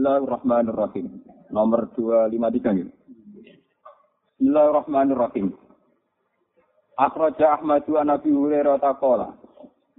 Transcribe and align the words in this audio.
Bismillahirrahmanirrahim. 0.00 1.06
Nomor 1.52 1.92
253 1.92 2.72
gitu. 2.80 2.92
Bismillahirrahmanirrahim. 4.40 5.52
Akhraja 6.96 7.60
Ahmadu 7.60 8.00
an 8.00 8.08
Nabi 8.08 8.32
Hurairah 8.32 8.80
taqala. 8.80 9.36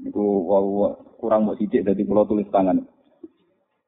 Iku 0.02 0.26
wow, 0.50 0.98
kurang 1.22 1.46
mau 1.46 1.54
sidik 1.54 1.86
dadi 1.86 2.02
kula 2.02 2.26
tulis 2.26 2.50
tangan. 2.50 2.82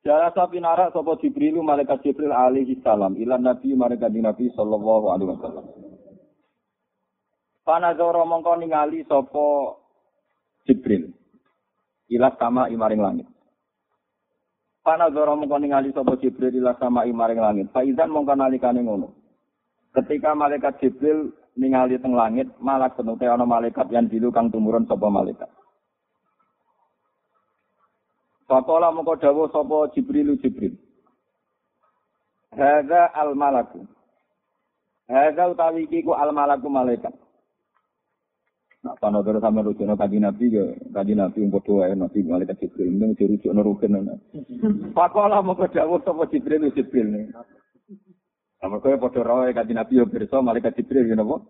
Jala 0.05 0.29
sapi 0.37 0.61
narak 0.61 0.93
sapa 0.93 1.17
Jibril 1.17 1.57
malaikat 1.65 2.05
Jibril 2.05 2.29
alaihi 2.29 2.77
salam 2.85 3.17
ila 3.17 3.41
Nabi 3.41 3.73
malaikat 3.73 4.13
Nabi 4.13 4.53
sallallahu 4.53 5.17
alaihi 5.17 5.33
wasallam. 5.33 5.65
Panazara 7.65 8.21
mongko 8.21 8.61
ningali 8.61 9.01
sapa 9.09 9.81
Jibril 10.69 11.09
ila 12.13 12.29
sama 12.37 12.69
imaring 12.69 13.01
langit. 13.01 13.25
Panazara 14.83 15.31
mongko 15.39 15.63
ningali 15.63 15.95
sapa 15.95 16.19
Jibril 16.19 16.59
ila 16.59 16.75
sama 16.75 17.07
imaring 17.07 17.39
langit. 17.39 17.67
Faizan 17.71 18.11
mongko 18.11 18.35
nalikane 18.35 18.83
ngono. 18.83 19.15
Ketika 19.95 20.35
malaikat 20.35 20.75
Jibril 20.83 21.31
ningali 21.55 21.95
teng 22.03 22.11
langit, 22.11 22.51
malak 22.59 22.99
penute 22.99 23.23
ana 23.23 23.47
malaikat 23.47 23.87
yang 23.95 24.11
dilu 24.11 24.27
kang 24.35 24.51
tumurun 24.51 24.83
sapa 24.83 25.07
malaikat. 25.07 25.47
Fakola 28.43 28.91
mongko 28.91 29.23
dawuh 29.23 29.47
sapa 29.55 29.95
Jibril 29.95 30.35
Jibril. 30.43 30.75
Hadza 32.51 33.07
al 33.15 33.39
malaku. 33.39 33.87
Hadza 35.07 35.47
utawi 35.47 35.87
iki 35.87 36.03
ku 36.03 36.11
al 36.11 36.35
malaku 36.35 36.67
malaikat. 36.67 37.22
Nak 38.83 38.99
pano 38.99 39.23
terus 39.23 39.39
sama 39.39 39.63
rujuk 39.63 39.87
no 39.87 39.95
kaji 39.95 40.19
nabi 40.19 40.51
ke 40.51 40.91
kaji 40.91 41.15
nabi 41.15 41.39
umur 41.39 41.63
dua 41.63 41.87
ya 41.87 41.95
nabi 41.95 42.19
malah 42.19 42.43
kaji 42.43 42.67
jibril 42.67 42.91
itu 42.91 43.05
mesti 43.07 43.23
rujuk 43.31 43.51
no 43.55 43.63
rukun 43.63 43.95
no. 43.95 44.19
Pakola 44.91 45.39
mau 45.39 45.55
kerja 45.55 45.87
wo 45.87 46.03
sama 46.03 46.27
jibril 46.27 46.67
jibril. 46.75 47.31
Sama 48.59 48.83
kau 48.83 48.91
foto 48.99 49.23
rawe 49.23 49.55
kaji 49.55 49.71
nabi 49.71 50.03
yo 50.03 50.03
berso 50.03 50.43
malah 50.43 50.59
kaji 50.59 50.83
jibril 50.83 51.07
ya 51.07 51.15
nabo. 51.15 51.47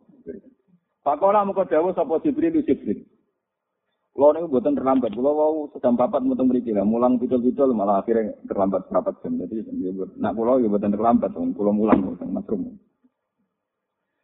Pakola 1.01 1.41
mau 1.41 1.57
kerja 1.57 1.81
wo 1.81 1.89
sama 1.97 2.21
jibril 2.21 2.53
itu 2.53 2.69
jibril. 2.69 3.01
Lo 4.13 4.29
nih 4.29 4.45
buatan 4.45 4.77
terlambat. 4.77 5.17
Lo 5.17 5.33
wow 5.33 5.53
sedang 5.73 5.97
papat 5.97 6.21
mutung 6.21 6.53
beri 6.53 6.61
kira 6.61 6.85
mulang 6.85 7.17
pitul 7.17 7.41
pitul 7.41 7.73
malah 7.73 8.05
akhirnya 8.05 8.37
terlambat 8.45 8.85
berapa 8.93 9.09
jam 9.25 9.41
jadi 9.41 9.73
nak 10.21 10.37
pulau 10.37 10.61
ya 10.61 10.69
buatan 10.69 10.93
terlambat. 10.93 11.33
Pulau 11.33 11.73
mulang 11.73 12.13
buatan 12.13 12.29
masrumu. 12.29 12.77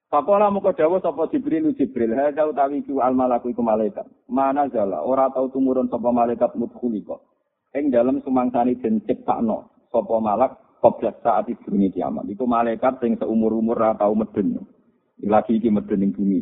Pakola 0.09 0.49
muka 0.49 0.73
dawa 0.73 0.97
sapa 1.05 1.29
Jibril 1.29 1.69
Jibril. 1.77 2.17
Hadza 2.17 2.49
utawi 2.49 2.81
ku 2.81 2.97
al 2.97 3.13
malaku 3.13 3.53
iku 3.53 3.61
malaikat. 3.61 4.09
Mana 4.25 4.65
jala 4.65 5.05
ora 5.05 5.29
tau 5.29 5.53
tumurun 5.53 5.85
sapa 5.85 6.09
malaikat 6.09 6.57
mudkhuli 6.57 7.05
kok. 7.05 7.21
Ing 7.77 7.93
dalem 7.93 8.17
sumangsani 8.25 8.81
den 8.81 9.05
ciptakno 9.05 9.69
sapa 9.93 10.17
malak 10.17 10.57
qabla 10.81 11.13
saat 11.21 11.53
ibune 11.53 11.93
kiamat. 11.93 12.25
Iku 12.25 12.49
malaikat 12.49 12.97
sing 13.05 13.21
seumur-umur 13.21 13.77
ora 13.77 13.93
tau 13.93 14.17
medun. 14.17 14.65
Lagi 15.21 15.61
iki 15.61 15.69
medun 15.69 16.01
ning 16.01 16.09
bumi. 16.17 16.41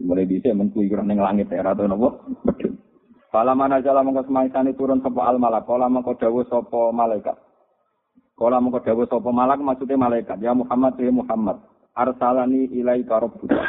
Mulai 0.00 0.24
dhisik 0.24 0.56
menkui 0.56 0.88
ning 0.88 1.20
langit 1.20 1.52
ora 1.52 1.76
tau 1.76 1.84
napa 1.84 2.16
medun. 2.48 2.80
Kala 3.28 3.52
mana 3.52 3.84
jala 3.84 4.00
mongko 4.00 4.24
semangsane 4.28 4.72
turun 4.72 5.04
sapa 5.04 5.24
al 5.24 5.36
malak, 5.36 5.64
kala 5.68 5.88
mongko 5.88 6.16
dawuh 6.16 6.48
sapa 6.48 6.92
malaikat. 6.96 7.36
Kala 8.40 8.60
mongko 8.60 8.84
dawuh 8.84 9.08
sapa 9.08 9.28
malak 9.32 9.60
maksudnya 9.60 10.00
malaikat, 10.00 10.36
ya 10.40 10.52
Muhammad 10.52 11.00
ya 11.00 11.08
Muhammad. 11.08 11.71
Arsalani 11.92 12.72
ilaika 12.72 13.20
rabbuka. 13.20 13.60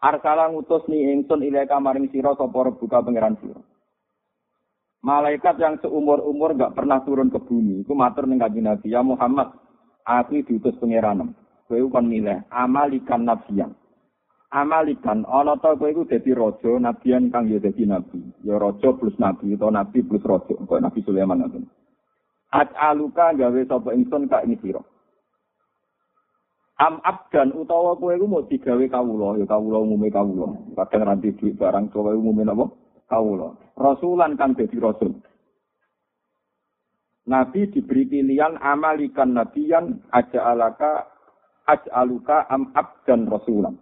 Arsala 0.00 0.52
ngutus 0.52 0.84
ni 0.92 1.00
ingsun 1.16 1.40
ilaika 1.42 1.80
maring 1.80 2.12
sira 2.12 2.36
sapa 2.36 2.68
rabbuka 2.68 3.00
pangeran 3.00 3.40
sira. 3.40 3.56
Malaikat 5.00 5.56
yang 5.62 5.78
seumur-umur 5.80 6.58
gak 6.58 6.74
pernah 6.74 6.98
turun 7.06 7.30
ke 7.30 7.38
bumi, 7.38 7.86
iku 7.86 7.94
matur 7.94 8.26
ning 8.26 8.42
kanjeng 8.42 8.66
Nabi, 8.66 8.90
ya 8.90 9.06
Muhammad, 9.06 9.54
aku 10.02 10.42
diutus 10.42 10.74
pangeranem. 10.82 11.30
Kowe 11.70 11.78
kon 11.90 12.10
milih 12.10 12.42
amalikan 12.50 13.22
nabiyan. 13.22 13.70
amalikan 14.56 15.26
ana 15.26 15.58
ta 15.58 15.74
kowe 15.74 15.90
iku 15.90 16.06
dadi 16.06 16.30
raja 16.30 16.78
nabian 16.78 17.28
kang 17.34 17.50
ya 17.50 17.58
dadi 17.58 17.82
nabi 17.82 18.22
ya 18.46 18.56
raja 18.56 18.94
plus 18.94 19.16
nabi 19.18 19.52
utawa 19.58 19.82
nabi 19.82 20.06
plus 20.06 20.22
raja 20.22 20.54
kok 20.54 20.82
nabi 20.82 21.02
Sulaiman 21.02 21.42
ngoten 21.44 21.66
aluka 22.54 23.34
gawe 23.34 23.60
sapa 23.66 23.90
ingsun 23.92 24.30
kak 24.30 24.46
ini 24.46 24.56
sira 24.62 24.80
am 26.80 27.00
abdan 27.04 27.52
utawa 27.56 27.96
kowe 27.96 28.12
iku 28.16 28.26
mau 28.28 28.44
digawe 28.44 28.84
kawula 28.88 29.40
ya 29.40 29.46
kawula 29.48 29.78
umume 29.80 30.08
kawula 30.12 30.52
kadang 30.76 31.08
ranti 31.08 31.32
duit 31.36 31.56
barang 31.56 31.88
kowe 31.88 32.12
umume 32.12 32.44
napa 32.44 32.68
kawula 33.08 33.56
rasulan 33.76 34.36
kang 34.36 34.52
dadi 34.56 34.76
rasul 34.80 35.12
Nabi 37.26 37.66
diberi 37.74 38.06
pilihan 38.06 38.54
amalikan 38.62 39.34
nabiyan 39.34 39.98
aja 40.14 40.46
alaka 40.46 41.10
aluka 41.90 42.46
am 42.46 42.70
abdan 42.70 43.26
rasulan 43.26 43.74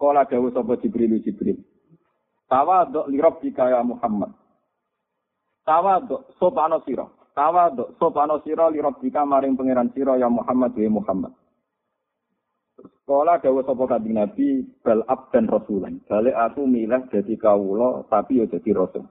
Kala 0.00 0.24
dawu 0.24 0.48
sapa 0.48 0.80
Jibril 0.80 1.20
Jibril. 1.20 1.60
Tawaduk 2.48 3.12
li 3.12 3.20
rabbika 3.20 3.68
ya 3.68 3.84
Muhammad. 3.84 4.32
Tawaduk 5.68 6.32
sopano 6.40 6.80
sira. 6.88 7.04
Tawaduk 7.36 8.00
sopano 8.00 8.40
sira 8.40 8.72
li 8.72 8.80
rabbika 8.80 9.28
maring 9.28 9.60
pangeran 9.60 9.92
sira 9.92 10.16
ya 10.16 10.32
Muhammad 10.32 10.72
ya 10.72 10.88
Muhammad. 10.88 11.36
Kala 13.04 13.42
dawu 13.42 13.64
sapa 13.66 13.84
kanjeng 13.90 14.16
Nabi 14.16 14.62
bal 14.80 15.02
abdan 15.06 15.50
rasulan. 15.50 15.98
Balik 16.06 16.36
aku 16.36 16.66
milah 16.66 17.04
dadi 17.10 17.34
kawula 17.34 18.06
tapi 18.06 18.40
ya 18.40 18.46
dadi 18.46 18.70
rasul. 18.70 19.04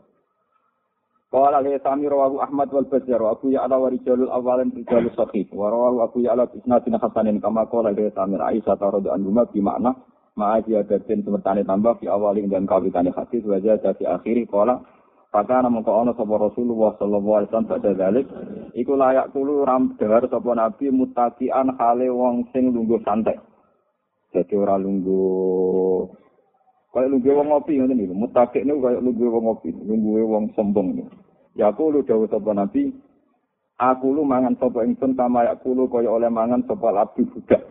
Kala 1.30 1.62
le 1.62 1.78
sami 1.86 2.10
rawahu 2.10 2.42
Ahmad 2.42 2.74
wal 2.74 2.90
Bazzar 2.90 3.22
wa 3.22 3.38
Abu 3.38 3.54
Ya'la 3.54 3.78
wa 3.78 3.94
rijalul 3.94 4.34
awalin 4.34 4.74
rijalus 4.74 5.14
sahih 5.14 5.46
wa 5.54 5.70
rawahu 5.70 6.02
Abu 6.02 6.18
Ya'la 6.26 6.50
isnadin 6.58 6.98
hasanin 6.98 7.38
kama 7.38 7.70
kala 7.70 7.94
le 7.94 8.10
sami 8.18 8.42
Aisyah 8.42 8.74
radhiyallahu 8.82 9.30
anha 9.30 9.46
bi 9.54 9.62
makna 9.62 9.92
ma'a 10.34 10.66
ziyadatin 10.66 11.22
semertane 11.22 11.62
tambah 11.68 12.02
di 12.02 12.10
awalin 12.10 12.50
dan 12.50 12.66
kawitane 12.66 13.14
hadis 13.14 13.46
wajah 13.46 13.78
dari 13.78 14.10
akhiri 14.10 14.50
kola 14.50 14.82
Kata 15.30 15.62
namun 15.62 15.86
kau 15.86 16.02
ono 16.02 16.18
sapa 16.18 16.42
Rasulullah 16.42 16.98
sallallahu 16.98 17.38
alaihi 17.38 17.50
wasallam 17.54 17.70
pada 17.70 17.92
dalik, 17.94 18.26
iku 18.74 18.98
layak 18.98 19.30
kulu 19.30 19.62
ram 19.62 19.94
dengar 20.02 20.26
sapa 20.26 20.58
Nabi 20.58 20.90
mutakian 20.90 21.70
hale 21.78 22.10
wong 22.10 22.50
sing 22.50 22.74
lungguh 22.74 22.98
santai. 23.06 23.38
Jadi 24.30 24.54
ora 24.54 24.78
lungguh 24.78 26.06
kaya 26.90 27.06
lungguh 27.06 27.34
wong 27.34 27.48
ngopi 27.54 27.78
ngoten 27.78 27.98
niku. 27.98 28.14
Mutakik 28.14 28.66
niku 28.66 28.80
kaya 28.82 28.98
lungguh 29.02 29.30
wong 29.30 29.44
ngopi, 29.46 29.70
lungguh 29.74 30.26
wong 30.26 30.44
sombong 30.54 30.98
niku. 30.98 31.14
Ya 31.58 31.74
kulo 31.74 32.06
dawuh 32.06 32.30
sapa 32.30 32.54
Nabi, 32.54 32.94
aku 33.82 34.14
lu 34.14 34.22
mangan 34.24 34.56
sapa 34.62 34.86
ingsun 34.86 35.18
kama 35.18 35.50
ya 35.50 35.58
kulo 35.60 35.90
kaya 35.90 36.10
oleh 36.10 36.30
mangan 36.30 36.66
sapa 36.66 36.94
abdi 36.94 37.26
budak. 37.26 37.62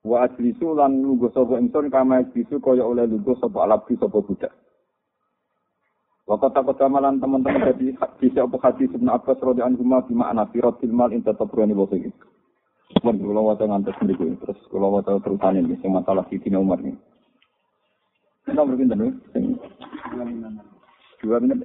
wa 0.00 0.24
ajlisu 0.24 0.72
lan 0.72 1.04
lungguh 1.04 1.28
sapa 1.28 1.60
ingsun 1.60 1.92
kama 1.92 2.24
ajlisu 2.24 2.56
kaya 2.64 2.80
oleh 2.80 3.04
lungguh 3.04 3.36
sapa 3.36 3.68
alabdi 3.68 4.00
sapa 4.00 4.16
budak 4.16 4.52
takut 6.38 6.78
kamalan 6.78 7.18
teman-teman 7.18 7.74
jadi 7.74 7.98
hadis 7.98 8.32
apa 8.38 8.56
hadis 8.62 8.86
Ibn 8.94 9.18
Abbas 9.18 9.42
radhiyallahu 9.42 9.82
anhu 9.82 10.06
di 10.06 10.14
makna 10.14 10.46
firatil 10.54 10.94
mal 10.94 11.10
inta 11.10 11.34
tabrani 11.34 11.74
wa. 11.74 11.90
Mun 12.98 13.16
kula 13.22 13.40
waca 13.40 13.64
ngantos 13.64 13.94
mriku 14.02 14.34
terus 14.42 14.58
kula 14.66 14.90
waca 14.90 15.14
terusane 15.22 15.62
iki 15.62 15.78
sing 15.78 15.94
masalah 15.94 16.26
Sidina 16.26 16.58
Umar 16.58 16.82
ini. 16.82 16.98
Kita 18.42 18.66
berpindah 18.66 18.98
dulu. 18.98 19.14
Dua 21.22 21.36
menit. 21.38 21.62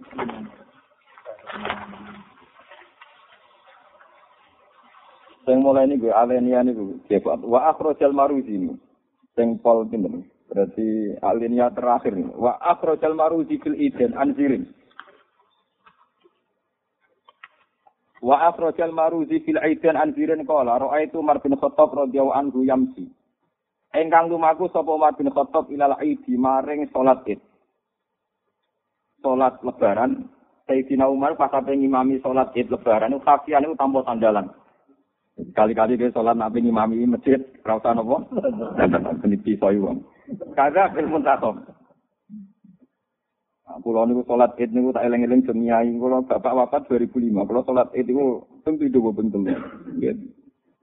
Sing 5.46 5.58
mulai 5.62 5.90
gue 5.98 6.14
alenia 6.14 6.62
ini 6.62 6.78
gue 6.78 7.22
wa 7.26 7.74
akhrojal 7.74 8.14
maruzi 8.14 8.54
ini. 8.62 8.74
Sing 9.34 9.58
pol 9.66 9.90
pinten. 9.90 10.30
Berarti 10.46 11.18
alenia 11.26 11.74
terakhir 11.74 12.14
nih. 12.14 12.30
Wa 12.38 12.62
akhrojal 12.62 13.18
maruzi 13.18 13.58
fil 13.66 13.78
iden 13.78 14.14
anzirin. 14.14 14.70
Wa 18.26 18.50
akhrojal 18.50 18.90
maruzi 18.90 19.38
fil 19.46 19.62
iden 19.62 19.94
anzirin 19.94 20.42
qala 20.50 20.82
ra'aitu 20.82 21.22
Umar 21.22 21.38
bin 21.46 21.54
Khattab 21.54 21.94
radhiyallahu 21.94 22.34
anhu 22.34 22.66
yamsi. 22.66 23.06
Engkang 23.94 24.34
lumaku 24.34 24.66
sapa 24.74 24.90
Umar 24.90 25.14
bin 25.14 25.30
Khattab 25.30 25.70
ilal 25.70 25.94
aidi 26.02 26.34
maring 26.34 26.90
salat 26.90 27.22
Id. 27.30 27.38
Salat 29.22 29.62
lebaran 29.62 30.26
Sayyidina 30.66 31.06
Umar 31.06 31.38
pas 31.38 31.54
sampai 31.54 31.78
ngimami 31.78 32.18
salat 32.26 32.50
Id 32.58 32.74
lebaran 32.74 33.14
itu 33.14 33.22
kafian 33.22 33.62
itu 33.62 33.78
tanpa 33.78 34.02
sandalan. 34.10 34.50
Kali-kali 35.36 36.00
dia 36.00 36.10
sholat 36.16 36.40
nabi 36.40 36.64
ngimami 36.64 37.04
masjid, 37.06 37.44
rasa 37.68 37.92
nopo, 37.92 38.24
dan 38.80 38.96
pisau 39.44 39.68
uang. 39.68 40.00
Kagak 40.56 40.96
ilmu 40.96 41.20
takom. 41.28 41.60
Kulo 43.66 44.06
niku 44.06 44.22
sholat 44.30 44.54
id 44.62 44.72
niku 44.78 44.94
tak 44.94 45.10
eleng-eleng 45.10 45.42
jemiai. 45.42 45.90
Kulo 45.98 46.22
bapak 46.30 46.54
wafat 46.54 46.82
2005. 46.86 47.50
Kulo 47.50 47.62
sholat 47.66 47.90
id 47.98 48.06
niku 48.06 48.46
tentu 48.62 48.86
itu 48.86 49.02
bentuk. 49.10 49.42
Ya, 49.98 50.14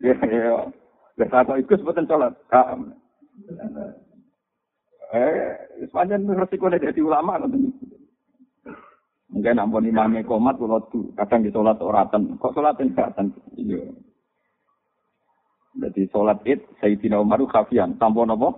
ya. 0.03 0.55
Biasa 1.15 1.47
kok 1.47 1.61
ikut 1.63 1.79
sebutan 1.79 2.11
sholat. 2.11 2.35
Eh, 5.13 5.55
sepanjang 5.87 6.25
resiko 6.25 6.73
dari 6.73 6.89
ulama. 7.05 7.37
Mungkin 9.33 9.61
ampun 9.61 9.89
imamnya 9.89 10.29
komat 10.29 10.61
kula 10.61 10.85
du, 10.93 11.09
kadang 11.17 11.41
di 11.41 11.49
salat 11.49 11.81
oratan. 11.81 12.37
Kok 12.37 12.53
salat 12.53 12.77
enggak 12.77 13.17
Iya. 13.57 13.81
Jadi 15.73 16.05
salat 16.13 16.45
Id 16.45 16.61
Sayyidina 16.85 17.17
Umar 17.17 17.41
khafian, 17.49 17.97
tanpa 17.97 18.29
napa? 18.29 18.53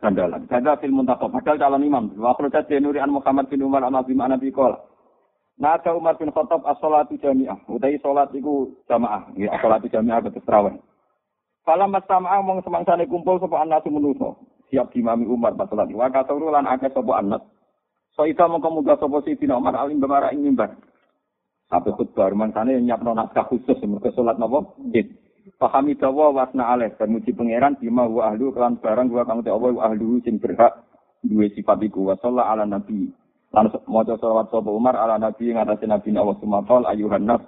Sandalan. 0.00 0.44
Kada 0.46 0.76
fil 0.76 0.92
muntakhab, 0.92 1.32
padahal 1.32 1.56
calon 1.56 1.86
imam. 1.86 2.12
Wa 2.20 2.36
akhrajat 2.36 2.68
Nuri 2.80 3.00
an 3.00 3.16
Muhammad 3.16 3.48
bin 3.48 3.64
Umar 3.64 3.80
an 3.84 3.96
Nabi 3.96 4.12
Nabi 4.12 4.52
qala. 4.52 4.76
Nada 5.56 5.96
Umar 5.96 6.20
bin 6.20 6.28
Khattab 6.28 6.68
as-salatu 6.68 7.16
jami'ah. 7.16 7.64
Utai 7.64 7.96
salat 8.04 8.28
iku 8.36 8.76
jamaah. 8.92 9.32
Ya, 9.40 9.56
salatu 9.56 9.88
jami'ah 9.88 10.20
ketus 10.20 10.44
terawih. 10.44 10.76
Falam 11.64 11.96
mastama'a 11.96 12.44
mong 12.44 12.60
semangsane 12.60 13.08
kumpul 13.08 13.40
sapa 13.40 13.64
anak 13.64 13.88
menuso. 13.88 14.36
Siap 14.68 14.92
dimami 14.92 15.24
Umar 15.24 15.56
pas 15.56 15.64
salat. 15.72 15.88
Wa 15.96 16.12
katuru 16.12 16.52
lan 16.52 16.68
akeh. 16.68 16.92
So 18.12 18.28
ita 18.28 18.44
mongko 18.44 18.68
muga 18.68 19.00
sapa 19.00 19.24
Sayyidina 19.24 19.56
Umar 19.56 19.80
alim 19.80 19.96
bemara 19.96 20.28
ing 20.36 20.44
mimbar. 20.44 20.76
Sampai 21.72 21.96
khutbah 21.96 22.30
mangsane 22.36 22.76
nyapno 22.84 23.16
naskah 23.16 23.48
khusus 23.48 23.80
mergo 23.88 24.12
salat 24.12 24.36
napa? 24.36 24.60
Id. 24.92 25.08
Pahami 25.54 25.94
dawa 25.94 26.34
wasna 26.34 26.74
aleh 26.74 26.90
dan 26.98 27.14
muji 27.14 27.30
pangeran 27.30 27.78
bima 27.78 28.02
wa 28.02 28.34
ahlu 28.34 28.50
kelan 28.50 28.82
barang 28.82 29.06
wa 29.14 29.22
kang 29.22 29.46
Allah 29.46 29.70
wa 29.78 29.82
ahlu 29.86 30.18
sing 30.26 30.42
berhak 30.42 30.82
duwe 31.22 31.46
sifat 31.54 31.78
iku 31.86 32.10
wa 32.10 32.18
ala 32.18 32.66
nabi. 32.66 33.14
Lan 33.54 33.70
maca 33.86 34.18
selawat 34.18 34.50
sapa 34.50 34.70
Umar 34.74 34.98
ala 34.98 35.22
nabi 35.22 35.54
ing 35.54 35.62
atase 35.62 35.86
nabi 35.86 36.10
Allah 36.18 36.34
sumatol 36.42 36.82
ayuhan 36.90 37.30
nas. 37.30 37.42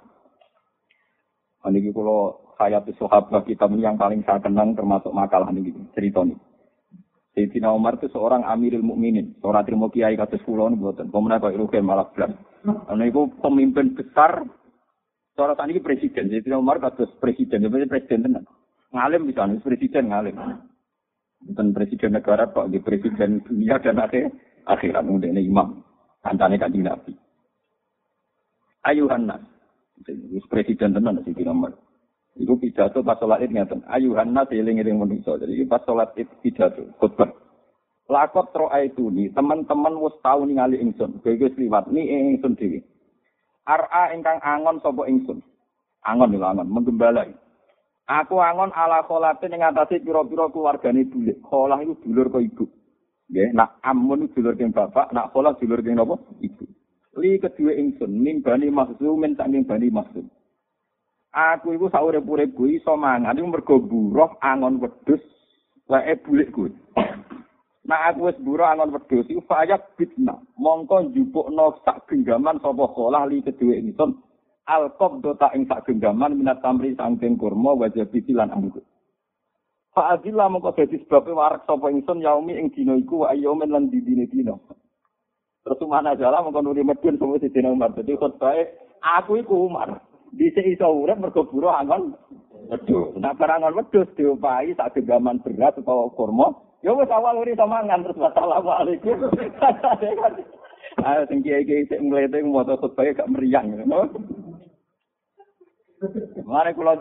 Niki 1.67 1.91
kula 1.91 2.39
hayat 2.55 2.87
sahabat 2.95 3.43
kita 3.43 3.67
yang 3.75 3.99
paling 3.99 4.23
saya 4.23 4.39
kenang 4.39 4.79
termasuk 4.79 5.11
makalah 5.11 5.51
niki 5.51 5.75
cerita 5.91 6.23
nih. 6.23 6.39
Sayyidina 7.35 7.69
Umar 7.75 7.99
itu 7.99 8.09
seorang 8.09 8.41
amirul 8.47 8.81
mukminin, 8.81 9.37
seorang 9.43 9.67
terima 9.67 9.91
kiai 9.91 10.15
kados 10.15 10.39
kula 10.47 10.71
niku 10.71 10.87
mboten. 10.87 11.11
Pemenang 11.11 11.43
kok 11.43 11.55
rugen 11.59 11.83
malah. 11.83 12.07
Niku 12.95 13.27
pemimpin 13.43 13.91
besar 13.91 14.47
Cara 15.39 15.55
tadi 15.55 15.79
presiden, 15.79 16.27
jadi 16.27 16.59
Umar 16.59 16.83
kados 16.83 17.15
presiden, 17.15 17.63
jadi 17.63 17.87
presiden 17.87 18.27
tenan. 18.27 18.43
Ngalim 18.91 19.31
bisa, 19.31 19.47
presiden 19.63 20.11
ngalim. 20.11 20.35
Bukan 21.47 21.71
presiden 21.71 22.11
negara 22.19 22.51
kok, 22.51 22.67
di 22.67 22.83
presiden 22.83 23.39
dunia 23.47 23.79
dan 23.79 24.03
akhir 24.03 24.35
akhirat 24.67 25.07
ini 25.07 25.47
imam. 25.47 25.79
Kancane 26.19 26.59
kanjeng 26.59 26.83
Nabi. 26.83 27.15
Ayuhan 28.83 29.31
nas. 29.31 29.39
presiden 30.51 30.99
tenan 30.99 31.23
sih 31.23 31.31
Umar. 31.47 31.71
Iku 32.35 32.59
pidato 32.59 32.99
pas 32.99 33.15
sholat 33.23 33.39
id 33.39 33.55
ngeten. 33.55 33.79
Ayuhan 33.87 34.35
nas 34.35 34.51
eling-eling 34.51 34.99
manusa. 34.99 35.39
Jadi 35.39 35.63
pas 35.71 35.79
sholat 35.87 36.11
id 36.19 36.27
pidato 36.43 36.83
khutbah. 36.99 37.31
Lakot 38.11 38.51
tro 38.51 38.67
itu 38.75 39.07
nih, 39.07 39.31
teman-teman 39.31 39.95
wis 40.03 40.17
tau 40.19 40.43
ningali 40.43 40.81
ingsun. 40.83 41.23
Kowe 41.23 41.31
wis 41.31 41.55
liwat 41.55 41.87
ni 41.93 42.03
ingsun 42.35 42.59
dhewe. 42.59 42.83
Ar'a 43.69 44.17
ingkang 44.17 44.41
angon 44.41 44.81
sapa 44.81 45.05
ingsun. 45.05 45.45
Angon 46.01 46.33
lho 46.33 46.41
angon, 46.41 46.73
menggembalai. 46.73 47.29
Aku 48.09 48.41
angon 48.41 48.73
ala 48.73 49.05
kholate 49.05 49.45
ning 49.45 49.61
atase 49.61 50.01
pira-pira 50.01 50.49
keluargane 50.49 51.05
dulur. 51.05 51.37
Kholah 51.45 51.77
iku 51.85 51.93
dulur 52.01 52.33
kok 52.33 52.41
ibu. 52.41 52.65
Nggih, 53.29 53.53
nak 53.53 53.77
amun 53.85 54.25
dulur 54.33 54.57
keng 54.57 54.73
bapak, 54.73 55.13
nak 55.13 55.29
kholah 55.29 55.53
dulur 55.61 55.85
keng 55.85 56.01
napa? 56.01 56.17
Ibu. 56.41 56.65
Li 57.21 57.37
kedue 57.37 57.77
ingsun 57.77 58.09
nimbani 58.09 58.73
maksum 58.73 59.21
saking 59.37 59.69
bani 59.69 59.93
maksum. 59.93 60.25
Aku 61.29 61.77
iku 61.77 61.93
saurip-urip 61.93 62.57
kuwi 62.57 62.81
iso 62.81 62.97
mangan 62.97 63.37
iku 63.37 63.47
mergo 63.53 63.75
buruh 63.85 64.33
angon 64.41 64.81
wedhus 64.81 65.21
wae 65.85 66.17
bulik 66.25 66.49
kuwi. 66.49 66.73
Nah 67.89 68.13
aku 68.13 68.29
wis 68.29 68.37
buru 68.37 68.61
angon 68.61 68.93
wedhus 68.93 69.25
iku 69.25 69.41
fayak 69.49 69.97
bitna. 69.97 70.37
Mongko 70.61 71.09
njupukno 71.09 71.81
sak 71.81 72.05
genggaman 72.05 72.61
sapa 72.61 72.85
kholah 72.85 73.25
li 73.25 73.41
kedue 73.41 73.81
ingsun. 73.81 74.13
Al 74.69 74.93
qabdota 74.93 75.49
ing 75.57 75.65
sak 75.65 75.89
genggaman 75.89 76.37
minat 76.37 76.61
tamri 76.61 76.93
sangking 76.93 77.41
kurma 77.41 77.73
wajah 77.73 78.05
lan 78.37 78.53
anggur. 78.53 78.85
Fa 79.89 80.13
adilla 80.13 80.45
mongko 80.53 80.77
dadi 80.77 81.01
sebab 81.01 81.33
warak 81.33 81.65
sapa 81.65 81.89
ingsun 81.89 82.21
yaumi 82.21 82.61
ing 82.61 82.69
dina 82.77 82.93
iku 82.93 83.25
wa 83.25 83.33
ayyamin 83.33 83.73
lan 83.73 83.89
didine 83.89 84.29
dina. 84.29 84.53
Terus 85.65 85.81
mana 85.89 86.13
jala 86.13 86.45
mongko 86.45 86.61
nuri 86.61 86.85
medun 86.85 87.17
sapa 87.17 87.41
dina 87.41 87.73
Umar. 87.73 87.97
Dadi 87.97 88.13
khotbahe 88.13 88.69
aku 89.01 89.41
iku 89.41 89.65
Umar. 89.65 89.97
Dise 90.29 90.61
iso 90.61 90.85
urip 90.93 91.17
mergo 91.17 91.41
buru 91.49 91.73
angon 91.73 92.13
wedhus. 92.69 93.17
Nah 93.17 93.33
barangan 93.33 93.73
wedhus 93.73 94.13
diopahi 94.13 94.77
sak 94.77 94.93
genggaman 94.93 95.41
berat 95.41 95.73
utawa 95.81 96.05
kurma 96.13 96.68
Ya 96.79 96.95
wis 96.95 97.11
awal 97.11 97.43
uri 97.43 97.59
samangan 97.59 98.07
terus 98.07 98.19
assalamualaikum. 98.23 99.19
Ayo 100.99 101.21
sing 101.27 101.39
kiai-kiai 101.43 101.87
sik 101.91 101.99
mlete 101.99 102.39
moto 102.43 102.79
khutbah 102.79 103.07
gak 103.11 103.27
meriang 103.31 103.71
ngono. 103.71 104.07
Mare 106.47 106.71
kula 106.71 106.95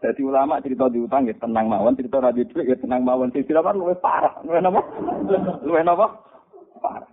dadi 0.00 0.20
ulama 0.24 0.60
cerita 0.60 0.88
diutang 0.92 1.28
ya 1.28 1.36
tenang 1.40 1.68
mawon, 1.68 1.96
cerita 1.96 2.20
radio 2.20 2.44
dhuwit 2.44 2.68
ya 2.68 2.76
tenang 2.76 3.04
mawon. 3.04 3.32
Sing 3.32 3.44
sira 3.48 3.64
luwih 3.64 3.96
parah. 4.00 4.36
Luwih 4.44 4.60
napa? 4.60 4.80
Luwih 5.64 5.84
napa? 5.84 6.06
Parah. 6.80 7.08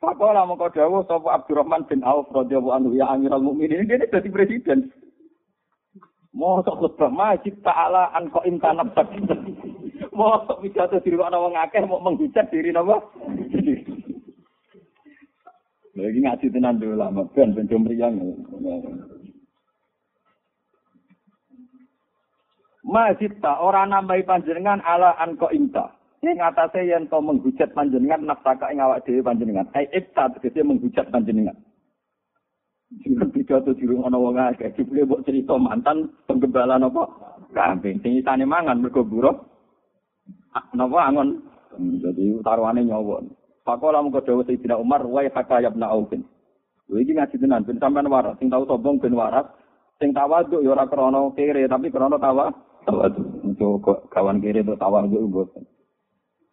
Pakola 0.00 0.48
mongko 0.48 0.72
dawuh 0.72 1.04
sapa 1.04 1.28
Abdurrahman 1.36 1.84
bin 1.84 2.00
Auf 2.00 2.32
radhiyallahu 2.32 2.72
anhu 2.72 2.96
ya 2.96 3.12
Amirul 3.12 3.44
Mukminin 3.44 3.84
ini 3.84 4.08
dadi 4.08 4.32
presiden. 4.32 4.88
Mosok 6.32 6.80
khutbah 6.80 7.12
majid 7.12 7.60
ta'ala 7.60 8.08
an 8.16 8.32
kok 8.32 8.48
imtanab 8.48 8.96
Mosok 10.20 10.60
pidato 10.60 11.00
diri 11.00 11.16
ana 11.16 11.40
wong 11.40 11.56
akeh 11.56 11.80
mau 11.88 11.96
menghujat 12.04 12.52
diri 12.52 12.76
napa? 12.76 13.00
Lagi 15.96 16.20
ngaji 16.20 16.46
tenan 16.52 16.76
dulu 16.76 16.92
lama, 17.00 17.24
ben 17.32 17.56
ben 17.56 17.64
mriyang. 17.64 18.20
Majid 22.84 23.40
ta 23.40 23.64
ora 23.64 23.88
nambahi 23.88 24.28
panjenengan 24.28 24.84
ala 24.84 25.16
an 25.16 25.40
kok 25.40 25.56
imta. 25.56 25.88
Sing 26.20 26.36
atase 26.36 26.84
yen 26.84 27.08
to 27.08 27.16
menghujat 27.24 27.72
panjenengan 27.72 28.28
nafsaka 28.28 28.68
ing 28.68 28.84
awak 28.84 29.08
dhewe 29.08 29.24
panjenengan. 29.24 29.72
Ai 29.72 29.88
ibta 29.88 30.28
tegese 30.36 30.60
menghujat 30.60 31.08
panjenengan. 31.08 31.56
Sing 33.00 33.16
pidato 33.16 33.72
di 33.72 33.88
rumah 33.88 34.12
wong 34.12 34.36
akeh, 34.36 34.68
dibule 34.76 35.08
mbok 35.08 35.24
cerita 35.24 35.56
mantan 35.56 36.12
penggembala 36.28 36.76
napa? 36.76 37.08
Kambing. 37.56 38.04
Sing 38.04 38.20
isane 38.20 38.44
mangan 38.44 38.84
buruh. 38.84 39.49
Napa 40.74 40.98
angon? 41.06 41.38
Jadi 41.78 42.42
taruhane 42.42 42.82
nyawa. 42.82 43.22
Pakola 43.62 44.02
mung 44.02 44.10
dawuh 44.10 44.42
Sayyidina 44.42 44.80
Umar 44.80 45.06
wa 45.06 45.22
hakayabna 45.22 45.92
Aufin. 45.94 46.26
Lha 46.90 46.98
iki 46.98 47.14
ngaji 47.14 47.36
tenan 47.38 47.62
ben 47.62 47.78
sampean 47.78 48.10
waras, 48.10 48.34
sing 48.42 48.50
tau 48.50 48.66
sombong 48.66 48.98
ben 48.98 49.14
waras, 49.14 49.46
sing 50.02 50.10
tawaduk 50.10 50.58
ya 50.58 50.74
ora 50.74 50.90
krana 50.90 51.30
kere 51.38 51.70
tapi 51.70 51.86
krana 51.94 52.18
tawa. 52.18 52.50
Tawaduk. 52.82 53.46
Untuk 53.46 54.10
kawan 54.10 54.42
kere 54.42 54.66
itu 54.66 54.74
tawaduk 54.74 55.22
mboten. 55.22 55.62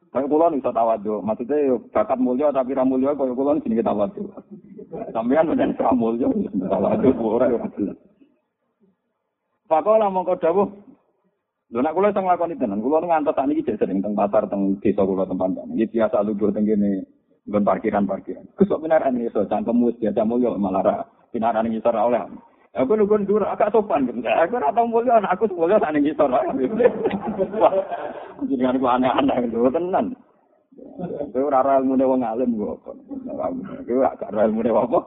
Kaya 0.07 0.23
kula 0.23 0.55
iso 0.55 0.71
tawadhu, 0.71 1.19
maksudnya 1.19 1.67
yo 1.67 1.75
bakat 1.91 2.17
mulya 2.17 2.49
tapi 2.55 2.71
ra 2.71 2.87
mulya 2.87 3.11
kaya 3.13 3.35
kula 3.35 3.59
jenenge 3.59 3.83
tawadhu. 3.83 4.23
Sampeyan 5.11 5.51
menen 5.51 5.75
ra 5.75 5.91
mulya 5.91 6.31
tawadhu 6.57 7.11
ora 7.21 7.51
yo 7.51 7.59
jelas. 7.75 7.97
Pakola 9.67 10.07
mongko 10.07 10.39
dawuh. 10.39 10.86
Lho 11.67 11.83
nek 11.83 11.91
kula 11.91 12.15
iso 12.15 12.23
nglakoni 12.23 12.55
tenan, 12.55 12.79
kula 12.79 13.03
ngantos 13.03 13.35
sak 13.35 13.43
niki 13.43 13.67
sering 13.75 13.99
teng 13.99 14.15
pasar 14.15 14.47
teng 14.47 14.79
desa 14.79 15.03
kula 15.03 15.27
tempat. 15.27 15.67
Iki 15.75 15.99
biasa 15.99 16.23
lugur 16.23 16.55
teng 16.55 16.63
kene 16.63 17.03
nggon 17.43 17.67
parkiran-parkiran. 17.67 18.47
Kusok 18.55 18.87
benar 18.87 19.03
ane 19.03 19.27
iso 19.27 19.43
cangkemmu 19.43 19.99
biasa 19.99 20.23
mulya 20.23 20.55
malah 20.55 20.83
ra 20.83 20.95
pinaran 21.35 21.67
ngisor 21.67 21.91
oleh. 21.91 22.23
Aku 22.71 22.95
nunggu 22.95 23.27
dur 23.27 23.43
agak 23.43 23.75
sopan. 23.75 24.07
Aku 24.07 24.55
ora 24.55 24.71
tau 24.71 24.87
mulya 24.87 25.19
aku 25.27 25.51
mulya 25.59 25.75
sak 25.83 25.91
ning 25.91 26.07
ngisor. 26.07 26.31
Jadi 28.47 28.63
kan 28.63 28.79
aneh-aneh 28.79 29.35
gitu 29.51 29.67
tenan. 29.67 30.15
Kowe 31.35 31.51
ora 31.51 31.67
ora 31.67 31.83
ilmune 31.83 32.05
wong 32.07 32.23
alim 32.23 32.55
kok. 32.55 32.95
Kowe 33.83 34.07
ora 34.07 34.47
ilmune 34.47 34.71
apa? 34.71 34.99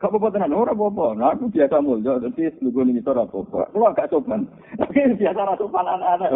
Kok 0.00 0.16
apa 0.16 0.32
tenan 0.32 0.56
ora 0.56 0.72
apa-apa. 0.72 1.12
Nah 1.12 1.36
aku 1.36 1.52
biasa 1.52 1.76
mulya 1.84 2.16
dadi 2.16 2.48
nunggu 2.64 2.88
ning 2.88 2.96
ngisor 2.96 3.20
apa-apa. 3.20 3.68
Kuwi 3.68 3.84
agak 3.84 4.08
sopan. 4.08 4.48
Tapi 4.80 4.96
biasa 5.20 5.40
ra 5.44 5.54
sopan 5.60 5.84
aneh-aneh. 5.84 6.28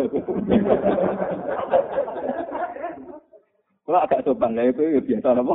Kuwi 3.88 3.96
agak 3.96 4.20
sopan 4.28 4.52
lha 4.52 4.68
kowe 4.68 5.00
biasa 5.00 5.28
apa? 5.32 5.54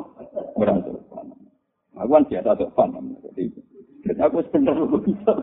Ora 0.57 0.73
sopan. 0.81 1.25
Aku 2.01 2.09
kan 2.09 2.25
biasa 2.25 2.57
sopan. 2.57 2.89
Jadi 4.01 4.21
aku 4.25 4.41
sebenarnya 4.49 4.97
bisa. 5.05 5.33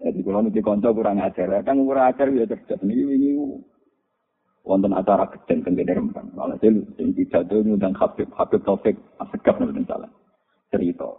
Jadi 0.00 0.18
kalau 0.24 0.40
nanti 0.40 0.64
konco 0.64 0.88
kurang 0.96 1.20
ajar, 1.20 1.60
kan 1.60 1.76
kurang 1.84 2.08
ajar 2.08 2.32
ya 2.32 2.48
cerdas. 2.48 2.80
Ini 2.80 3.12
ini 3.12 3.30
wonten 4.70 4.94
acara 4.94 5.26
kecil 5.26 5.66
kan 5.66 5.74
gede 5.74 5.98
rempang. 5.98 6.30
Kalau 6.30 6.54
saya 6.62 6.70
yang 7.02 7.10
tidak 7.18 7.50
tuh 7.50 7.66
ngundang 7.66 7.90
Habib 7.98 8.30
Habib 8.38 8.62
Taufik 8.62 8.94
Asegaf 9.18 9.58
nih 9.58 9.82
salah 9.90 10.06
cerita. 10.70 11.10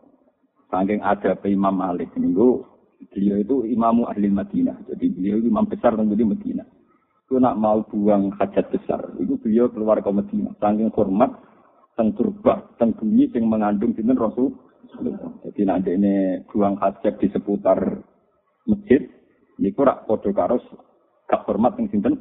Saking 0.72 1.04
ada 1.04 1.36
Imam 1.52 1.76
Malik 1.76 2.16
minggu 2.16 2.64
beliau 3.12 3.44
itu 3.44 3.56
imamu 3.68 4.08
ahli 4.08 4.32
Madinah. 4.32 4.88
Jadi 4.88 5.12
beliau 5.12 5.44
imam 5.44 5.68
besar 5.68 6.00
tentang 6.00 6.16
di 6.16 6.24
Madinah. 6.24 6.68
itu 7.32 7.40
nak 7.40 7.56
mau 7.56 7.80
buang 7.88 8.36
hajat 8.36 8.76
besar, 8.76 9.08
itu 9.16 9.40
beliau 9.40 9.72
keluar 9.72 10.04
ke 10.04 10.12
Medina. 10.12 10.52
Saking 10.60 10.92
hormat, 10.92 11.32
teng 11.96 12.12
turbah, 12.12 12.76
teng 12.76 12.92
bumi 12.92 13.32
yang 13.32 13.48
mengandung 13.48 13.96
sinten 13.96 14.20
Rasul. 14.20 14.52
Jadi 15.48 15.64
nanti 15.64 15.96
ini 15.96 16.44
buang 16.52 16.76
hajat 16.76 17.24
di 17.24 17.32
seputar 17.32 17.80
masjid, 18.68 19.08
ini 19.64 19.72
kurang 19.72 20.04
podo 20.04 20.36
karos 20.36 20.60
gak 21.32 21.48
hormat 21.48 21.80
yang 21.80 21.88
sinten 21.88 22.20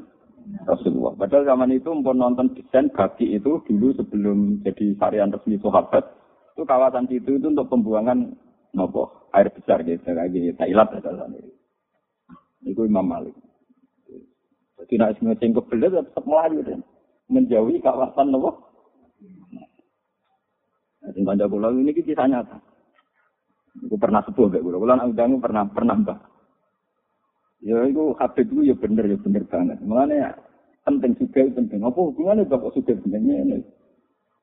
Rasulullah. 0.66 1.16
Padahal 1.16 1.44
zaman 1.49 1.70
itu 1.73 1.90
mau 1.94 2.12
nonton 2.12 2.52
desain 2.56 2.90
bagi 2.92 3.37
itu 3.37 3.62
dulu 3.64 3.94
sebelum 3.97 4.61
jadi 4.66 4.97
varian 4.99 5.32
resmi 5.32 5.56
sahabat, 5.61 6.04
itu 6.54 6.62
kawasan 6.66 7.09
situ 7.09 7.40
itu 7.40 7.47
untuk 7.49 7.70
pembuangan 7.73 8.37
nopo 8.76 9.30
air 9.32 9.49
besar 9.50 9.82
gitu 9.87 10.02
kayak 10.02 10.56
Thailand 10.59 10.90
ada 10.99 11.11
sana. 11.14 11.38
Itu 12.66 12.85
Imam 12.85 13.06
Malik. 13.06 13.35
Jadi 14.80 14.94
nak 14.97 15.16
ngeceng 15.20 15.52
kebelet 15.54 15.92
ya 15.92 16.02
tetap 16.02 16.25
melayu 16.25 16.64
dan 16.64 16.80
menjauhi 17.28 17.80
kawasan 17.80 18.32
nopo. 18.32 18.61
Nah, 21.00 21.11
sing 21.16 21.25
kanca 21.25 21.49
kula 21.49 21.73
ini 21.73 21.92
kisah 21.97 22.28
nyata. 22.28 22.59
Aku 23.87 23.97
pernah 23.97 24.20
sepuh. 24.25 24.50
Kula 24.50 24.99
nak 24.99 25.14
undang 25.14 25.40
pernah 25.40 25.64
pernah 25.68 25.97
mbah. 25.97 26.18
Ya 27.60 27.76
itu 27.84 28.16
habib 28.16 28.48
itu 28.48 28.72
ya 28.72 28.74
bener 28.76 29.04
ya 29.04 29.16
bener 29.20 29.44
banget. 29.44 29.78
Makanya 29.84 30.32
penting 30.88 31.12
juga 31.20 31.44
penting. 31.52 31.80
Apa 31.84 32.00
hubungannya 32.00 32.48
bapak 32.48 32.72
sudah 32.72 32.96
benernya 33.04 33.36
ini? 33.44 33.58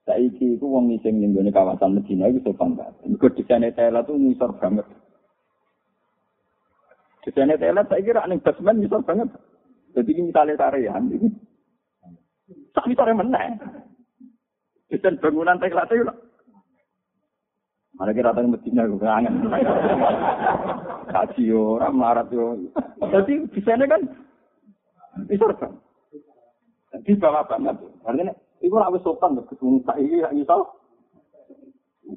Saiki 0.08 0.56
itu 0.56 0.64
wong 0.64 0.88
ngising 0.88 1.20
ning 1.20 1.36
gone 1.36 1.52
kawasan 1.52 1.98
Medina 1.98 2.32
itu 2.32 2.40
sopan 2.46 2.80
banget. 2.80 2.96
Mergo 3.04 3.28
desainnya 3.34 3.76
Thailand 3.76 4.08
tuh 4.08 4.16
ngisor 4.16 4.52
banget. 4.56 4.88
Desainnya 7.28 7.60
Thailand 7.60 7.92
saya 7.92 8.06
kira 8.06 8.24
ning 8.24 8.40
basement 8.40 8.80
ngisor 8.80 9.04
banget. 9.04 9.28
Jadi 9.92 10.10
ini 10.16 10.32
misalnya 10.32 10.56
tarian 10.56 11.04
ini. 11.12 11.28
Tak 12.72 12.88
bisa 12.88 13.04
meneh. 13.12 13.60
Desain 14.88 15.20
bangunan 15.20 15.60
Thailand 15.60 15.90
itu 15.92 16.08
Mana 17.98 18.14
kira 18.14 18.30
tadi 18.34 18.48
Medina 18.48 18.86
gue 18.86 19.02
kangen. 19.02 19.34
Kaji 21.10 21.44
orang 21.50 21.94
melarat 21.98 22.28
yo. 22.30 22.54
Jadi 23.02 23.50
desainnya 23.52 23.90
kan 23.90 24.02
ngisor 25.26 25.52
kan. 25.58 25.74
Jadi 26.94 27.12
bawa 27.18 27.42
banget. 27.50 27.76
Artinya 28.06 28.34
Iku 28.58 28.74
ora 28.74 28.90
wis 28.90 29.06
sopan 29.06 29.38
ketemu 29.38 29.86
saiki 29.86 30.18
ya 30.26 30.30
iso. 30.34 30.74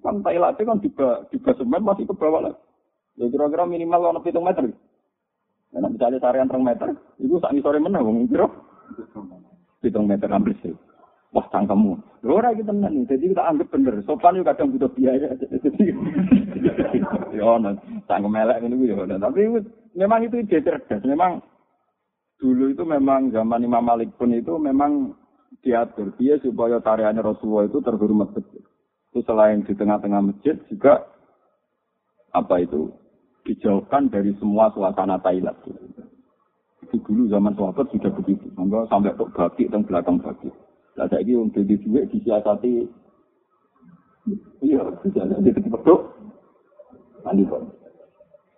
Kan 0.01 0.23
Thailand 0.25 0.57
kan 0.57 0.79
juga 0.81 1.27
juga 1.29 1.51
semen 1.59 1.83
masih 1.85 2.07
ke 2.09 2.15
bawah 2.17 2.41
lah. 2.49 2.55
Ya 3.19 3.27
kira-kira 3.29 3.67
minimal 3.69 4.17
ono 4.17 4.21
7 4.25 4.39
meter. 4.41 4.71
Nah, 5.71 5.87
misalnya 5.91 6.19
tarian 6.23 6.51
3 6.51 6.63
meter, 6.63 6.89
itu 7.23 7.39
sak 7.39 7.55
sore 7.63 7.79
meneh 7.79 8.01
wong 8.01 8.27
kira 8.27 8.49
7 9.83 9.93
meter 10.03 10.31
hampir 10.31 10.57
sih. 10.63 10.73
Wah, 11.31 11.47
cangkemmu. 11.55 11.95
Lho 12.27 12.33
ora 12.35 12.51
iki 12.51 12.67
tenan 12.67 13.07
Jadi 13.07 13.31
kita 13.31 13.47
anggap 13.47 13.71
bener. 13.71 14.03
Sopan 14.03 14.35
yo 14.35 14.43
kadang 14.43 14.75
butuh 14.75 14.91
biaya. 14.91 15.31
Jadi 15.39 15.95
yo 17.39 17.45
ono 17.55 17.79
cangkem 18.11 18.35
elek 18.35 18.59
ngene 18.67 18.77
yo. 18.83 19.07
Tapi 19.07 19.41
memang 19.95 20.21
itu 20.27 20.43
ide 20.43 20.59
cerdas. 20.59 21.07
Memang 21.07 21.39
dulu 22.43 22.75
itu 22.75 22.83
memang 22.83 23.31
zaman 23.31 23.63
Imam 23.63 23.85
Malik 23.85 24.11
pun 24.19 24.35
itu 24.35 24.59
memang 24.59 25.15
diatur 25.63 26.15
dia 26.19 26.41
supaya 26.43 26.83
tariannya 26.83 27.23
Rasulullah 27.23 27.71
itu 27.71 27.79
terhormat 27.79 28.35
betul. 28.35 28.67
Itu 29.11 29.23
selain 29.27 29.63
di 29.63 29.75
tengah-tengah 29.75 30.35
masjid 30.35 30.59
juga 30.67 31.07
apa 32.31 32.63
itu 32.63 32.91
dijauhkan 33.47 34.11
dari 34.11 34.35
semua 34.39 34.71
suasana 34.75 35.19
Thailand. 35.23 35.59
Itu 36.87 36.97
dulu 37.07 37.31
zaman 37.31 37.55
sahabat 37.55 37.87
sudah 37.93 38.11
begitu. 38.19 38.51
Sampai 38.55 38.87
sampai 38.91 39.15
tok 39.15 39.31
bagi 39.35 39.71
dan 39.71 39.83
belakang 39.87 40.19
bagi. 40.19 40.51
Saya 40.99 41.23
ini 41.23 41.39
untuk 41.39 41.65
di 41.65 41.79
duit 41.81 42.11
disiasati. 42.11 42.87
Iya, 44.61 44.83
bisa 45.01 45.25
jadi 45.27 45.61
betul. 45.71 45.99
Nanti 47.25 47.43
kok. 47.49 47.63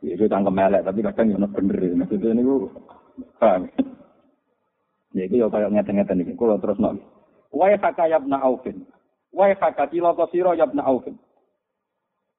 Ya, 0.03 0.19
itu 0.19 0.27
tangkem 0.27 0.59
melek, 0.59 0.83
tapi 0.83 0.99
kadang 1.07 1.31
yang 1.31 1.47
bener. 1.55 1.79
Maksudnya 1.95 2.35
ini, 2.35 2.43
paham. 3.39 3.71
Ya 5.13 5.29
iki 5.29 5.39
yo 5.39 5.53
kaya 5.53 5.69
ngeten-ngeten 5.69 6.25
iki. 6.25 6.33
Kula 6.35 6.57
terus 6.59 6.81
nok. 6.81 6.99
Wa 7.53 7.69
haka 7.69 8.09
yabna 8.09 8.41
aufin. 8.41 8.89
Wa 9.31 9.53
haka 9.53 9.87
tilaka 9.93 10.27
sira 10.33 10.57
yabna 10.57 10.83
aufin. 10.83 11.21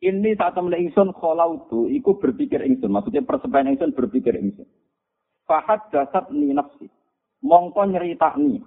Ini 0.04 0.36
saat 0.36 0.60
temen 0.60 0.76
ingsun 0.76 1.16
kholautu, 1.16 1.88
iku 1.88 2.20
berpikir 2.20 2.60
ingsun. 2.60 2.92
Maksudnya 2.92 3.24
persebayan 3.24 3.72
ingsun 3.72 3.96
berpikir 3.96 4.36
ingsun. 4.36 4.68
Fahad 5.48 5.80
dasat 5.96 6.28
ni 6.36 6.52
nafsi. 6.52 6.92
Mongko 7.40 7.88
nyeritakni. 7.88 8.60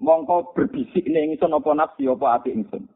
Mongko 0.00 0.56
berbisik 0.56 1.04
ni 1.04 1.32
ingsun 1.32 1.52
apa 1.52 1.70
nafsi 1.76 2.08
apa 2.08 2.40
ati 2.40 2.56
ingsun. 2.56 2.88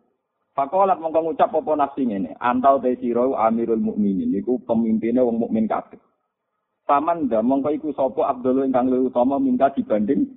Fakolat 0.56 0.96
mongko 0.96 1.20
ngucap 1.20 1.52
apa 1.52 1.72
nafsi 1.76 2.08
ngene. 2.08 2.32
Antau 2.40 2.80
te 2.80 2.96
amirul 2.96 3.80
mukminin. 3.80 4.32
Iku 4.32 4.64
pemimpinnya 4.64 5.20
wong 5.20 5.36
mukmin 5.36 5.68
kabeh. 5.68 6.00
Paman 6.84 7.28
nda 7.28 7.40
mongko 7.40 7.72
iku 7.76 7.88
sapa 7.96 8.28
Abdul 8.28 8.68
ingkang 8.68 8.92
luwih 8.92 9.08
utama 9.08 9.40
minta 9.40 9.72
dibanding 9.72 10.28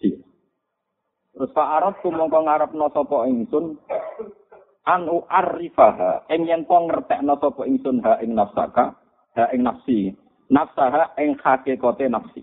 Iya. 0.00 0.20
Terus 1.34 1.50
Pak 1.52 1.68
Arab 1.80 1.94
ku 2.00 2.08
mongko 2.08 2.46
ngarepno 2.46 2.86
sapa 2.92 3.28
ingsun 3.28 3.76
anu 4.84 5.24
arifaha 5.26 6.28
ing 6.30 6.44
yen 6.44 6.68
to 6.68 6.76
ngertekno 6.76 7.34
sapa 7.40 7.62
ingsun 7.64 8.04
ha 8.04 8.20
ing 8.20 8.36
nafsaka 8.36 8.94
ha 9.34 9.44
ing 9.50 9.64
nafsi 9.64 10.12
nafsaha 10.52 11.16
ing 11.18 11.34
hakikate 11.40 12.06
nafsi 12.06 12.40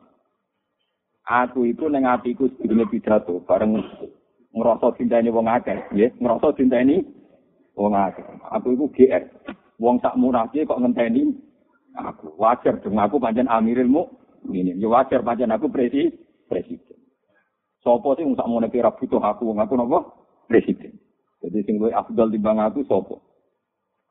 aku 1.25 1.69
itu 1.69 1.85
ning 1.87 2.05
atiku 2.07 2.49
sedene 2.57 2.85
pidato 2.89 3.43
bareng 3.45 3.77
ngrasa 4.51 4.93
cintane 4.99 5.29
wong 5.31 5.47
akeh 5.47 5.79
nggih 5.93 6.11
ngrasa 6.19 6.53
cintane 6.57 7.05
wong 7.77 7.93
akeh. 7.95 8.25
Aku 8.55 8.73
iku 8.75 8.85
GR 8.91 9.23
wong 9.79 10.01
sak 10.03 10.17
murahke 10.19 10.67
kok 10.67 10.81
ngenteni 10.81 11.33
aku. 11.95 12.35
Wajar 12.35 12.81
dong 12.81 12.99
aku 12.99 13.17
pancen 13.17 13.47
amirilmu 13.47 14.07
ini 14.49 14.75
ya 14.81 14.89
wajar 14.89 15.21
pancen 15.21 15.53
aku 15.53 15.71
presiden 15.71 16.17
presiden. 16.51 16.99
Sopo 17.81 18.13
sih 18.13 18.27
nggak 18.27 18.45
mau 18.45 18.61
kira 18.69 18.93
butuh 18.93 19.23
aku, 19.23 19.55
ngaku 19.57 19.73
nopo? 19.73 19.99
Presiden. 20.45 20.99
Jadi 21.41 21.65
sing 21.65 21.81
luwih 21.81 21.95
afdal 21.95 22.29
timbang 22.29 22.61
aku 22.61 22.85
sopo. 22.85 23.25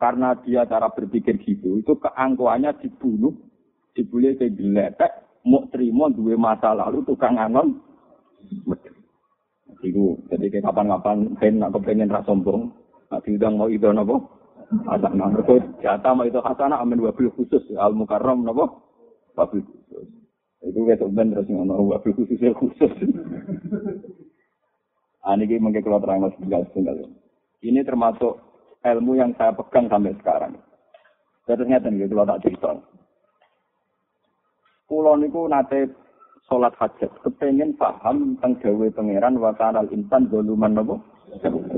Karena 0.00 0.32
dia 0.40 0.64
cara 0.64 0.88
berpikir 0.90 1.36
gitu, 1.44 1.76
itu 1.76 1.92
keangkuhannya 2.00 2.72
dibunuh, 2.80 3.36
dibully 3.92 4.32
ke 4.40 4.48
geletek, 4.48 5.12
mau 5.44 5.64
terima 5.72 6.12
dua 6.12 6.34
masa 6.36 6.76
lalu 6.76 7.04
tukang 7.04 7.36
anon. 7.36 7.80
Iku, 9.80 10.20
jadi 10.28 10.60
kapan-kapan 10.60 11.40
ben 11.40 11.64
aku 11.64 11.80
pengen 11.80 12.12
ras 12.12 12.28
sombong, 12.28 12.68
nak 13.08 13.24
diundang 13.24 13.56
mau 13.56 13.72
itu 13.72 13.88
nopo. 13.88 14.28
Asak 14.86 15.16
nang 15.16 15.34
jatah 15.80 16.12
mau 16.12 16.28
itu 16.28 16.36
khasana 16.36 16.78
amin 16.78 17.00
wabil 17.00 17.32
khusus 17.32 17.64
al 17.80 17.96
mukarram 17.96 18.44
nopo. 18.44 18.84
Wabil 19.40 19.64
khusus. 19.64 20.06
Itu 20.60 20.84
kayak 20.84 21.08
ben 21.16 21.32
terus 21.32 21.48
ngono 21.48 21.96
wabil 21.96 22.12
khusus 22.12 22.40
khusus. 22.56 22.92
Ah, 25.20 25.36
ini 25.36 25.60
mungkin 25.60 25.84
kalau 25.84 26.00
terang 26.00 26.32
tinggal 26.40 26.64
tinggal. 26.72 26.96
Ini 27.60 27.84
termasuk 27.84 28.40
ilmu 28.80 29.20
yang 29.20 29.36
saya 29.36 29.52
pegang 29.52 29.92
sampai 29.92 30.16
sekarang. 30.16 30.56
Terus 31.44 31.60
ternyata 31.60 31.92
nih 31.92 32.08
kalau 32.08 32.24
tak 32.24 32.40
cerita. 32.40 32.72
Kulo 34.90 35.14
niku 35.14 35.46
nate 35.46 35.86
sholat 36.50 36.74
hajat, 36.74 37.14
kepengen 37.22 37.78
paham 37.78 38.34
tentang 38.34 38.58
gawe 38.58 38.86
pangeran 38.90 39.38
wa 39.38 39.54
kanal 39.54 39.86
insan 39.94 40.26
doluman 40.26 40.74
nopo. 40.74 40.98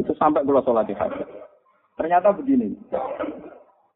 Itu 0.00 0.16
sampai 0.16 0.40
kulo 0.49 0.64
sholat 0.64 0.88
hajat. 0.88 1.28
Ternyata 2.00 2.33
begini. 2.33 2.73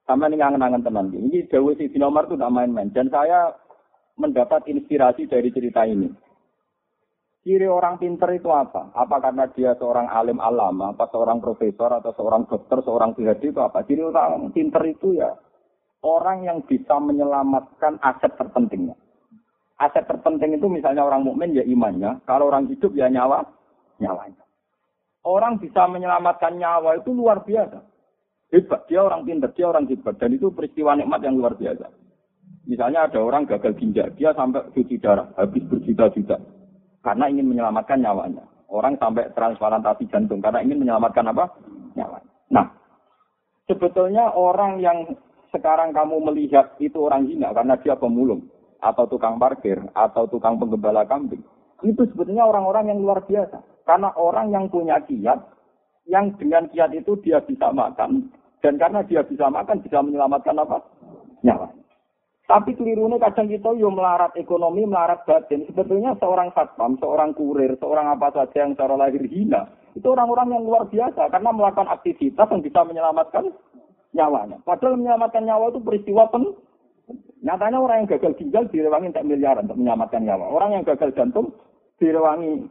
Sampai 0.05 0.29
ini 0.29 0.37
ngangen-ngangen 0.37 0.85
tenan. 0.85 1.09
Ini 1.17 1.49
gawe 1.49 1.73
si 1.81 1.97
Nomar 1.97 2.29
itu 2.29 2.37
tidak 2.37 2.53
main-main. 2.53 2.93
Dan 2.93 3.09
saya 3.09 3.57
mendapat 4.21 4.69
inspirasi 4.69 5.25
dari 5.33 5.49
cerita 5.49 5.89
ini. 5.89 6.13
Ciri 7.41 7.65
orang 7.65 7.97
pinter 7.97 8.29
itu 8.37 8.53
apa? 8.53 8.93
Apa 8.93 9.17
karena 9.23 9.49
dia 9.49 9.73
seorang 9.81 10.13
alim 10.13 10.45
alama, 10.45 10.93
apa 10.93 11.09
seorang 11.09 11.41
profesor, 11.41 11.89
atau 11.89 12.13
seorang 12.13 12.45
dokter, 12.45 12.85
seorang 12.85 13.17
PhD 13.17 13.49
itu 13.49 13.61
apa? 13.65 13.81
Ciri 13.89 14.03
orang 14.05 14.53
pinter 14.53 14.83
itu 14.85 15.17
ya 15.17 15.33
orang 16.05 16.45
yang 16.45 16.59
bisa 16.67 17.01
menyelamatkan 17.01 17.97
aset 18.05 18.35
terpentingnya. 18.37 18.99
Aset 19.77 20.09
terpenting 20.09 20.57
itu 20.57 20.67
misalnya 20.73 21.05
orang 21.05 21.21
mukmin 21.21 21.53
ya 21.53 21.61
imannya, 21.61 22.25
kalau 22.25 22.49
orang 22.49 22.65
hidup 22.73 22.97
ya 22.97 23.13
nyawa, 23.13 23.45
nyawanya. 24.01 24.41
Orang 25.21 25.61
bisa 25.61 25.85
menyelamatkan 25.85 26.57
nyawa 26.57 26.97
itu 26.97 27.13
luar 27.13 27.45
biasa. 27.45 27.85
Hebat, 28.57 28.89
dia 28.89 29.05
orang 29.05 29.27
pinter, 29.27 29.53
dia 29.53 29.67
orang 29.69 29.85
hebat. 29.91 30.17
Dan 30.17 30.39
itu 30.39 30.49
peristiwa 30.55 30.97
nikmat 30.97 31.21
yang 31.21 31.37
luar 31.37 31.59
biasa. 31.59 31.93
Misalnya 32.65 33.11
ada 33.11 33.21
orang 33.21 33.45
gagal 33.45 33.77
ginjal, 33.77 34.09
dia 34.17 34.33
sampai 34.33 34.65
cuci 34.73 34.97
darah, 34.97 35.29
habis 35.37 35.63
berjuta-juta 35.67 36.41
karena 37.07 37.31
ingin 37.31 37.47
menyelamatkan 37.47 38.03
nyawanya. 38.03 38.43
Orang 38.67 38.99
sampai 38.99 39.31
transplantasi 39.31 40.11
jantung 40.11 40.43
karena 40.43 40.59
ingin 40.67 40.83
menyelamatkan 40.83 41.31
apa? 41.31 41.55
Nyawanya. 41.95 42.33
Nah, 42.51 42.67
sebetulnya 43.71 44.35
orang 44.35 44.83
yang 44.83 45.15
sekarang 45.55 45.95
kamu 45.95 46.19
melihat 46.27 46.75
itu 46.83 46.99
orang 47.07 47.31
hina 47.31 47.55
karena 47.55 47.79
dia 47.79 47.95
pemulung 47.95 48.43
atau 48.87 49.11
tukang 49.11 49.43
parkir 49.43 49.83
atau 49.99 50.31
tukang 50.31 50.63
penggembala 50.63 51.03
kambing. 51.11 51.43
Itu 51.83 52.07
sebetulnya 52.07 52.47
orang-orang 52.47 52.95
yang 52.95 53.03
luar 53.03 53.27
biasa. 53.27 53.59
Karena 53.83 54.15
orang 54.15 54.55
yang 54.55 54.71
punya 54.71 55.03
kiat, 55.03 55.43
yang 56.07 56.35
dengan 56.39 56.71
kiat 56.71 56.95
itu 56.95 57.19
dia 57.23 57.43
bisa 57.43 57.71
makan, 57.75 58.31
dan 58.63 58.79
karena 58.79 59.03
dia 59.07 59.23
bisa 59.27 59.51
makan, 59.51 59.83
bisa 59.83 60.03
menyelamatkan 60.03 60.57
apa? 60.59 60.83
Nyawa. 61.43 61.71
Tapi 62.47 62.79
kelirunya 62.79 63.19
kadang 63.19 63.51
kita 63.51 63.75
yo 63.75 63.91
melarat 63.91 64.31
ekonomi, 64.39 64.87
melarat 64.87 65.27
batin. 65.27 65.67
Sebetulnya 65.67 66.15
seorang 66.23 66.55
satpam, 66.55 66.95
seorang 67.03 67.35
kurir, 67.35 67.75
seorang 67.83 68.07
apa 68.07 68.31
saja 68.31 68.63
yang 68.63 68.79
secara 68.79 68.95
lahir 68.95 69.19
hina, 69.27 69.67
itu 69.99 70.07
orang-orang 70.07 70.55
yang 70.55 70.63
luar 70.63 70.87
biasa 70.87 71.27
karena 71.27 71.51
melakukan 71.51 71.91
aktivitas 71.91 72.47
yang 72.47 72.63
bisa 72.63 72.81
menyelamatkan 72.87 73.51
nyawanya. 74.15 74.63
Padahal 74.63 74.95
menyelamatkan 74.95 75.43
nyawa 75.43 75.75
itu 75.75 75.81
peristiwa 75.83 76.31
pen. 76.31 76.55
Nyatanya 77.47 77.79
orang 77.79 77.97
yang 78.03 78.11
gagal 78.19 78.33
ginjal 78.43 78.65
direwangi 78.67 79.15
tak 79.15 79.27
miliaran 79.27 79.71
untuk 79.71 79.79
menyelamatkan 79.79 80.23
nyawa. 80.27 80.47
Orang 80.51 80.71
yang 80.75 80.83
gagal 80.83 81.15
jantung 81.15 81.55
direwangi 82.03 82.67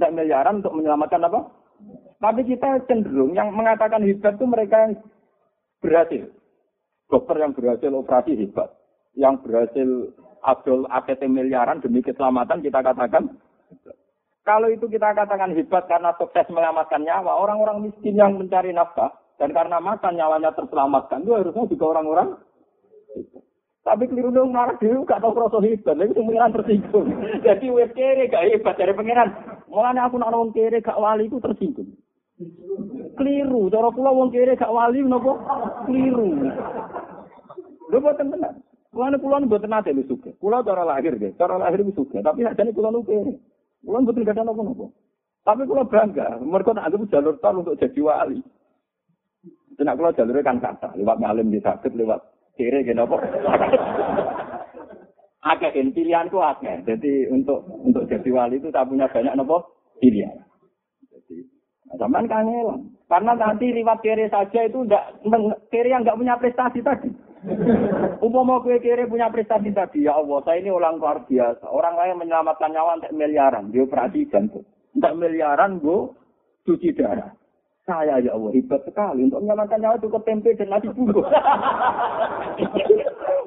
tak 0.00 0.14
miliaran 0.16 0.64
untuk 0.64 0.72
menyelamatkan 0.72 1.28
apa? 1.28 1.40
Tapi 2.24 2.40
kita 2.48 2.88
cenderung 2.88 3.36
yang 3.36 3.52
mengatakan 3.52 4.00
hebat 4.00 4.40
itu 4.40 4.46
mereka 4.48 4.76
yang 4.88 4.92
berhasil. 5.84 6.24
Dokter 7.12 7.36
yang 7.36 7.52
berhasil 7.52 7.90
operasi 7.92 8.32
hebat 8.40 8.72
yang 9.14 9.38
berhasil 9.44 10.10
adol 10.40 10.88
APT 10.88 11.28
miliaran 11.28 11.84
demi 11.84 12.00
keselamatan 12.00 12.64
kita 12.64 12.80
katakan 12.80 13.36
kalau 14.44 14.68
itu 14.68 14.84
kita 14.88 15.16
katakan 15.16 15.56
hebat 15.56 15.88
karena 15.88 16.12
sukses 16.20 16.44
menyelamatkan 16.52 17.00
nyawa, 17.00 17.32
orang-orang 17.40 17.88
miskin 17.88 18.16
yang 18.16 18.36
mencari 18.36 18.76
nafkah 18.76 19.08
dan 19.40 19.56
karena 19.56 19.80
makan 19.80 20.12
nyawanya 20.20 20.52
terselamatkan 20.52 21.24
itu 21.24 21.32
harusnya 21.32 21.64
juga 21.64 21.84
orang-orang 21.96 22.28
tapi 23.84 24.08
keliru 24.08 24.32
dong 24.32 24.48
marah 24.48 24.80
dulu 24.80 25.04
gak 25.04 25.20
tau 25.20 25.36
rasa 25.36 25.60
hebat, 25.60 25.92
lagi 26.00 26.16
pengiran 26.16 26.56
tersinggung. 26.56 27.08
Jadi 27.44 27.68
web 27.68 27.92
kere 27.92 28.32
gak 28.32 28.48
hebat 28.48 28.80
dari 28.80 28.96
pengiran. 28.96 29.28
Mulanya 29.68 30.08
aku 30.08 30.16
nak 30.16 30.32
ngomong 30.32 30.56
kere 30.56 30.80
gak 30.80 30.96
wali 30.96 31.28
itu 31.28 31.36
tersinggung. 31.36 31.92
Keliru, 33.20 33.68
cara 33.68 33.92
pula 33.92 34.08
wong 34.16 34.32
kere 34.32 34.56
gak 34.56 34.72
wali 34.72 35.04
nopo 35.04 35.36
keliru. 35.84 36.48
Lho 37.92 37.98
boten 38.00 38.32
tenan. 38.32 38.64
Kulon 38.88 39.20
kulon 39.20 39.52
buat 39.52 39.68
nate 39.68 39.92
lu 39.92 40.08
suka. 40.08 40.32
Kulon 40.40 40.64
cara 40.64 40.88
lahir 40.88 41.20
deh, 41.20 41.36
cara 41.36 41.60
lahir 41.60 41.84
lu 41.84 41.92
suka. 41.92 42.24
Tapi 42.24 42.40
aja 42.40 42.64
nih 42.64 42.72
kulon 42.72 43.04
lupa. 43.04 43.36
Kulon 43.84 44.08
betul 44.08 44.24
gak 44.24 44.40
ada 44.40 44.48
nopo 44.48 44.64
nopo. 44.64 44.86
Tapi 45.44 45.68
kulon 45.68 45.92
bangga. 45.92 46.40
Mereka 46.40 46.72
nak 46.72 46.88
anggap 46.88 47.12
jalur 47.12 47.36
tol 47.36 47.60
untuk 47.60 47.76
jadi 47.76 48.00
wali. 48.00 48.40
Tidak 49.76 49.92
kulon 49.92 50.16
jalurnya 50.16 50.40
kan 50.40 50.56
kata. 50.56 50.96
Lewat 50.96 51.20
ngalim 51.20 51.52
di 51.52 51.60
sakit, 51.60 51.92
lewat 51.92 52.33
kiri 52.54 52.86
gitu 52.86 52.96
nopo. 52.96 53.18
Agak 55.44 55.76
pilihanku 55.76 56.40
agak. 56.40 56.88
Jadi 56.88 57.28
untuk 57.28 57.68
untuk 57.84 58.08
jadi 58.08 58.28
wali 58.32 58.56
itu 58.58 58.72
tak 58.72 58.88
punya 58.88 59.10
banyak 59.10 59.36
nopo 59.36 59.68
pilihan. 60.00 60.40
Jadi 61.12 61.44
Zaman 61.94 62.26
kan 62.26 62.48
Karena 63.04 63.36
nanti 63.36 63.70
riwat 63.70 64.00
kiri 64.00 64.26
saja 64.32 64.64
itu 64.64 64.82
enggak 64.82 65.14
kiri 65.68 65.92
yang 65.92 66.02
enggak 66.02 66.18
punya 66.18 66.34
prestasi 66.40 66.80
tadi. 66.80 67.12
Umpama 68.24 68.64
kue 68.64 68.80
kiri 68.80 69.04
punya 69.04 69.28
prestasi 69.28 69.68
tadi, 69.68 70.08
ya 70.08 70.16
Allah, 70.16 70.40
saya 70.48 70.64
ini 70.64 70.72
orang 70.72 70.96
luar 70.96 71.28
biasa. 71.28 71.68
Orang 71.68 72.00
lain 72.00 72.16
menyelamatkan 72.16 72.72
nyawa 72.72 72.96
untuk 72.96 73.12
miliaran, 73.12 73.68
dia 73.68 73.84
operasi 73.84 74.32
jantung. 74.32 74.64
Untuk 74.96 75.12
miliaran, 75.20 75.76
gue 75.76 76.08
cuci 76.64 76.96
darah. 76.96 77.36
Saya 77.84 78.16
ya 78.24 78.32
Allah, 78.32 78.50
hebat 78.56 78.80
sekali. 78.88 79.28
Untuk 79.28 79.44
menyelamatkan 79.44 79.76
nyawa 79.76 80.00
cukup 80.00 80.24
tempe 80.24 80.56
dan 80.56 80.72
nasi 80.72 80.88
bungkus. 80.88 81.24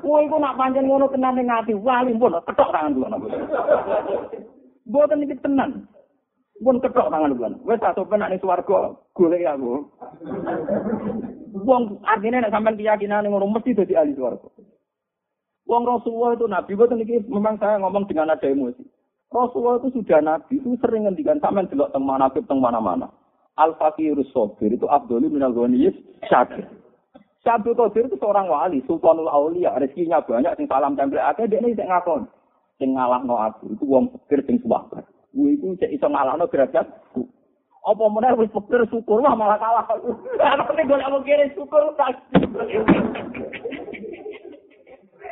Wah, 0.08 0.22
itu 0.22 0.38
nak 0.38 0.56
panjang 0.56 0.86
ngono 0.86 1.10
kena 1.10 1.34
ngati. 1.34 1.74
Wali 1.74 2.14
pun, 2.14 2.38
ketok 2.46 2.70
tangan 2.70 2.94
dulu. 2.94 3.28
Buatan 4.86 5.26
ini 5.26 5.34
tenan. 5.42 5.90
Pun 6.62 6.78
ketok 6.78 7.10
tangan 7.10 7.34
dulu. 7.34 7.66
Wes 7.66 7.82
satu 7.82 8.06
penak 8.06 8.30
nih 8.30 8.38
suarga, 8.38 8.94
golek 9.18 9.50
aku. 9.50 9.90
Wong 11.66 11.98
artinya 12.06 12.46
nek 12.46 12.54
sampean 12.54 12.78
keyakinan 12.78 13.26
ngono 13.26 13.50
mesti 13.50 13.74
dadi 13.74 13.98
ahli 13.98 14.14
swarga. 14.14 14.46
Wong 15.68 15.84
Rasulullah 15.84 16.38
itu 16.38 16.46
nabi 16.48 16.72
boten 16.78 17.04
iki 17.04 17.26
memang 17.28 17.60
saya 17.60 17.82
ngomong 17.82 18.08
dengan 18.08 18.32
ada 18.32 18.48
emosi. 18.48 18.86
Rasulullah 19.28 19.82
itu 19.82 20.00
sudah 20.00 20.20
nabi 20.24 20.62
itu 20.62 20.78
sering 20.80 21.10
ngendikan 21.10 21.42
sampean 21.42 21.68
delok 21.68 21.92
teng 21.92 22.06
manakib 22.06 22.46
teng 22.46 22.62
mana-mana. 22.62 23.10
Al 23.58 23.74
fakirus 23.82 24.30
sabir 24.34 24.78
itu 24.78 24.86
Abdul 24.86 25.26
minal 25.34 25.54
ghaniyis 25.54 25.98
syakir. 26.30 26.70
Syabdu 27.42 27.72
Qadir 27.80 28.12
itu 28.12 28.20
seorang 28.20 28.52
wali, 28.52 28.84
sultanul 28.84 29.32
aulia, 29.32 29.72
rezekinya 29.80 30.20
banyak, 30.20 30.52
sing 30.60 30.68
salam 30.68 31.00
tempel 31.00 31.24
akeh, 31.24 31.48
dia 31.48 31.64
ini 31.64 31.72
sing 31.80 31.88
ngakon. 31.88 32.28
Sing 32.76 32.92
ngalahno 32.92 33.40
aku, 33.40 33.72
itu 33.72 33.88
wong 33.88 34.12
fakir 34.12 34.44
sing 34.44 34.60
suwabar. 34.60 35.08
Gue 35.32 35.56
itu 35.56 35.72
cek 35.80 35.96
iso 35.96 36.12
ngalahno 36.12 36.44
derajat 36.52 36.84
apa 37.88 38.04
meneh 38.12 38.36
wis 38.36 38.52
pikir 38.52 38.84
syukur 38.92 39.24
mah 39.24 39.32
malah 39.32 39.56
kalah. 39.56 39.88
Aku 39.88 40.12
golek 40.92 41.08
mau 41.08 41.24
kiri 41.24 41.48
syukur 41.56 41.88
tak. 41.96 42.20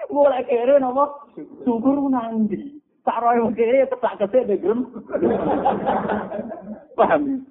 Mulai 0.08 0.48
kere 0.48 0.80
nopo 0.80 1.28
syukur 1.68 2.00
nanti. 2.08 2.80
Tak 3.04 3.20
roy 3.20 3.44
mau 3.44 3.52
kiri 3.52 3.84
kesek 3.92 4.48
deh 4.48 4.56
grem. 4.56 4.88
Paham? 6.98 7.44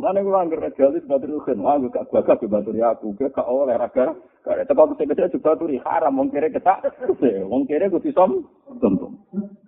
Mana 0.00 0.24
gue 0.24 0.32
anggar 0.32 0.64
jalis 0.80 1.04
batur 1.04 1.44
kan, 1.44 1.60
aku 1.60 1.92
gak 1.92 2.08
gagah 2.08 2.36
ke 2.40 2.48
batur 2.48 2.72
ya 2.72 2.96
aku, 2.96 3.12
gak 3.20 3.36
gak 3.36 3.44
oleh 3.44 3.76
raga. 3.76 4.16
Kalau 4.40 4.64
teko 4.64 4.96
kese 4.96 5.04
kese 5.12 5.36
juga 5.36 5.52
baturi 5.52 5.76
haram, 5.84 6.16
wong 6.16 6.32
kere 6.32 6.48
ketak, 6.48 6.88
wong 7.44 7.68
kere 7.68 7.92
gue 7.92 8.08
som, 8.16 8.48
tentu. 8.80 9.12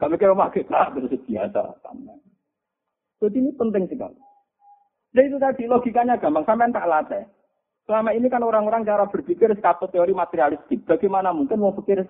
Kami 0.00 0.16
kira 0.16 0.32
mak 0.32 0.56
kita 0.56 0.88
terus 0.96 1.12
biasa. 1.28 1.76
Jadi 3.20 3.36
ini 3.36 3.52
penting 3.52 3.84
sekali. 3.92 4.16
Dan 5.12 5.28
itu 5.28 5.36
tadi 5.36 5.68
logikanya 5.68 6.16
gampang, 6.16 6.48
sampai 6.48 6.72
tak 6.72 6.88
latih. 6.88 7.24
Selama 7.84 8.16
ini 8.16 8.32
kan 8.32 8.40
orang-orang 8.40 8.88
cara 8.88 9.04
berpikir 9.04 9.52
skapot 9.60 9.92
teori 9.92 10.16
materialistik. 10.16 10.88
Bagaimana 10.88 11.36
mungkin 11.36 11.60
mau 11.60 11.76
pikir 11.76 12.08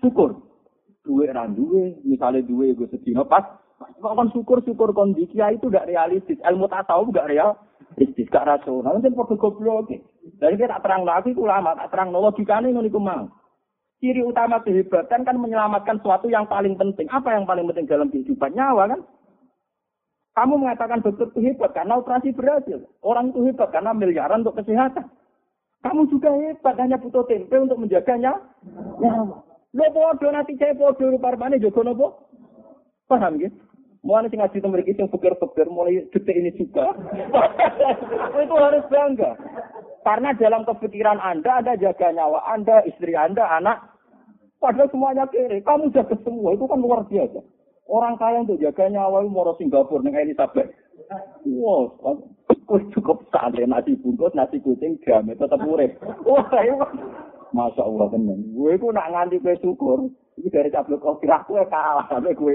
syukur? 0.00 0.40
Duwe 1.04 1.28
ran 1.28 1.52
duwe, 1.52 2.00
misalnya 2.08 2.40
duwe 2.40 2.72
gue 2.72 2.88
sedino 2.88 3.28
pas. 3.28 3.44
Kok 3.80 4.12
kan 4.12 4.28
syukur-syukur 4.36 4.92
kondisi 4.92 5.40
itu 5.40 5.66
tidak 5.72 5.88
realistis. 5.88 6.36
Ilmu 6.44 6.68
tasawuf 6.68 7.08
tidak 7.16 7.32
realistis, 7.32 8.28
gak 8.28 8.44
rasional. 8.44 9.00
Mungkin 9.00 9.16
perlu 9.16 9.40
goblok. 9.40 9.88
Jadi 10.36 10.54
kita 10.60 10.76
tak 10.76 10.84
terang 10.84 11.08
lagi, 11.08 11.32
itu 11.32 11.44
lama, 11.48 11.72
tak 11.72 11.88
terang 11.88 12.12
logikanya 12.12 12.68
ini 12.68 12.92
mau. 12.92 13.24
Ciri 14.00 14.24
utama 14.24 14.60
kehebatan 14.64 15.28
kan 15.28 15.36
menyelamatkan 15.36 16.00
sesuatu 16.00 16.28
yang 16.32 16.48
paling 16.48 16.76
penting. 16.76 17.04
Apa 17.12 17.36
yang 17.36 17.44
paling 17.44 17.68
penting 17.68 17.84
dalam 17.84 18.08
kehidupan? 18.08 18.56
Nyawa 18.56 18.96
kan? 18.96 19.00
Kamu 20.32 20.56
mengatakan 20.56 21.04
dokter 21.04 21.28
itu 21.28 21.40
hebat 21.44 21.76
karena 21.76 22.00
operasi 22.00 22.32
berhasil. 22.32 22.80
Orang 23.04 23.36
itu 23.36 23.44
hebat 23.44 23.68
karena 23.68 23.92
miliaran 23.92 24.40
untuk 24.40 24.56
kesehatan. 24.56 25.04
Kamu 25.84 26.08
juga 26.08 26.32
hebat 26.32 26.80
hanya 26.80 26.96
butuh 26.96 27.28
tempe 27.28 27.52
untuk 27.60 27.76
menjaganya. 27.76 28.40
Nyawa. 29.04 29.44
Lo 29.76 29.86
bodoh 29.92 30.32
nanti 30.32 30.56
saya 30.56 30.72
bodoh 30.72 31.20
parmane 31.20 31.60
jogo 31.60 31.84
nopo. 31.84 32.06
Paham 33.04 33.36
gitu? 33.36 33.69
Mulai 34.00 34.32
sing 34.32 34.40
ngaji 34.40 34.58
temen 34.64 34.80
iki 34.80 34.96
sing 34.96 35.08
pikir-pikir 35.12 35.68
mulai 35.68 36.08
detik 36.08 36.32
ini 36.32 36.50
juga. 36.56 36.88
itu 38.44 38.54
harus 38.56 38.84
bangga. 38.88 39.36
Karena 40.00 40.32
dalam 40.32 40.64
kepikiran 40.64 41.20
Anda 41.20 41.60
ada 41.60 41.76
jaga 41.76 42.08
nyawa 42.08 42.40
Anda, 42.48 42.80
istri 42.88 43.12
Anda, 43.12 43.44
anak. 43.60 43.92
Padahal 44.56 44.88
semuanya 44.88 45.28
kiri. 45.28 45.60
Kamu 45.60 45.92
jaga 45.92 46.16
semua. 46.24 46.56
Itu 46.56 46.64
kan 46.64 46.80
luar 46.80 47.04
biasa. 47.04 47.44
Orang 47.90 48.16
kaya 48.16 48.40
untuk 48.40 48.60
jaga 48.60 48.88
nyawa 48.88 49.20
itu 49.20 49.28
mau 49.28 49.52
Singapura 49.60 50.00
dengan 50.00 50.24
Elizabeth. 50.24 50.70
Wow, 51.42 51.98
cukup 52.94 53.26
santai 53.34 53.66
nasi 53.66 53.98
bungkus, 53.98 54.30
nasi 54.30 54.62
kucing, 54.62 54.94
jamet 55.02 55.42
tetap 55.42 55.58
urip. 55.66 55.98
Wah, 56.22 56.46
itu 56.62 56.78
Masya 57.50 57.82
Allah 57.82 58.06
tenan. 58.14 58.38
Gue 58.54 58.78
itu 58.78 58.86
nak 58.94 59.10
nganti 59.10 59.42
gue 59.42 59.58
syukur. 59.58 60.06
Ini 60.38 60.48
dari 60.54 60.70
cablok 60.70 61.02
kau 61.02 61.18
kira 61.18 61.42
gue 61.50 61.58
kalah 61.66 62.06
sampai 62.06 62.38
gue. 62.38 62.54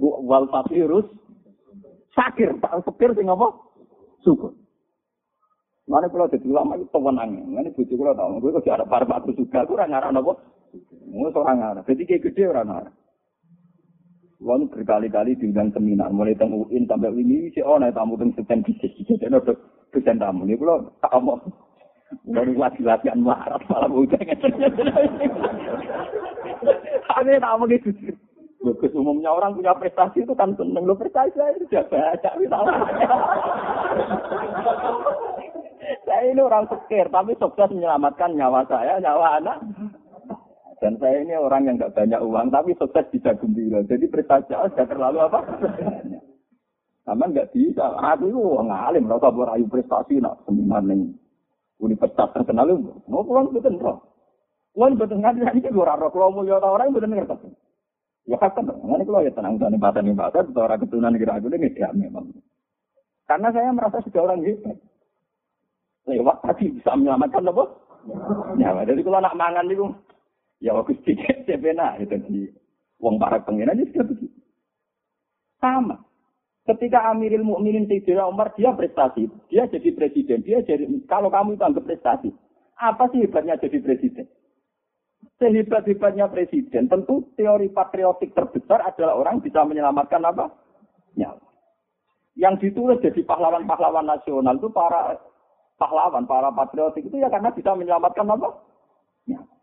Wal 0.00 0.46
virus. 0.70 1.06
Sakir, 2.14 2.54
tak 2.62 2.78
pikir 2.86 3.10
sih 3.18 3.26
apa? 3.26 3.48
Syukur. 4.22 4.54
Mana 5.84 6.08
kalau 6.08 6.30
jadi 6.30 6.46
ulama 6.46 6.78
itu 6.78 6.86
pemenang. 6.88 7.42
Mana 7.50 7.68
bujuk 7.74 7.98
kalau 7.98 8.14
tahu, 8.14 8.40
gue 8.40 8.56
kok 8.62 8.70
ada 8.70 8.86
parbat 8.86 9.26
juga. 9.28 9.66
Gue 9.66 9.76
orang 9.76 9.90
ngarang 9.92 10.16
apa? 10.22 10.32
Gue 11.10 11.28
seorang 11.34 11.58
ngarang. 11.60 11.84
Jadi 11.84 12.02
kayak 12.06 12.22
gede 12.30 12.42
orang 12.48 12.66
ngarang. 12.70 12.96
Wong 14.44 14.68
berkali-kali 14.68 15.40
diundang 15.40 15.72
seminar, 15.72 16.12
mulai 16.12 16.36
teng 16.36 16.52
UIN 16.52 16.84
sampai 16.84 17.08
ini 17.16 17.48
si 17.56 17.64
oh 17.64 17.80
naik 17.80 17.96
tamu 17.96 18.20
teng 18.20 18.28
sekian 18.36 18.60
bisnis, 18.60 18.92
jadi 19.16 19.32
ada 19.32 19.56
dosen 19.88 20.20
tamu 20.20 20.44
ini 20.44 20.60
kalau 20.60 20.84
tak 21.00 21.16
mau 21.24 21.40
baru 22.28 22.52
lagi 22.52 22.84
latihan 22.84 23.24
marat 23.24 23.64
malah 23.72 23.88
udah 23.88 24.20
Aneh 27.16 27.40
tamu 27.40 27.64
gitu. 27.72 27.88
Bagus 28.64 28.96
umumnya 28.96 29.28
orang 29.28 29.60
punya 29.60 29.76
prestasi 29.76 30.24
itu 30.24 30.32
kan 30.32 30.56
seneng 30.56 30.88
lo 30.88 30.96
prestasi 30.96 31.36
itu 31.36 31.68
sudah 31.68 31.84
baca 31.92 32.30
saya 36.04 36.32
ini 36.32 36.40
orang 36.40 36.64
sekir 36.72 37.12
tapi 37.12 37.36
sukses 37.36 37.68
menyelamatkan 37.68 38.32
nyawa 38.32 38.64
saya, 38.64 38.96
nyawa 39.04 39.36
anak. 39.36 39.58
Dan 40.80 40.96
saya 40.96 41.20
ini 41.20 41.36
orang 41.36 41.68
yang 41.68 41.76
nggak 41.76 41.92
banyak 41.96 42.20
uang, 42.20 42.48
tapi 42.52 42.72
sukses 42.76 43.04
bisa 43.12 43.36
gembira. 43.36 43.84
Jadi 43.84 44.08
prestasi 44.08 44.52
sudah 44.52 44.86
terlalu 44.88 45.18
apa? 45.28 45.40
Sama 47.04 47.24
nggak 47.28 47.52
bisa. 47.52 47.84
Aku 48.00 48.32
itu 48.32 48.40
orang 48.40 48.72
alim, 48.72 49.08
rasa 49.08 49.28
berayu 49.28 49.68
prestasi, 49.68 50.20
nak 50.20 50.40
seminar 50.48 50.80
nih. 50.84 51.12
Universitas 51.80 52.32
terkenal 52.32 52.80
mau 53.08 53.26
pulang 53.26 53.52
betul 53.52 53.76
roh. 53.76 54.00
Pulang 54.72 54.96
betul 54.96 55.20
nggak 55.20 55.36
ini 55.36 55.68
gue 55.68 55.84
raro. 55.84 56.08
Kalau 56.08 56.32
mau 56.32 56.44
orang 56.48 56.96
betul 56.96 57.12
ngerti. 57.12 57.48
Ya 58.24 58.40
kan, 58.40 58.56
ini 58.56 59.04
kalau 59.04 59.20
ya 59.20 59.32
tenang 59.36 59.60
tenang 59.60 59.76
bahasa 59.76 60.00
nih 60.00 60.16
bahasa, 60.16 60.40
itu 60.40 60.56
orang 60.56 60.80
keturunan 60.80 61.12
negara 61.12 61.36
aku 61.36 61.52
ini 61.52 61.76
ya 61.76 61.92
memang. 61.92 62.32
Karena 63.28 63.52
saya 63.52 63.68
merasa 63.72 64.00
sudah 64.00 64.24
orang 64.24 64.40
hebat. 64.44 64.76
Lewat 66.08 66.40
tadi 66.44 66.72
bisa 66.72 66.96
menyelamatkan 66.96 67.48
apa? 67.48 67.64
Ya, 68.60 68.76
jadi 68.84 69.00
kalau 69.00 69.20
anak 69.20 69.36
mangan 69.36 69.68
itu, 69.68 69.88
ya 70.60 70.76
waktu 70.76 70.96
sedikit, 71.00 71.48
benar. 71.60 71.96
Itu 72.00 72.16
di 72.28 72.48
uang 73.00 73.16
para 73.16 73.40
pengiran, 73.44 73.80
itu 73.80 73.92
sudah 73.92 74.06
begitu. 74.08 74.38
Sama. 75.60 75.96
Ketika 76.64 77.12
Amirul 77.12 77.44
Mukminin 77.44 77.84
Sayyidina 77.84 78.24
Umar 78.24 78.56
dia 78.56 78.72
prestasi, 78.72 79.28
dia 79.52 79.68
jadi 79.68 79.92
presiden, 79.92 80.40
dia 80.40 80.64
jadi 80.64 80.88
kalau 81.04 81.28
kamu 81.28 81.60
itu 81.60 81.64
anggap 81.64 81.84
prestasi, 81.84 82.32
apa 82.80 83.04
sih 83.12 83.20
hebatnya 83.20 83.60
jadi 83.60 83.84
presiden? 83.84 84.24
Sehebat-hebatnya 85.44 86.32
presiden, 86.32 86.88
tentu 86.88 87.28
teori 87.36 87.68
patriotik 87.68 88.32
terbesar 88.32 88.80
adalah 88.80 89.20
orang 89.20 89.44
bisa 89.44 89.60
menyelamatkan 89.60 90.24
apa? 90.24 90.48
Nyawa. 91.20 91.44
Yang 92.32 92.54
ditulis 92.64 93.04
jadi 93.04 93.20
pahlawan-pahlawan 93.28 94.08
nasional 94.08 94.56
itu 94.56 94.72
para 94.72 95.20
pahlawan, 95.76 96.24
para 96.24 96.48
patriotik 96.48 97.04
itu 97.04 97.20
ya 97.20 97.28
karena 97.28 97.52
bisa 97.52 97.76
menyelamatkan 97.76 98.24
apa? 98.24 98.48
Nyawa. 99.28 99.54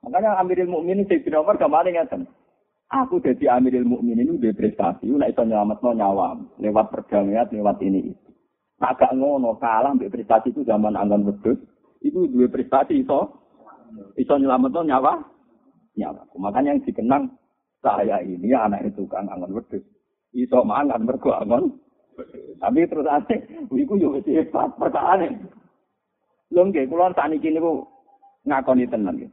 Makanya 0.00 0.40
Amirul 0.40 0.72
Mukminin 0.72 1.04
Sayyidina 1.04 1.44
Umar 1.44 1.60
kemarin 1.60 2.00
ngatakan, 2.00 2.24
Aku 2.88 3.20
jadi 3.20 3.52
Amirul 3.52 3.84
Mukminin 3.84 4.40
itu 4.40 4.48
prestasi, 4.56 5.12
nek 5.12 5.36
iso 5.36 5.44
nyelametno 5.44 5.92
nyawa 5.92 6.40
lewat 6.56 6.88
perdamaian, 6.88 7.52
lewat 7.52 7.84
ini 7.84 8.16
itu. 8.16 8.30
Agak 8.80 9.12
ngono 9.12 9.60
kalah 9.60 9.92
prestasi 9.92 10.56
itu 10.56 10.64
zaman 10.64 10.96
anggon 10.96 11.28
wedhus, 11.28 11.60
itu 12.00 12.32
dua 12.32 12.48
prestasi 12.48 13.04
iso 14.16 14.34
nyelametno 14.36 14.82
nyawa 14.84 15.12
nyawa. 15.96 16.22
Makanya 16.36 16.76
yang 16.76 16.82
dikenang 16.84 17.24
saya 17.80 18.20
ini 18.22 18.52
anak 18.52 18.84
itu 18.88 19.08
kan 19.08 19.28
anggon 19.28 19.56
wedhus. 19.56 19.84
Iso 20.36 20.62
mangan 20.62 21.04
mergo 21.04 21.34
angon. 21.34 21.74
Tapi 22.60 22.84
terus 22.84 23.08
ane, 23.08 23.36
iku 23.72 23.96
yo 23.96 24.12
wis 24.12 24.28
hebat 24.28 24.76
perkara 24.76 25.24
Lho 26.50 26.66
nggih, 26.66 26.90
kula 26.90 27.14
sakniki 27.14 27.48
niku 27.54 27.86
ngakoni 28.44 28.90
tenan 28.90 29.16
nggih. 29.16 29.30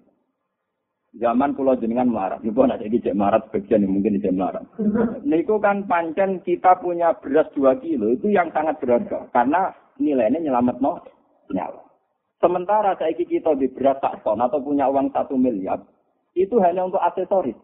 Zaman 1.18 1.58
pulau 1.58 1.74
jenengan 1.74 2.14
melarat, 2.14 2.46
ibu 2.46 2.62
anak 2.62 2.78
jadi 2.86 3.10
cek 3.10 3.18
melarat 3.18 3.50
sebagian 3.50 3.82
yang 3.82 3.98
mungkin 3.98 4.22
cek 4.22 4.36
melarat. 4.38 4.62
Niku 5.26 5.58
kan 5.58 5.90
pancen 5.90 6.46
kita 6.46 6.78
punya 6.78 7.18
beras 7.18 7.50
dua 7.58 7.74
kilo 7.82 8.14
itu 8.14 8.30
yang 8.30 8.54
sangat 8.54 8.78
berharga 8.78 9.26
karena 9.34 9.74
nilainya 9.98 10.46
nyelamat 10.46 10.78
no 10.78 11.02
nyawa. 11.50 11.87
Sementara 12.38 12.94
saya 13.02 13.18
kita 13.18 13.58
di 13.58 13.66
beras 13.74 13.98
tak 13.98 14.22
ton 14.22 14.38
atau 14.38 14.62
punya 14.62 14.86
uang 14.86 15.10
satu 15.10 15.34
miliar 15.34 15.82
itu 16.38 16.54
hanya 16.62 16.86
untuk 16.86 17.02
aksesoris. 17.02 17.58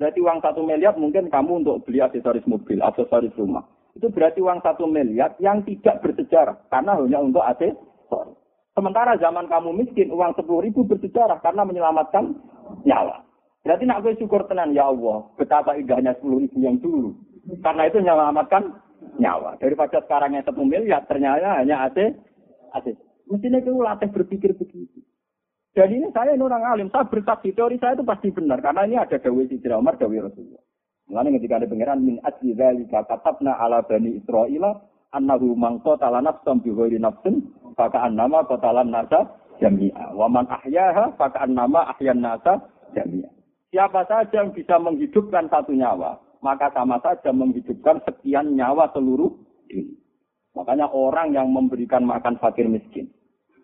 Berarti 0.00 0.18
uang 0.24 0.40
satu 0.40 0.64
miliar 0.64 0.96
mungkin 0.96 1.28
kamu 1.28 1.60
untuk 1.60 1.84
beli 1.84 2.00
aksesoris 2.00 2.48
mobil, 2.48 2.80
aksesoris 2.80 3.36
rumah. 3.36 3.68
Itu 3.92 4.08
berarti 4.08 4.40
uang 4.40 4.64
satu 4.64 4.88
miliar 4.88 5.36
yang 5.36 5.60
tidak 5.68 6.00
bersejarah 6.00 6.56
karena 6.72 6.96
hanya 6.96 7.20
untuk 7.20 7.44
aksesoris. 7.44 8.40
Sementara 8.72 9.20
zaman 9.20 9.44
kamu 9.44 9.76
miskin, 9.76 10.08
uang 10.08 10.32
sepuluh 10.32 10.64
ribu 10.64 10.88
bersejarah 10.88 11.36
karena 11.44 11.68
menyelamatkan 11.68 12.32
nyawa. 12.88 13.20
Berarti 13.60 13.84
nak 13.84 14.00
gue 14.00 14.16
syukur 14.16 14.48
tenan 14.48 14.72
ya 14.72 14.88
Allah, 14.88 15.28
betapa 15.36 15.76
indahnya 15.76 16.16
sepuluh 16.16 16.40
ribu 16.40 16.64
yang 16.64 16.80
dulu. 16.80 17.12
Karena 17.60 17.84
itu 17.84 18.00
menyelamatkan 18.00 18.72
nyawa. 19.20 19.60
Daripada 19.60 20.00
sekarang 20.00 20.32
yang 20.32 20.48
satu 20.48 20.64
miliar, 20.64 21.04
ternyata 21.04 21.60
hanya 21.60 21.92
AC. 21.92 22.16
Mestinya 23.30 23.62
itu 23.62 23.72
latih 23.78 24.10
berpikir 24.10 24.58
begitu. 24.58 25.00
Dan 25.70 25.86
ini 25.94 26.10
saya 26.10 26.34
ini 26.34 26.42
orang 26.42 26.66
alim, 26.66 26.88
saya 26.90 27.06
bersaksi 27.06 27.54
teori 27.54 27.78
saya 27.78 27.94
itu 27.94 28.02
pasti 28.02 28.34
benar 28.34 28.58
karena 28.58 28.90
ini 28.90 28.98
ada 28.98 29.22
dawai 29.22 29.46
Sidra 29.46 29.78
Umar, 29.78 29.94
dawai 29.94 30.26
Rasulullah. 30.26 30.66
Mengenai 31.06 31.38
ketika 31.38 31.62
ada 31.62 31.66
pengiran 31.70 31.98
min 32.02 32.18
ajli 32.26 32.58
dzalika 32.58 33.06
katabna 33.06 33.54
ala 33.54 33.86
bani 33.86 34.18
Israila 34.18 34.82
annahu 35.14 35.54
man 35.54 35.78
qatala 35.82 36.18
nafsan 36.22 36.58
bi 36.62 36.74
ghairi 36.74 36.98
nafsin 36.98 37.54
fa 37.78 37.86
ka'annama 37.86 38.46
qatala 38.50 38.82
nasa 38.82 39.30
jami'a. 39.62 40.10
Wa 40.10 40.26
man 40.26 40.50
ahyaha 40.50 41.14
fa 41.14 41.30
ka'annama 41.30 41.86
ahyan 41.94 42.18
nasa 42.18 42.66
jami'a. 42.94 43.30
Siapa 43.70 44.10
saja 44.10 44.42
yang 44.42 44.50
bisa 44.50 44.74
menghidupkan 44.82 45.46
satu 45.46 45.70
nyawa, 45.70 46.18
maka 46.42 46.74
sama 46.74 46.98
saja 46.98 47.30
menghidupkan 47.30 48.02
sekian 48.02 48.58
nyawa 48.58 48.90
seluruh 48.90 49.30
ini. 49.70 49.94
Makanya 50.58 50.90
orang 50.90 51.30
yang 51.30 51.46
memberikan 51.54 52.02
makan 52.02 52.42
fakir 52.42 52.66
miskin. 52.66 53.06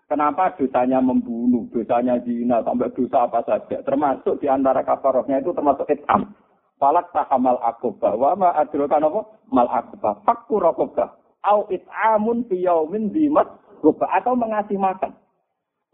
Kenapa 0.06 0.54
dosanya 0.54 1.02
membunuh, 1.02 1.66
dosanya 1.74 2.22
zina, 2.22 2.62
sampai 2.62 2.94
dosa 2.94 3.26
apa 3.26 3.42
saja. 3.42 3.82
Termasuk 3.82 4.38
di 4.38 4.46
antara 4.46 4.86
kafarohnya 4.86 5.42
itu 5.42 5.50
termasuk 5.50 5.90
itam. 5.90 6.30
Falak 6.78 7.10
tahamal 7.10 7.58
akobah. 7.58 8.14
Wa 8.14 8.38
ma 8.38 8.54
adrokan 8.54 9.02
apa? 9.02 9.20
Mal 9.50 9.66
akobah. 9.66 10.22
Fakku 10.22 10.62
rokobah. 10.62 11.18
Au 11.42 11.66
it'amun 11.70 12.46
fi 12.46 12.62
yaumin 12.62 13.10
dimat 13.10 13.50
Atau 13.86 14.34
mengasih 14.34 14.78
makan. 14.78 15.14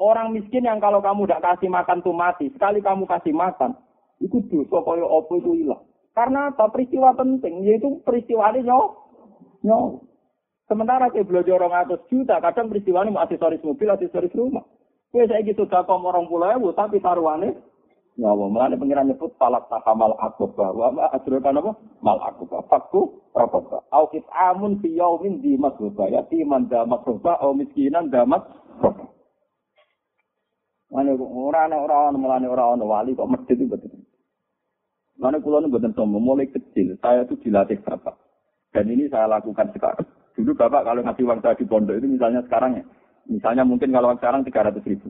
Orang 0.01 0.33
miskin 0.33 0.65
yang 0.65 0.81
kalau 0.81 0.99
kamu 0.99 1.29
tidak 1.29 1.45
kasih 1.45 1.69
makan 1.71 2.01
tuh 2.01 2.17
mati. 2.17 2.51
Sekali 2.51 2.83
kamu 2.83 3.07
kasih 3.07 3.31
makan, 3.37 3.77
itu 4.19 4.43
dosa 4.51 4.83
kaya 4.83 5.07
apa 5.07 5.33
itu 5.39 5.51
hilang. 5.63 5.83
Karena 6.13 6.51
apa? 6.51 6.69
Peristiwa 6.75 7.15
penting, 7.15 7.65
yaitu 7.65 8.03
peristiwa 8.03 8.51
ini 8.53 8.67
nyawa. 8.67 8.87
Nyawa. 9.63 10.12
Sementara 10.73 11.13
saya 11.13 11.29
belajar 11.29 11.61
orang 11.61 11.85
atas 11.85 12.01
juta, 12.09 12.41
kadang 12.41 12.73
peristiwa 12.73 13.05
ini 13.05 13.13
aksesoris 13.13 13.61
mobil, 13.61 13.93
aksesoris 13.93 14.33
rumah. 14.33 14.65
Kue 15.13 15.29
saya 15.29 15.45
gitu 15.45 15.69
dapat 15.69 15.93
orang 15.93 16.25
pulau 16.25 16.73
tapi 16.73 16.97
taruhannya 16.97 17.53
nyawa. 18.17 18.49
Mulanya 18.49 18.81
pengiran 18.81 19.05
nyebut 19.13 19.37
falak 19.37 19.69
tahamal 19.69 20.17
akobah. 20.17 20.73
Wa 20.73 20.89
ma 20.89 21.13
adrokan 21.13 21.61
apa? 21.61 21.73
Mal 22.01 22.17
akobah. 22.25 22.65
Fakku 22.73 23.21
rokobah. 23.37 23.85
Au 23.93 24.09
amun 24.33 24.81
fi 24.81 24.97
yaumin 24.97 25.45
di 25.45 25.61
masrubah. 25.61 26.09
Yatiman 26.09 26.73
damat 26.73 27.05
rubah. 27.05 27.45
Au 27.45 27.53
miskinan 27.53 28.09
damat 28.09 28.41
rubah. 28.81 29.13
Mana 30.89 31.13
orang 31.17 31.73
orang 31.77 32.17
mulane 32.17 32.47
orang 32.49 32.81
orang 32.81 32.89
wali 32.89 33.13
kok 33.13 33.29
masjid 33.29 33.57
itu 33.61 33.69
betul. 33.69 33.93
Mana 35.21 35.37
kulo 35.41 35.61
nu 35.61 35.69
betul 35.69 35.93
sombong 35.93 36.21
mulai 36.21 36.49
kecil 36.49 36.97
saya 37.01 37.29
tuh 37.29 37.37
dilatih 37.41 37.81
bapak 37.85 38.17
dan 38.73 38.89
ini 38.89 39.09
saya 39.09 39.29
lakukan 39.29 39.73
sekarang. 39.73 40.09
Dulu 40.37 40.53
bapak 40.57 40.83
kalau 40.89 41.01
ngasih 41.05 41.25
uang 41.29 41.41
saya 41.45 41.55
di 41.59 41.69
pondok 41.69 41.99
itu 42.01 42.09
misalnya 42.09 42.41
sekarang 42.49 42.81
ya, 42.81 42.85
misalnya 43.29 43.65
mungkin 43.69 43.93
kalau 43.93 44.17
sekarang 44.17 44.41
tiga 44.49 44.65
ratus 44.65 44.85
ribu. 44.89 45.09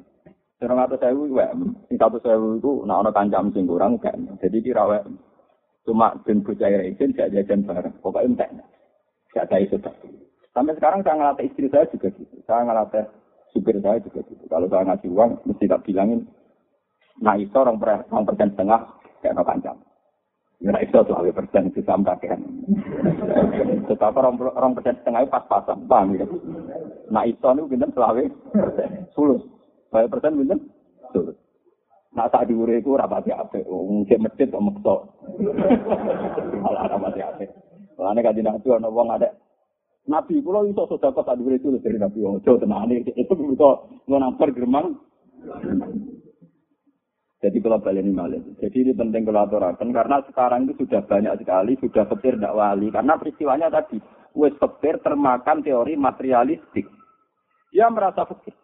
Sekarang 0.58 0.78
atau 0.78 0.94
saya 0.98 1.14
WM, 1.14 1.74
satu 1.90 2.22
saya 2.22 2.38
itu 2.38 2.86
nak 2.86 3.02
orang 3.02 3.14
kancam 3.14 3.50
sing 3.50 3.66
kurang 3.66 3.98
kan. 3.98 4.18
Jadi 4.38 4.62
kira 4.62 4.86
WM. 4.86 5.18
Cuma 5.82 6.14
ben 6.22 6.38
bocah 6.46 6.70
izin 6.70 7.10
gak 7.18 7.34
jajan 7.34 7.66
bareng. 7.66 7.94
Pokoknya 7.98 8.46
entek. 8.46 8.50
Gak 9.34 9.50
itu. 9.58 9.74
Sampai 10.54 10.78
sekarang 10.78 11.02
saya 11.02 11.18
ngelatih 11.18 11.50
istri 11.50 11.66
saya 11.66 11.90
juga 11.90 12.14
gitu. 12.14 12.34
Saya 12.46 12.62
ngelatih 12.62 13.10
supir 13.52 13.76
saya 13.80 14.00
juga 14.00 14.20
gitu. 14.26 14.44
Kalau 14.48 14.66
saya 14.68 14.84
ngasih 14.88 15.08
uang, 15.12 15.30
mesti 15.44 15.64
tak 15.68 15.84
bilangin, 15.84 16.24
nah 17.20 17.36
itu 17.36 17.52
orang, 17.52 17.76
per, 17.80 18.08
orang 18.08 18.24
persen 18.28 18.48
setengah, 18.56 18.80
kayak 19.20 19.34
no 19.36 19.44
kancam. 19.44 19.76
Ya 20.62 20.78
itu 20.78 20.94
tuh 20.94 21.14
hal 21.18 21.26
persen 21.34 21.74
itu 21.74 21.82
sampaikan. 21.82 22.38
Tetapi 23.90 24.14
orang 24.14 24.38
orang 24.38 24.72
persen 24.78 24.94
setengah 25.02 25.26
pas 25.26 25.42
pasan, 25.50 25.90
paham 25.90 26.14
ya? 26.14 26.22
Nah 27.10 27.26
itu 27.26 27.42
nih 27.42 27.66
mungkin 27.66 27.90
selawe 27.90 28.24
sulus, 29.10 29.42
hal 29.90 30.06
persen 30.06 30.38
mungkin 30.38 30.70
sulus. 31.10 31.34
Nah 32.14 32.30
saat 32.30 32.46
diurai 32.46 32.78
itu 32.78 32.94
rapat 32.94 33.26
ya 33.26 33.42
apa? 33.42 33.58
Mungkin 33.66 34.22
masjid 34.22 34.46
atau 34.46 34.62
mukto. 34.62 34.96
Malah 36.62 36.94
rapat 36.94 37.18
ya 37.18 37.26
apa? 37.34 37.44
Karena 37.98 38.20
kan 38.22 38.34
tidak 38.38 38.62
tuh 38.62 38.78
orang 38.78 39.18
ada. 39.18 39.28
Nabi 40.06 40.42
pula 40.42 40.62
itu 40.62 40.78
sudah 40.78 41.10
kok 41.10 41.26
saat 41.26 41.42
diurai 41.42 41.58
itu 41.58 41.74
dari 41.82 41.98
Nabi 41.98 42.22
Muhammad. 42.22 42.46
Jauh 42.46 42.58
itu 43.02 43.10
itu 43.18 43.32
itu 43.34 43.70
menangkar 44.06 44.54
germang. 44.54 44.94
Jadi 47.42 47.58
kalau 47.58 47.82
balik 47.82 48.06
malah. 48.06 48.38
Jadi 48.62 48.76
ini 48.86 48.92
penting 48.94 49.26
kalau 49.26 49.42
aturakan 49.42 49.90
karena 49.90 50.22
sekarang 50.30 50.70
itu 50.70 50.86
sudah 50.86 51.02
banyak 51.02 51.34
sekali 51.42 51.74
sudah 51.82 52.06
petir 52.06 52.38
tidak 52.38 52.54
wali 52.54 52.86
karena 52.94 53.18
peristiwanya 53.18 53.66
tadi 53.66 53.98
wes 54.38 54.54
petir 54.54 55.02
termakan 55.02 55.58
teori 55.66 55.98
materialistik. 55.98 56.86
Dia 57.74 57.90
merasa 57.90 58.30
fakir. 58.30 58.54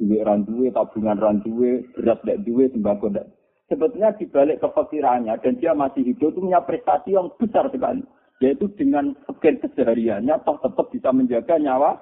Duit 0.00 0.24
randuwe, 0.24 0.72
tabungan 0.72 1.20
randuwe, 1.20 1.84
beras 1.92 2.16
tidak 2.24 2.40
duwe, 2.48 2.72
sembako 2.72 3.12
tidak. 3.12 3.28
Sebetulnya 3.68 4.16
dibalik 4.16 4.56
kefakirannya 4.64 5.36
dan 5.44 5.52
dia 5.60 5.76
masih 5.76 6.00
hidup 6.00 6.32
itu 6.32 6.40
punya 6.40 6.64
prestasi 6.64 7.12
yang 7.12 7.28
besar 7.36 7.68
sekali 7.68 8.00
yaitu 8.40 8.72
dengan 8.72 9.12
sekian 9.28 9.60
kesehariannya 9.60 10.32
toh 10.48 10.56
tetap 10.64 10.88
bisa 10.88 11.12
menjaga 11.12 11.60
nyawa. 11.60 12.00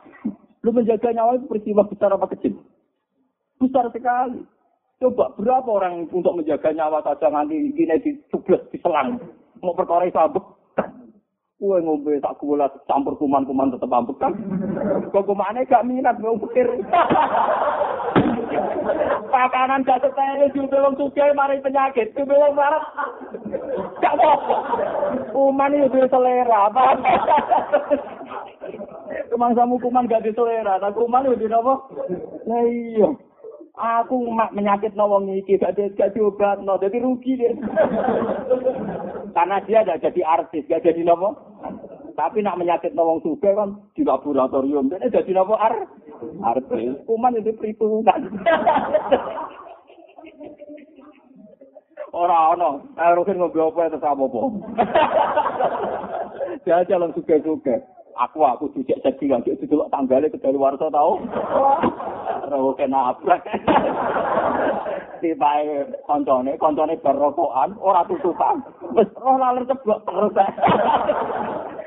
Lu 0.63 0.71
menjaga 0.71 1.11
nyawa 1.11 1.35
itu 1.35 1.51
peristiwa 1.51 1.83
besar 1.91 2.15
apa 2.15 2.31
kecil? 2.31 2.55
Besar 3.59 3.91
sekali. 3.91 4.47
Coba 4.99 5.31
berapa 5.39 5.71
orang 5.71 6.11
untuk 6.11 6.35
menjaga 6.35 6.75
nyawa 6.75 6.99
saja 7.07 7.31
nanti 7.31 7.71
kini 7.79 8.03
di 8.03 8.19
diselang. 8.75 9.15
Mau 9.63 9.71
perkara 9.71 10.11
sabuk. 10.11 10.59
Kue 11.59 11.79
ngombe 11.83 12.19
tak 12.19 12.39
gula 12.43 12.67
campur 12.91 13.15
kuman-kuman 13.19 13.71
tetep 13.71 13.91
ambek 13.91 14.19
kan. 14.19 14.35
Kok 15.15 15.27
kumane 15.27 15.63
gak 15.71 15.87
minat 15.87 16.19
mau 16.19 16.35
pikir. 16.39 16.67
Pakanan 19.31 19.87
gak 19.87 20.03
setene 20.03 20.51
juga 20.55 20.91
sugih 20.99 21.31
mari 21.35 21.63
penyakit. 21.63 22.15
Kuwi 22.19 22.35
wong 22.35 22.59
marah. 22.59 22.83
Gak 24.03 24.19
apa. 24.19 24.33
Kuman 25.31 25.79
itu 25.79 26.11
selera. 26.11 26.75
Kemang 29.31 29.55
samu 29.55 29.79
kuman 29.79 30.11
gak 30.11 30.27
diselera, 30.27 30.83
tak 30.83 30.95
kuman 30.99 31.27
itu 31.31 31.47
apa? 31.47 31.75
Lah 32.51 32.63
iya. 32.67 33.28
Aku 33.79 34.27
mak 34.35 34.51
menyakit 34.59 34.99
nawang 34.99 35.31
iki 35.31 35.55
gak 35.55 35.79
gak 35.95 36.11
diobat 36.11 36.59
no, 36.67 36.83
jadi 36.83 36.99
rugi 36.99 37.39
dia. 37.39 37.55
Karena 39.39 39.63
dia 39.63 39.87
gak 39.87 40.03
jadi 40.03 40.21
artis, 40.27 40.67
gak 40.67 40.83
jadi 40.83 41.07
nopo. 41.07 41.39
Tapi 42.19 42.43
nak 42.43 42.59
menyakit 42.59 42.99
nawang 42.99 43.23
suka 43.23 43.55
kan 43.55 43.79
di 43.95 44.03
laboratorium, 44.03 44.91
jadi 44.91 45.23
jadi 45.23 45.31
nopo 45.39 45.55
ar 45.55 45.87
artis. 46.43 46.99
Kuman 47.07 47.39
itu 47.39 47.55
perhitungan. 47.55 48.43
Ora 52.11 52.57
ono, 52.57 52.83
ayo 52.99 53.23
ngobrol 53.23 53.71
apa 53.71 53.95
itu 53.95 53.99
apa 54.01 54.25
apa. 54.27 54.41
Dia 56.67 56.83
jalan 56.89 57.15
suka-suka. 57.15 57.98
aku 58.19 58.43
aku 58.43 58.65
dicek 58.75 58.99
jadi 59.01 59.25
kan 59.31 59.47
dicek 59.47 59.71
dulu 59.71 59.87
tanggale 59.89 60.27
ke 60.27 60.43
dari 60.43 60.59
warso 60.59 60.91
tau. 60.91 61.23
Rawo 62.51 62.75
kena 62.75 63.15
apa 63.15 63.39
tipe 65.23 65.53
kantone 66.07 66.59
kantone 66.59 66.99
berrokokan 66.99 67.79
ora 67.79 68.03
tutupan. 68.11 68.59
Wis 68.99 69.09
roh 69.15 69.39
laler 69.39 69.63
ceblok 69.71 70.03
terus. 70.03 70.35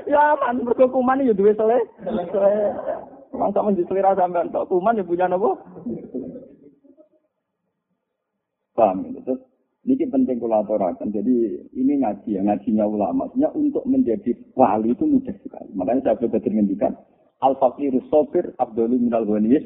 Ya 0.08 0.36
man 0.40 0.64
mergo 0.64 0.88
kuman 0.88 1.24
ya 1.28 1.36
duwe 1.36 1.52
sele. 1.56 1.84
Sele 2.08 2.54
mangka 3.36 3.60
men 3.64 3.76
diselira 3.76 4.16
sampean 4.16 4.52
tok. 4.56 4.72
Kuman 4.72 5.00
ya 5.00 5.04
punya 5.04 5.28
nopo? 5.28 5.60
Paham 8.72 9.12
terus 9.28 9.51
Ini 9.82 10.06
penting 10.14 10.38
kolaborasi. 10.38 11.10
Jadi 11.10 11.36
ini 11.74 12.06
ngaji 12.06 12.38
ya, 12.38 12.42
ngajinya 12.46 12.86
ulama. 12.86 13.26
Maksudnya 13.26 13.50
untuk 13.58 13.82
menjadi 13.90 14.38
wali 14.54 14.94
itu 14.94 15.10
mudah 15.10 15.34
sekali. 15.42 15.70
Makanya 15.74 16.02
saya 16.06 16.16
berkata 16.22 16.50
ngendikan 16.54 16.94
al 17.42 17.58
fakir 17.58 17.90
sopir 18.14 18.54
abdul 18.62 18.94
minal 18.94 19.26
ghaniyis. 19.26 19.66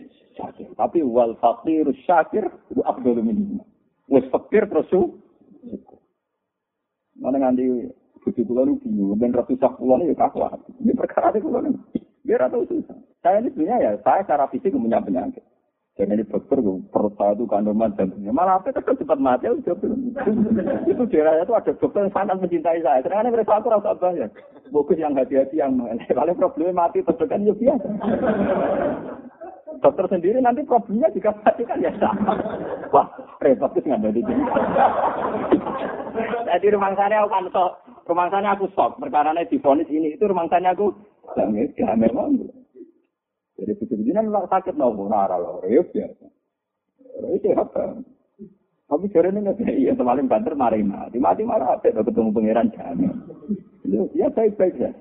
Tapi 0.79 1.03
wal 1.03 1.35
fakir 1.43 1.91
syakir 2.07 2.47
abdul 2.87 3.19
min 3.19 3.59
Wes 4.07 4.23
fakir 4.31 4.63
terus 4.71 4.87
Mana 7.15 7.39
nganti 7.39 7.91
bujuk 8.23 8.43
kula 8.43 8.67
nu 8.67 8.75
bingung, 8.83 9.15
ben 9.15 9.31
sak 9.31 9.79
kula 9.79 10.03
ya. 10.03 10.15
Ini 10.83 10.91
perkara 10.95 11.31
kula 11.35 11.63
Biar 12.25 12.49
atau 12.49 12.65
susah. 12.65 12.97
Saya 13.21 13.41
ini 13.41 13.53
sebenarnya 13.53 13.77
ya, 13.81 13.91
saya 14.01 14.25
secara 14.25 14.49
fisik 14.49 14.73
punya 14.73 14.97
penyakit. 14.97 15.45
Dan 15.95 16.11
ini 16.11 16.27
dokter, 16.27 16.59
perut 16.91 17.15
saya 17.15 17.39
itu 17.39 17.47
kandungan 17.47 17.95
jantungnya. 17.95 18.35
Malah 18.35 18.59
apa 18.59 18.67
kan 18.83 18.99
cepat 18.99 19.15
mati. 19.15 19.47
Itu 20.91 21.07
daerah 21.07 21.39
itu 21.39 21.55
ada 21.55 21.71
dokter 21.71 22.03
yang 22.03 22.11
sangat 22.11 22.35
mencintai 22.35 22.83
saya. 22.83 22.99
Karena 22.99 23.31
mereka 23.31 23.63
aku 23.63 23.71
rasa 23.71 23.95
banyak. 23.95 24.27
Bagus 24.75 24.99
yang 24.99 25.15
hati-hati 25.15 25.55
yang 25.55 25.79
paling 26.19 26.35
problemnya 26.35 26.75
mati 26.75 26.99
terdekat 26.99 27.39
ya 27.47 27.55
biasa. 27.55 27.87
Dokter 29.79 30.05
sendiri 30.11 30.43
nanti 30.43 30.67
problemnya 30.67 31.07
jika 31.15 31.31
mati 31.31 31.63
kan 31.63 31.79
ya 31.79 31.95
sama. 31.95 32.43
Wah, 32.91 33.07
repot 33.39 33.71
itu 33.79 33.87
nggak 33.87 34.03
ada 34.03 34.19
Jadi 36.43 36.65
rumah 36.75 36.91
sana 36.99 37.23
aku 37.23 37.29
kan. 37.31 37.45
Rumah 38.03 38.27
sana 38.35 38.51
aku 38.51 38.67
sok. 38.75 38.99
Perkara 38.99 39.31
ini 39.31 39.47
difonis 39.47 39.87
ini. 39.87 40.11
Itu 40.19 40.27
rumah 40.27 40.51
sana 40.51 40.75
aku. 40.75 40.91
Ya 41.79 41.95
memang. 41.95 42.64
Jadi 43.55 43.71
begitu 43.79 44.03
ini 44.03 44.11
kan 44.11 44.27
sakit 44.51 44.75
nopo 44.75 45.07
nara 45.07 45.39
loh, 45.39 45.63
ya 45.63 45.79
biasa. 45.79 46.25
Itu 47.31 47.47
apa? 47.55 48.03
Tapi 48.85 49.05
sore 49.09 49.31
ini 49.31 49.41
nggak 49.41 49.59
iya, 49.71 49.95
semalam 49.95 50.29
banter 50.29 50.53
mari 50.53 50.83
mati, 50.83 51.17
mati 51.17 51.41
marah 51.41 51.79
apa? 51.79 51.89
ketemu 51.89 52.35
pangeran 52.35 52.69
jamin. 52.75 53.15
Ya 54.13 54.27
baik-baik 54.29 54.75
saja. 54.77 54.91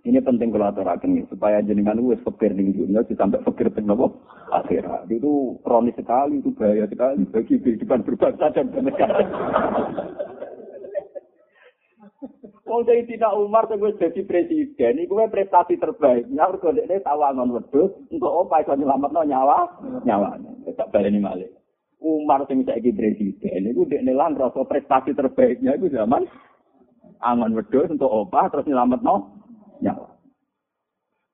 Ini 0.00 0.16
penting 0.24 0.48
kalau 0.48 0.72
aturakan 0.72 1.12
ini, 1.12 1.28
supaya 1.28 1.60
jenengan 1.60 2.00
wes 2.08 2.16
fakir 2.24 2.56
di 2.56 2.72
dunia, 2.72 3.04
sampai 3.04 3.44
fakir 3.44 3.68
nopo 3.84 4.24
akhirat. 4.48 5.04
Itu 5.12 5.60
kronis 5.60 5.92
sekali, 5.92 6.40
itu 6.40 6.56
bahaya 6.56 6.88
sekali 6.88 7.28
bagi 7.28 7.60
kehidupan 7.60 8.08
berbangsa 8.08 8.48
dan 8.48 8.72
bernegara. 8.72 9.20
Tidak 12.90 13.32
Umar 13.38 13.70
sing 13.70 13.78
wis 13.78 13.94
dadi 14.02 14.26
presiden 14.26 15.06
iku 15.06 15.14
prestasi 15.30 15.78
terbaik. 15.78 16.26
Ya 16.34 16.50
mergo 16.50 16.74
dekne 16.74 16.98
tawangan 17.06 17.54
wedhus 17.54 17.94
untuk 18.10 18.34
apa 18.46 18.66
iso 18.66 18.74
nyelametno 18.74 19.22
nyawa 19.22 19.58
nyawane. 20.02 20.50
Tak 20.74 20.90
baleni 20.90 21.22
malih. 21.22 21.46
Umar 22.02 22.42
sing 22.50 22.66
saiki 22.66 22.90
presiden 22.90 23.70
iku 23.70 23.86
dekne 23.86 24.10
lan 24.10 24.34
rasa 24.34 24.66
prestasi 24.66 25.14
terbaiknya 25.14 25.78
iku 25.78 25.86
zaman 25.94 26.26
angon 27.22 27.54
wedhus 27.54 27.86
untuk 27.94 28.10
apa 28.10 28.50
terus 28.50 28.66
nyelametno 28.66 29.14
nyawa. 29.78 30.10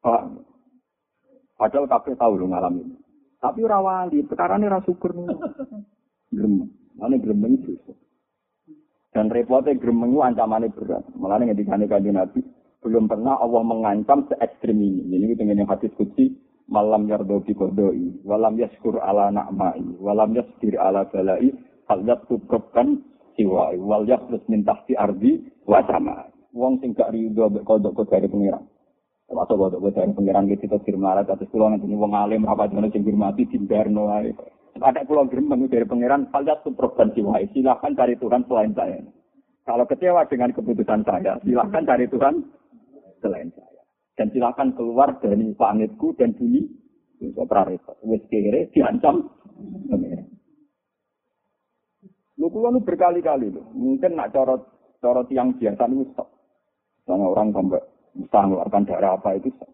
Pak. 0.04 0.22
Padahal 1.56 1.88
kabeh 1.88 2.14
tahu 2.20 2.36
lho 2.36 2.52
ngalami. 2.52 2.84
Tapi 3.40 3.64
ora 3.64 3.80
wali, 3.80 4.20
ini 4.20 4.64
ora 4.68 4.84
syukur. 4.84 5.16
Gremeng. 6.28 6.68
Ane 7.00 7.16
gremeng 7.16 7.64
susah. 7.64 8.05
Dan 9.16 9.32
repotnya 9.32 9.72
gremeng 9.80 10.12
ancamannya 10.20 10.76
berat. 10.76 11.08
Malah 11.16 11.40
ini 11.40 11.56
ketika 11.56 11.80
Nabi, 11.80 12.44
belum 12.84 13.08
pernah 13.08 13.40
Allah 13.40 13.64
mengancam 13.64 14.28
se 14.28 14.36
ekstrim 14.44 14.76
ini. 14.76 15.08
Ini 15.08 15.32
dengan 15.40 15.64
yang 15.64 15.72
hadis 15.72 15.88
kutsi, 15.96 16.36
malam 16.68 17.08
yardo 17.08 17.40
bi 17.40 17.56
kodoi, 17.56 18.20
walam 18.28 18.60
yaskur 18.60 19.00
ala 19.00 19.32
na'mai, 19.32 19.96
walam 20.04 20.36
yaskur 20.36 20.76
ala 20.76 21.08
balai, 21.08 21.48
hal 21.88 22.04
yatubkabkan 22.04 23.00
siwai, 23.40 23.80
wal 23.80 24.04
yakrus 24.04 24.44
minta 24.52 24.76
si 24.84 24.92
ardi, 24.92 25.48
wajama. 25.64 26.28
Wong 26.52 26.84
sing 26.84 26.92
gak 26.92 27.16
rido 27.16 27.48
kodok 27.64 27.96
kodok 27.96 28.20
dari 28.20 28.28
pengiran. 28.28 28.68
Termasuk 29.32 29.56
kodok 29.56 29.80
kodok 29.80 29.96
dari 29.96 30.12
pengiran 30.12 30.44
kita 30.44 30.76
firmarat, 30.84 31.24
atas 31.24 31.48
pulau 31.48 31.72
nanti 31.72 31.88
wong 31.88 32.12
alim, 32.12 32.44
rapat 32.44 32.68
mana 32.68 32.92
sing 32.92 33.00
firmati, 33.00 33.48
timbarno, 33.48 34.12
ada 34.80 35.04
pulau 35.04 35.28
gremeng 35.28 35.68
dari 35.68 35.86
pangeran, 35.86 36.28
tuh 36.32 36.72
program 36.74 37.12
siwai. 37.12 37.48
Silahkan 37.52 37.92
cari 37.96 38.14
Tuhan 38.16 38.42
selain 38.48 38.72
saya. 38.76 39.00
Kalau 39.66 39.84
kecewa 39.88 40.22
dengan 40.30 40.54
keputusan 40.54 41.02
saya, 41.02 41.38
silahkan 41.42 41.82
cari 41.82 42.06
Tuhan 42.06 42.34
selain 43.18 43.48
saya. 43.50 43.82
Dan 44.16 44.32
silahkan 44.32 44.72
keluar 44.72 45.18
dari 45.20 45.52
pangitku 45.52 46.16
dan 46.16 46.32
bumi. 46.38 46.64
Itu 47.16 47.48
repot. 47.48 47.96
Wes 48.04 48.24
kere 48.28 48.68
diancam. 48.72 49.24
Lu 52.36 52.52
kulo 52.52 52.76
berkali-kali 52.84 53.48
lu. 53.48 53.64
Mungkin 53.72 54.20
nak 54.20 54.36
corot 54.36 54.68
corot 55.00 55.28
yang 55.32 55.56
biasa 55.56 55.88
itu 55.88 56.04
stop. 56.12 56.28
Soalnya 57.08 57.32
orang 57.32 57.48
sampai 57.56 57.80
bisa 58.16 58.38
mengeluarkan 58.44 58.84
darah 58.84 59.12
apa 59.16 59.40
itu 59.40 59.48
stop. 59.56 59.70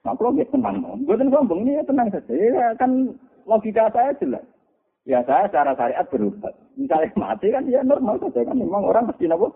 Nah, 0.00 0.16
kalau 0.16 0.32
dia 0.32 0.48
tenang, 0.48 0.80
bukan 1.04 1.28
sombong 1.28 1.60
ini 1.60 1.76
ya 1.76 1.84
tenang 1.84 2.08
saja. 2.08 2.32
Ya, 2.32 2.72
kan 2.80 3.12
logika 3.50 3.90
saya 3.90 4.14
jelas. 4.22 4.46
Ya 5.02 5.26
saya 5.26 5.50
secara 5.50 5.74
syariat 5.74 6.06
berubah. 6.06 6.54
Misalnya 6.78 7.10
mati 7.18 7.50
kan 7.50 7.66
ya 7.66 7.82
normal 7.82 8.22
saja 8.22 8.46
kan. 8.46 8.54
Memang 8.54 8.86
orang 8.86 9.10
mesti 9.10 9.26
nopo. 9.26 9.50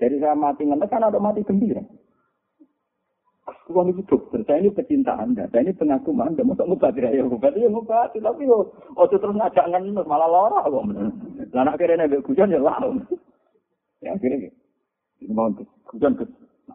Dari 0.00 0.16
saya 0.16 0.32
mati 0.32 0.64
ngenes 0.64 0.88
kan 0.88 1.04
ada 1.04 1.20
mati 1.20 1.44
gembira. 1.44 1.84
Uang 3.70 3.90
itu 3.90 4.02
dokter, 4.06 4.42
saya 4.46 4.62
ini 4.62 4.74
pecinta 4.74 5.14
Anda, 5.14 5.46
saya 5.50 5.62
ini 5.66 5.74
pengakuman 5.74 6.34
Anda, 6.34 6.42
mau 6.42 6.58
ngobat 6.58 6.94
ya, 6.94 7.10
ya 7.10 7.22
ngobat, 7.22 7.54
ya 7.54 7.70
ngobat, 7.70 8.14
tapi 8.14 8.46
yo, 8.46 8.66
oh 8.94 9.06
terus 9.06 9.30
ngajak 9.30 9.66
ngenes, 9.70 10.06
malah 10.06 10.26
lara 10.26 10.66
kok. 10.66 10.86
Anak 11.54 11.78
kira 11.78 11.98
nabi 11.98 12.18
hujan 12.22 12.50
ya 12.50 12.58
lalu. 12.62 13.02
Ya 14.02 14.14
akhirnya, 14.14 14.50
mau 15.34 15.50
hujan 15.90 16.18
ke 16.18 16.24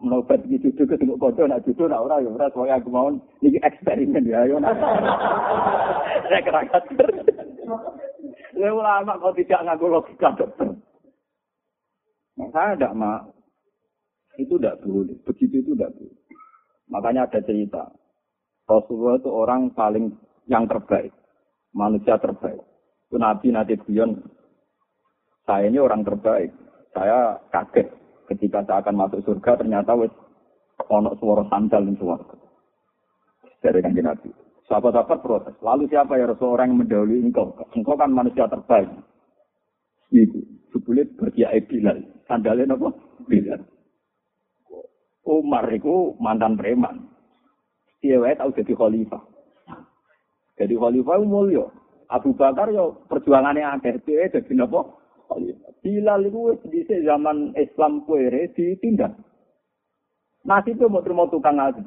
menobat 0.02 0.42
iki 0.48 0.60
cucu 0.66 0.84
ke 0.88 0.96
tengok 0.98 1.20
kocok 1.20 1.46
nak 1.48 1.64
cucu 1.64 1.86
nak 1.86 2.04
ora 2.04 2.24
ya 2.24 2.30
ora 2.32 2.48
soalnya 2.52 2.80
aku 2.82 2.90
mau 2.92 3.12
niki 3.40 3.60
eksperimen 3.62 4.28
ya 4.28 4.44
ayo 4.48 4.60
nak 4.60 4.76
saya 6.28 6.42
kerakat 6.42 6.84
ya 8.56 8.70
ulama 8.72 9.20
kok 9.20 9.36
tidak 9.36 9.64
ngaku 9.68 9.86
logika 9.92 10.30
dokter. 10.36 10.70
Nah, 12.36 12.48
saya 12.52 12.76
tidak 12.76 12.96
mau 12.96 13.32
itu 14.36 14.60
tidak 14.60 14.84
boleh. 14.84 15.16
Begitu 15.24 15.64
itu 15.64 15.72
tidak 15.76 15.96
boleh. 15.96 16.20
Makanya 16.92 17.28
ada 17.28 17.40
cerita. 17.44 17.84
Rasulullah 18.66 19.22
itu 19.22 19.30
orang 19.32 19.72
paling 19.72 20.12
yang 20.50 20.68
terbaik. 20.68 21.14
Manusia 21.72 22.20
terbaik. 22.20 22.60
Itu 23.08 23.16
Nabi 23.16 23.54
Nabi 23.54 23.76
Buyon 23.80 24.20
saya 25.46 25.70
ini 25.70 25.78
orang 25.78 26.02
terbaik. 26.04 26.52
Saya 26.96 27.38
kaget 27.54 27.92
ketika 28.32 28.66
saya 28.66 28.82
akan 28.82 28.96
masuk 28.96 29.22
surga 29.26 29.62
ternyata 29.62 29.94
wis 29.94 30.14
ono 30.90 31.14
suara 31.18 31.44
sandal 31.50 31.86
di 31.88 31.96
surga. 31.98 32.36
Dari 33.62 33.80
kanji 33.82 34.02
Nabi. 34.06 34.30
Sahabat-sahabat 34.66 35.20
protes. 35.22 35.56
Lalu 35.62 35.90
siapa 35.90 36.18
ya 36.18 36.26
Rasul 36.26 36.58
yang 36.58 36.74
mendahului 36.74 37.22
engkau? 37.22 37.54
Engkau 37.74 37.94
kan 37.98 38.10
manusia 38.10 38.50
terbaik. 38.50 38.90
Itu. 40.10 40.42
Sebelum 40.74 41.06
berkiai 41.18 41.62
Bilal. 41.70 42.02
Sandalnya 42.26 42.74
apa? 42.74 42.90
Bilal. 43.30 43.62
Umar 45.26 45.66
itu 45.74 46.14
mantan 46.22 46.58
preman. 46.58 47.10
Dia 48.02 48.22
tahu 48.38 48.54
jadi 48.54 48.74
khalifah. 48.78 49.24
Jadi 50.62 50.74
khalifah 50.78 51.16
itu 51.18 51.26
mulia. 51.26 51.66
Abu 52.06 52.38
Bakar 52.38 52.70
yo 52.70 53.02
perjuangannya 53.10 53.66
akeh. 53.66 53.98
Dia 54.06 54.30
jadi 54.30 54.54
apa? 54.62 54.82
Khalifah. 55.36 55.72
Bilal 55.84 56.22
itu 56.32 56.56
di 56.72 56.88
zaman 56.88 57.52
Islam 57.60 58.08
kuere 58.08 58.56
ditindak. 58.56 59.20
Nasi 60.48 60.72
itu 60.72 60.88
mau 60.88 61.04
terima 61.04 61.28
tukang 61.28 61.60
ngaji. 61.60 61.84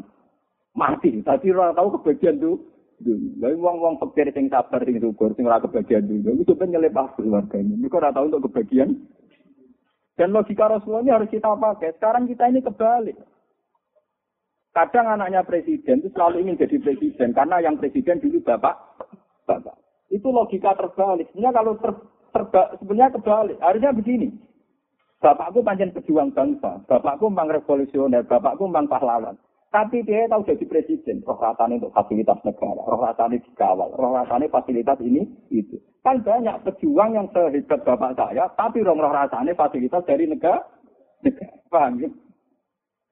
Mati. 0.77 1.25
Tadi 1.25 1.49
orang 1.49 1.73
tahu 1.73 1.89
kebagian 1.99 2.37
tuh. 2.37 2.61
Lalu 3.39 3.63
wong-wong 3.63 4.03
pikir 4.03 4.35
sing 4.35 4.51
sabar 4.51 4.83
sing 4.83 4.99
syukur 4.99 5.31
sing 5.39 5.47
ora 5.47 5.63
kebagian. 5.63 6.05
Itu 6.35 6.59
ben 6.59 6.75
nyelepas 6.75 7.15
keluarga 7.15 7.57
ini. 7.57 7.79
Mereka 7.79 8.03
ora 8.03 8.11
tahu 8.11 8.27
untuk 8.29 8.51
kebagian. 8.51 8.91
Dan 10.19 10.35
logika 10.35 10.67
Rasulullah 10.67 11.07
ini 11.07 11.15
harus 11.15 11.31
kita 11.31 11.47
pakai. 11.55 11.95
Sekarang 11.95 12.27
kita 12.27 12.51
ini 12.51 12.59
kebalik. 12.59 13.15
Kadang 14.75 15.07
anaknya 15.15 15.47
presiden 15.47 16.03
itu 16.03 16.11
selalu 16.11 16.43
ingin 16.43 16.59
jadi 16.59 16.77
presiden 16.83 17.31
karena 17.35 17.63
yang 17.63 17.79
presiden 17.79 18.19
dulu 18.19 18.43
bapak, 18.43 18.75
bapak. 19.47 19.79
Itu 20.11 20.35
logika 20.35 20.75
terbalik. 20.75 21.31
Sebenarnya 21.31 21.55
kalau 21.55 21.73
ter, 21.79 21.91
terba, 22.33 22.77
sebenarnya 22.81 23.15
kebalik. 23.19 23.59
Harusnya 23.61 23.93
begini. 23.93 24.29
Bapakku 25.19 25.67
panjang 25.67 25.91
pejuang 25.91 26.31
bangsa, 26.31 26.79
bapakku 26.87 27.27
memang 27.27 27.51
revolusioner, 27.51 28.23
bapakku 28.23 28.71
memang 28.71 28.87
pahlawan. 28.87 29.35
Tapi 29.69 30.01
dia 30.07 30.25
tahu 30.31 30.49
jadi 30.49 30.65
presiden, 30.65 31.21
roh 31.29 31.37
untuk 31.37 31.93
fasilitas 31.93 32.41
negara, 32.41 32.81
roh 32.89 33.01
rasanya 33.05 33.37
dikawal, 33.37 33.93
roh 33.99 34.17
rasanya 34.17 34.49
fasilitas 34.49 34.97
ini, 35.05 35.29
itu. 35.53 35.77
Kan 36.01 36.25
banyak 36.25 36.65
pejuang 36.65 37.19
yang 37.19 37.29
sehebat 37.35 37.85
bapak 37.85 38.17
saya, 38.17 38.49
tapi 38.57 38.81
roh 38.81 38.97
roh 38.97 39.13
rasanya 39.13 39.53
fasilitas 39.53 40.07
dari 40.09 40.25
negara. 40.25 40.65
negara. 41.21 41.53
Paham 41.69 42.01
ya? 42.01 42.09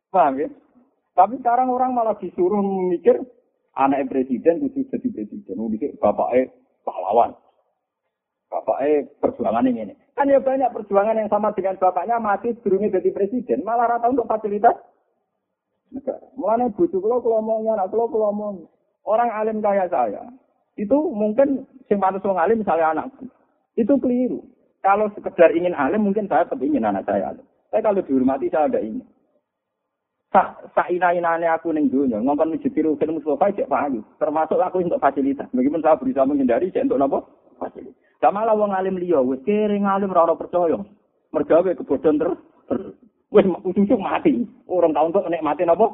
Paham 0.08 0.32
ya? 0.40 0.48
Tapi 1.12 1.34
sekarang 1.44 1.68
orang 1.68 1.92
malah 1.92 2.16
disuruh 2.16 2.62
memikir 2.62 3.20
anak 3.76 4.08
presiden 4.08 4.64
itu 4.64 4.80
jadi 4.88 5.08
presiden. 5.12 5.60
Mikir 5.60 5.92
bapaknya 6.00 6.48
pahlawan. 6.88 7.36
Bapaknya 8.56 9.04
perjuangan 9.20 9.68
ini. 9.68 9.92
Kan 10.16 10.32
ya 10.32 10.40
banyak 10.40 10.72
perjuangan 10.72 11.20
yang 11.20 11.28
sama 11.28 11.52
dengan 11.52 11.76
bapaknya 11.76 12.16
mati 12.16 12.56
sebelumnya 12.56 12.96
jadi 12.96 13.12
presiden. 13.12 13.60
Malah 13.68 13.84
rata 13.84 14.08
untuk 14.08 14.24
fasilitas. 14.24 14.80
Mulanya 16.40 16.72
bujuk 16.72 17.04
kalau 17.04 17.20
kelomongnya, 17.20 17.76
anak 17.76 17.92
kalau 17.92 18.08
kelomong. 18.08 18.64
Orang 19.04 19.28
alim 19.28 19.60
kaya 19.60 19.86
saya, 19.92 20.24
itu 20.74 20.96
mungkin 21.12 21.68
sing 21.86 22.00
pantas 22.00 22.24
wong 22.24 22.40
alim 22.40 22.64
misalnya 22.64 22.96
anakku. 22.96 23.28
Itu 23.76 24.00
keliru. 24.00 24.40
Kalau 24.80 25.12
sekedar 25.12 25.52
ingin 25.52 25.76
alim, 25.76 26.02
mungkin 26.02 26.26
saya 26.26 26.48
tetap 26.48 26.58
ingin 26.64 26.82
anak 26.82 27.04
saya 27.04 27.36
alim. 27.36 27.44
Tapi 27.70 27.84
kalau 27.84 28.02
dihormati, 28.02 28.48
saya 28.48 28.72
ada 28.72 28.80
ingin. 28.80 29.04
Sak 30.34 30.74
sa 30.74 30.90
ina-inane 30.90 31.46
aku 31.46 31.70
ning 31.70 31.86
dunya, 31.92 32.18
ngomong 32.18 32.56
masjid 32.56 32.72
Rukin 32.72 33.14
Mustafa 33.14 33.52
cek 33.52 33.70
payu. 33.70 34.02
Termasuk 34.18 34.58
aku 34.58 34.82
untuk 34.82 34.98
fasilitas. 34.98 35.46
Meskipun 35.54 35.84
saya 35.84 36.00
berusaha 36.00 36.26
menghindari 36.26 36.72
cek 36.74 36.88
untuk 36.88 36.98
napa? 36.98 37.18
Fasilitas. 37.62 38.05
Sama 38.20 38.48
lah 38.48 38.56
wong 38.56 38.72
alim 38.72 38.96
liya, 38.96 39.20
wis 39.20 39.44
kere 39.44 39.76
ngalim 39.76 40.12
ora 40.12 40.32
percaya. 40.32 40.80
Mergawe 41.32 41.70
kebodohan 41.76 42.16
terus. 42.16 42.38
Wis 43.28 43.44
ujung 43.64 44.00
mati. 44.00 44.48
Orang 44.64 44.96
tahun 44.96 45.12
untuk 45.12 45.28
nek 45.28 45.44
mati 45.44 45.62
napa? 45.68 45.86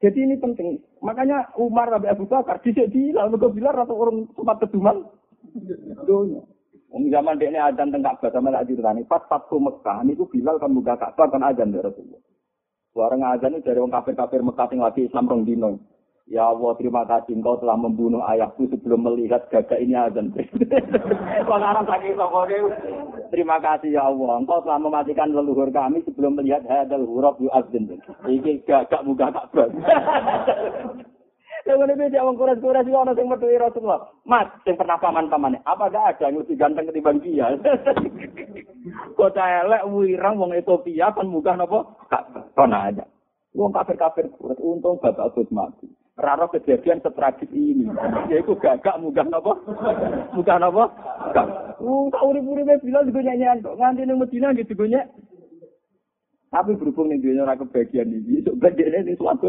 Jadi 0.00 0.18
ini 0.24 0.40
penting. 0.40 0.80
Makanya 1.04 1.52
Umar 1.60 1.92
Rabi 1.92 2.08
Abu 2.08 2.24
Bakar 2.24 2.64
dhisik 2.64 2.88
Bilal, 2.88 3.28
mergo 3.28 3.52
Bilal 3.52 3.84
atau 3.84 4.00
orang 4.00 4.24
sempat 4.32 4.64
keduman 4.64 5.04
dunia. 6.08 6.40
Wong 6.90 7.06
zaman 7.06 7.38
dia 7.38 7.52
ini 7.52 7.60
adzan 7.60 7.94
tengah 7.94 8.18
Ka'bah 8.18 8.34
sama 8.34 8.50
tak 8.50 8.66
ceritani. 8.66 9.06
Pas 9.06 9.22
Fathu 9.30 9.62
Mekah 9.62 10.02
itu 10.10 10.26
Bilal 10.26 10.58
kan 10.58 10.74
buka 10.74 10.98
Ka'bah 10.98 11.30
kan 11.30 11.44
adzan 11.46 11.70
dari 11.70 11.86
Rasulullah. 11.86 12.22
Suara 12.90 13.14
adzan 13.14 13.54
itu 13.54 13.62
dari 13.62 13.78
orang 13.78 13.94
kafir-kafir 13.94 14.42
Mekah 14.42 14.66
yang 14.74 14.80
lagi 14.82 15.00
Islam 15.06 15.30
rong 15.30 15.42
dino. 15.46 15.78
Ya 16.30 16.46
Allah, 16.46 16.78
terima 16.78 17.02
kasih 17.10 17.42
engkau 17.42 17.58
telah 17.58 17.74
membunuh 17.74 18.22
ayahku 18.22 18.70
sebelum 18.70 19.02
melihat 19.02 19.50
gagak 19.50 19.82
ini 19.82 19.98
azan. 19.98 20.30
Saking. 20.30 20.62
Terima 23.34 23.58
kasih 23.58 23.98
ya 23.98 24.06
Allah, 24.06 24.38
engkau 24.38 24.62
telah 24.62 24.78
mematikan 24.78 25.34
leluhur 25.34 25.74
kami 25.74 26.06
sebelum 26.06 26.38
melihat 26.38 26.62
hadal 26.70 27.02
huruf 27.02 27.34
yu 27.42 27.50
azan. 27.50 27.98
Iki 28.30 28.62
gagak 28.62 29.02
muka 29.02 29.34
Ka'bah. 29.34 29.74
Lalu 31.66 31.98
ini 31.98 32.14
dia 32.14 32.22
orang 32.22 32.38
kuras-kuras 32.38 32.86
itu 32.86 32.94
orang 32.94 33.18
yang 33.18 33.30
berdua 33.30 33.66
Rasulullah. 33.66 34.00
Mas, 34.22 34.48
yang 34.64 34.78
pernah 34.78 34.96
paman-pamannya. 35.02 35.60
Apa 35.66 35.92
gak 35.92 36.16
ada 36.16 36.30
yang 36.30 36.40
lebih 36.40 36.56
ganteng 36.56 36.88
ketimbang 36.88 37.20
dia? 37.20 37.52
Kota 39.18 39.44
elek, 39.66 39.84
wirang, 39.92 40.40
wong 40.40 40.56
Ethiopia, 40.56 41.12
kan 41.12 41.28
muka 41.28 41.58
nopo? 41.58 42.00
Kona 42.56 42.88
aja. 42.88 43.04
Wong 43.52 43.74
kafir-kafir. 43.74 44.30
Untung 44.40 44.96
bapak 45.02 45.36
Gus 45.36 45.50
mati. 45.52 45.99
Raro 46.20 46.46
kejadian 46.52 47.00
setragis 47.00 47.48
ini. 47.50 47.88
Yaitu 48.28 48.52
gagak 48.60 49.00
muka 49.00 49.24
nopo? 49.24 49.56
Muka 50.36 50.60
nopo? 50.60 50.84
Uh, 51.80 52.12
tak 52.12 52.22
urip-uripnya 52.22 52.76
bilang 52.84 53.08
juga 53.08 53.24
nyanyian. 53.24 53.64
Nganti 53.64 54.04
ini 54.04 54.12
Medina 54.12 54.52
gitu 54.52 54.76
gue 54.76 55.00
Tapi 56.50 56.76
berhubung 56.76 57.08
nih 57.08 57.22
dia 57.24 57.40
orang 57.40 57.56
kebagian 57.64 58.12
ini. 58.12 58.44
Sebenarnya 58.44 59.06
ini 59.06 59.16
suatu 59.16 59.48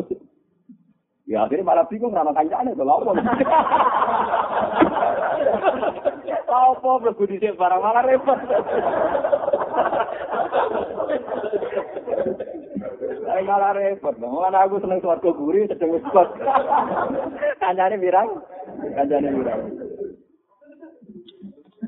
Ya 1.29 1.47
akhirnya 1.47 1.63
malah 1.63 1.87
bingung 1.87 2.11
rana 2.11 2.35
kancane 2.35 2.75
to 2.75 2.83
apa. 2.83 3.11
Apa 6.51 6.99
mlebu 6.99 7.23
dhisik 7.31 7.55
barang 7.55 7.79
malah 7.79 8.03
repot. 8.03 8.35
Saya 13.41 13.57
malah 13.57 13.73
repot. 13.73 14.13
Mana 14.21 14.69
aku 14.69 14.77
seneng 14.85 15.01
swarga 15.01 15.33
guri 15.33 15.65
sedeng 15.65 15.97
wis 15.97 16.05
kok. 16.13 16.29
Kancane 17.57 17.97
birang? 17.97 18.37
Kancane 18.93 19.33
birang. 19.33 19.61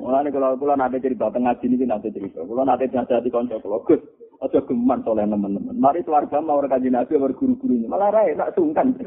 Mulane 0.02 0.34
kalau 0.34 0.58
kula 0.58 0.74
nate 0.74 0.98
cerita 0.98 1.30
tengah 1.30 1.54
sini 1.62 1.78
iki 1.78 1.86
nate 1.86 2.10
cerita. 2.10 2.42
Kula 2.42 2.66
nate 2.66 2.90
nyadati 2.90 3.30
kanca 3.30 3.62
kula, 3.62 3.86
Gus, 3.86 4.02
aja 4.42 4.66
geman 4.66 5.06
soleh 5.06 5.30
teman-teman. 5.30 5.78
Mari 5.78 6.02
keluarga 6.02 6.42
mau 6.42 6.58
kanjeng 6.66 6.98
Nabi 6.98 7.22
mau 7.22 7.30
guru-gurunya. 7.30 7.86
Malah 7.86 8.10
rae 8.10 8.34
nak 8.34 8.58
sungkan. 8.58 8.98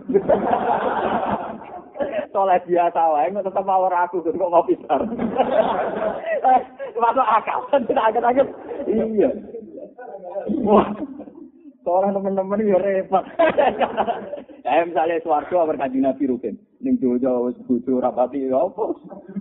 soleh 2.30 2.62
biasa 2.62 3.00
wae 3.10 3.34
kok 3.34 3.42
tetep 3.42 3.64
mawar 3.66 4.06
aku 4.06 4.22
kok 4.22 4.38
ngopi 4.38 4.78
sar. 4.86 5.02
Masuk 6.94 7.26
akal, 7.26 7.58
tidak 7.74 8.06
agak-agak. 8.14 8.46
Iya. 8.86 9.34
Wah. 10.62 10.94
Soleh 11.86 12.10
teman-teman 12.10 12.66
ya 12.66 12.82
repot. 12.82 13.22
Eh 14.66 14.82
misalnya 14.82 15.22
suarga 15.22 15.62
abar 15.62 15.78
kanjeng 15.78 16.02
Nabi 16.02 16.26
rukin. 16.26 16.58
Ning 16.82 16.98
dojo 16.98 17.54
bojo 17.70 18.02
rapati 18.02 18.50
ya 18.50 18.66
apa? 18.66 18.82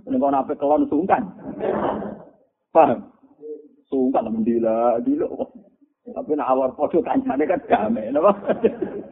Ning 0.06 0.22
kono 0.22 0.38
ape 0.38 0.54
kelon 0.54 0.86
sungkan. 0.86 1.26
Paham? 2.70 3.10
Sungkan 3.90 4.30
mendila, 4.30 5.02
dilo. 5.02 5.50
Tapi 6.06 6.38
nak 6.38 6.54
awal 6.54 6.70
podo 6.78 7.02
kancane 7.02 7.42
kan 7.42 7.58
damai, 7.66 8.14
napa? 8.14 8.38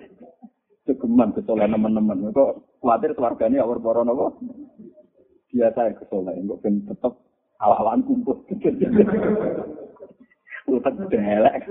Cegeman 0.86 1.34
kesolehan 1.34 1.74
teman-teman. 1.74 2.30
Kok 2.30 2.78
khawatir 2.78 3.18
keluarganya 3.18 3.66
awal 3.66 3.82
poro 3.82 4.06
napa? 4.06 4.30
Biasa 5.50 5.90
ya 5.90 5.98
kesolehan, 5.98 6.46
kok 6.46 6.62
ben 6.62 6.86
tetep 6.86 7.10
awal-awalan 7.58 8.06
kumpul. 8.06 8.38
Utak 10.70 10.94
delek. 11.10 11.66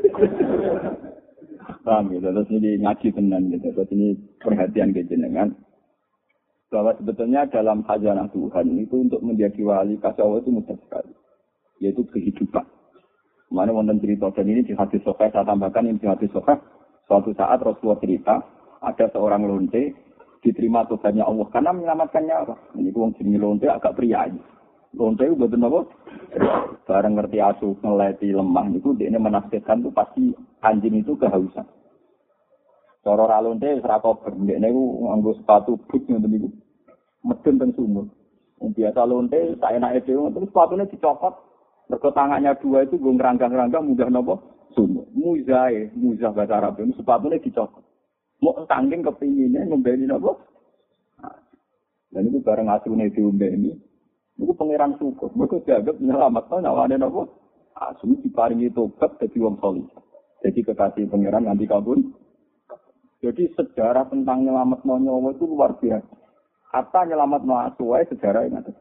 Paham 1.84 2.12
gitu, 2.12 2.28
terus 2.28 2.50
ini 2.52 2.80
ngaji 2.84 3.08
tenan 3.16 3.52
gitu, 3.52 3.68
terus 3.76 3.90
ini 3.92 4.16
perhatian 4.40 4.92
ke 4.92 5.04
jenengan. 5.08 5.52
Bahwa 6.72 6.98
sebetulnya 6.98 7.46
dalam 7.48 7.86
khazanah 7.86 8.28
Tuhan 8.34 8.66
itu 8.82 8.96
untuk 8.98 9.22
menjadi 9.22 9.62
wali 9.62 9.96
kasih 10.02 10.26
Allah 10.26 10.42
itu 10.42 10.50
mudah 10.50 10.78
sekali. 10.78 11.14
Yaitu 11.84 12.02
kehidupan. 12.10 12.66
Mana 13.54 13.70
wonten 13.70 14.02
cerita 14.02 14.34
dan 14.34 14.50
ini 14.50 14.66
di 14.66 14.74
hadis 14.74 14.98
sahih 15.06 15.30
saya 15.30 15.46
tambahkan 15.46 15.86
ini 15.86 16.02
di 16.02 16.10
hadis 16.10 16.34
sahih 16.34 16.58
suatu 17.06 17.30
saat 17.38 17.62
Rasulullah 17.62 18.02
cerita 18.02 18.42
ada 18.82 19.06
seorang 19.14 19.46
lonte 19.46 19.94
diterima 20.42 20.90
Tuhannya 20.90 21.22
Allah 21.22 21.48
karena 21.54 21.72
menyelamatkan 21.72 22.26
nyawa. 22.26 22.56
Ini 22.74 22.90
wong 22.90 23.14
jenis 23.22 23.38
lonte 23.38 23.70
agak 23.70 23.94
pria. 23.94 24.26
Lonte 24.98 25.24
itu 25.30 25.38
betul 25.38 25.62
apa? 25.62 25.82
Barang 26.84 27.14
ngerti 27.16 27.38
asu 27.40 27.78
ngeleti 27.80 28.34
lemah 28.34 28.68
itu 28.74 28.92
dia 28.98 29.14
menafsirkan 29.14 29.86
itu 29.86 29.90
pasti 29.94 30.24
anjing 30.66 31.00
itu 31.00 31.14
kehausan. 31.16 31.66
Cara 33.04 33.24
ra 33.28 33.44
lonte 33.44 33.68
ora 33.84 34.00
kober, 34.00 34.32
ndekne 34.32 34.72
iku 34.72 34.84
nganggo 35.12 35.32
sepatu 35.36 35.76
boot 35.88 36.04
ngoten 36.08 36.30
niku. 36.32 36.50
Medun 37.24 37.60
teng 37.60 37.72
sumur. 37.76 38.08
Biasa 38.64 39.04
lonte 39.04 39.60
enake 39.60 40.08
dhewe 40.08 40.32
terus 40.32 40.48
sepatune 40.48 40.88
dicopot 40.88 41.36
Mergo 41.92 42.10
tangannya 42.16 42.56
dua 42.64 42.88
itu 42.88 42.96
gue 42.96 43.14
ngeranggang-ranggang 43.20 43.84
mudah 43.84 44.08
nopo 44.08 44.36
sumur. 44.72 45.06
Muzae, 45.12 45.92
muzah 45.94 46.32
bahasa 46.32 46.58
Arab 46.58 46.80
itu 46.80 46.96
sepatunya 46.96 47.44
dicopot. 47.44 47.84
Mau 48.40 48.56
tangking 48.68 49.04
kepinginnya 49.04 49.68
ngembeni 49.68 50.08
nopo. 50.08 50.40
Dan 52.14 52.30
itu 52.30 52.40
bareng 52.40 52.72
asune 52.72 53.12
diombeni. 53.12 53.78
Itu 54.38 54.54
pangeran 54.58 54.98
syukur. 54.98 55.30
Mereka 55.38 55.66
dianggap 55.66 55.96
nyelamat 56.02 56.44
no 56.50 56.58
nyawane 56.62 56.96
nopo. 56.98 57.22
Asu 57.74 58.06
diparingi 58.22 58.70
tobat 58.74 59.18
jadi 59.18 59.38
wong 59.42 59.58
solih. 59.62 59.86
Jadi 60.42 60.60
kekasih 60.66 61.10
pangeran 61.10 61.46
nanti 61.46 61.66
kabun. 61.70 62.14
Jadi 63.24 63.54
sejarah 63.56 64.10
tentang 64.10 64.44
nyelamat 64.44 64.84
no 64.84 64.98
nyawa 65.00 65.32
itu 65.34 65.46
luar 65.46 65.78
biasa. 65.78 66.14
Kata 66.74 67.00
nyelamat 67.06 67.42
no 67.46 67.56
asuai 67.62 68.10
sejarah 68.10 68.50
yang 68.50 68.62
ada. 68.62 68.74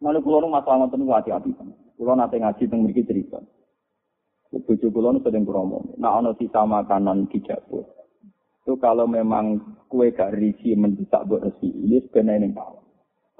Lalu 0.00 0.18
kulo 0.24 0.48
masalah 0.48 0.88
ngoten 0.88 1.04
hati-hati. 1.04 1.50
Kulo 1.98 2.12
nate 2.16 2.40
ngaji 2.40 2.64
teng 2.70 2.80
mriki 2.86 3.04
cerita. 3.04 3.36
Bojo 4.50 4.86
kula 4.90 5.14
nu 5.14 5.20
sering 5.22 5.44
kromo. 5.44 5.94
Nah 6.00 6.18
ana 6.18 6.34
sisa 6.34 6.64
makanan 6.64 7.30
dijabut. 7.30 7.86
Itu 8.64 8.78
kalau 8.80 9.06
memang 9.06 9.60
kue 9.90 10.14
gak 10.14 10.34
risi 10.36 10.78
mendesak 10.78 11.26
buat 11.26 11.42
resi, 11.42 11.66
ini 11.66 11.98
sebenarnya 12.06 12.46
ini 12.46 12.54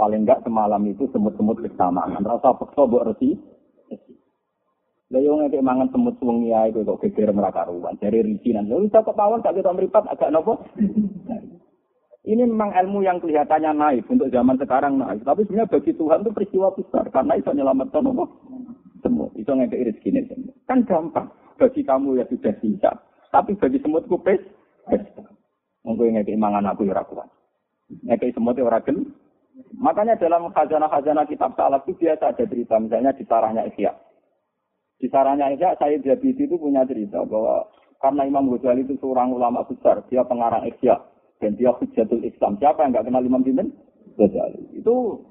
Paling 0.00 0.24
enggak 0.24 0.40
semalam 0.40 0.80
itu 0.88 1.04
semut-semut 1.12 1.60
kesamaan. 1.60 2.24
Rasa 2.24 2.56
pekso 2.56 2.88
buat 2.88 3.12
resi. 3.12 3.36
Lah 5.12 5.20
yo 5.20 5.36
ngeke 5.36 5.60
mangan 5.60 5.92
semut 5.92 6.16
wengi 6.24 6.56
ae 6.56 6.72
kok 6.72 7.04
geger 7.04 7.36
meraka 7.36 7.68
ruwan. 7.68 8.00
Dari 8.00 8.24
nan. 8.56 8.64
Lha 8.64 9.04
kok 9.04 9.12
pawon 9.12 9.44
gak 9.44 9.60
kita 9.60 9.76
mripat 9.76 10.08
agak 10.08 10.32
nopo? 10.32 10.64
Ini 12.24 12.48
memang 12.48 12.72
ilmu 12.72 13.04
yang 13.04 13.20
kelihatannya 13.20 13.76
naik 13.76 14.08
untuk 14.08 14.32
zaman 14.32 14.56
sekarang 14.56 14.96
naik. 14.96 15.20
Tapi 15.20 15.44
sebenarnya 15.44 15.68
bagi 15.68 15.92
Tuhan 15.92 16.24
itu 16.24 16.30
peristiwa 16.32 16.68
besar 16.72 17.04
karena 17.12 17.36
itu 17.36 17.48
menyelamatkan 17.52 18.08
apa? 18.08 18.24
semut. 19.04 19.32
Itu 19.36 19.52
ngekei 19.52 19.84
rezeki 19.84 20.32
semut. 20.32 20.54
Kan 20.64 20.84
gampang. 20.88 21.28
Bagi 21.60 21.84
kamu 21.84 22.20
ya 22.20 22.24
sudah 22.28 22.54
siap. 22.60 22.96
Tapi 23.32 23.56
bagi 23.56 23.80
semut 23.84 24.08
kupes. 24.08 24.40
Mungkin 25.84 26.16
ngekei 26.16 26.40
mangan 26.40 26.72
aku 26.72 26.88
ya 26.88 27.04
kuat. 27.04 27.28
Ngekei 28.04 28.32
semut 28.32 28.56
ya 28.56 28.80
gel. 28.84 28.96
Makanya 29.76 30.16
dalam 30.20 30.52
khazanah-khazanah 30.52 31.24
kitab 31.26 31.56
salaf 31.56 31.84
itu 31.88 31.96
biasa 32.04 32.34
ada 32.34 32.44
cerita. 32.44 32.76
Misalnya 32.78 33.12
di 33.16 33.24
sarahnya 33.24 33.62
Isya. 33.68 33.92
Di 35.00 35.06
sarahnya 35.08 35.52
Isya, 35.56 35.80
saya 35.80 35.96
Jabidi 36.00 36.44
itu 36.44 36.56
punya 36.60 36.84
cerita 36.84 37.24
bahwa 37.24 37.64
karena 38.00 38.24
Imam 38.24 38.48
Ghazali 38.52 38.84
itu 38.84 38.96
seorang 39.00 39.32
ulama 39.32 39.64
besar, 39.68 40.04
dia 40.08 40.24
pengarang 40.24 40.64
Isya 40.64 40.96
dan 41.40 41.56
dia 41.56 41.72
hujatul 41.72 42.24
Islam. 42.24 42.56
Siapa 42.60 42.84
yang 42.84 42.96
nggak 42.96 43.06
kenal 43.08 43.24
Imam 43.24 43.44
Jimin? 43.44 43.68
Ghazali. 44.16 44.76
Itu 44.76 45.24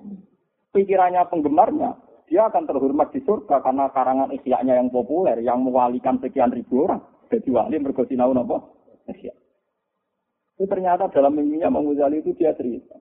pikirannya 0.73 1.25
penggemarnya 1.29 1.97
dia 2.29 2.45
akan 2.45 2.69
terhormat 2.69 3.09
di 3.09 3.25
surga 3.25 3.65
karena 3.65 3.89
karangan 3.89 4.29
isyaknya 4.37 4.77
yang 4.77 4.93
populer, 4.93 5.41
yang 5.41 5.65
mewalikan 5.65 6.21
sekian 6.21 6.53
ribu 6.53 6.85
orang. 6.85 7.01
Jadi 7.29 7.49
wali 7.49 7.77
mergo 7.81 8.05
sinau? 8.05 8.33
Isya. 9.09 9.33
Itu 10.57 10.65
ternyata 10.69 11.09
dalam 11.09 11.33
mimpinya 11.33 11.73
Imam 11.73 11.89
Ghazali 11.89 12.21
itu 12.21 12.37
dia 12.37 12.53
cerita. 12.53 12.97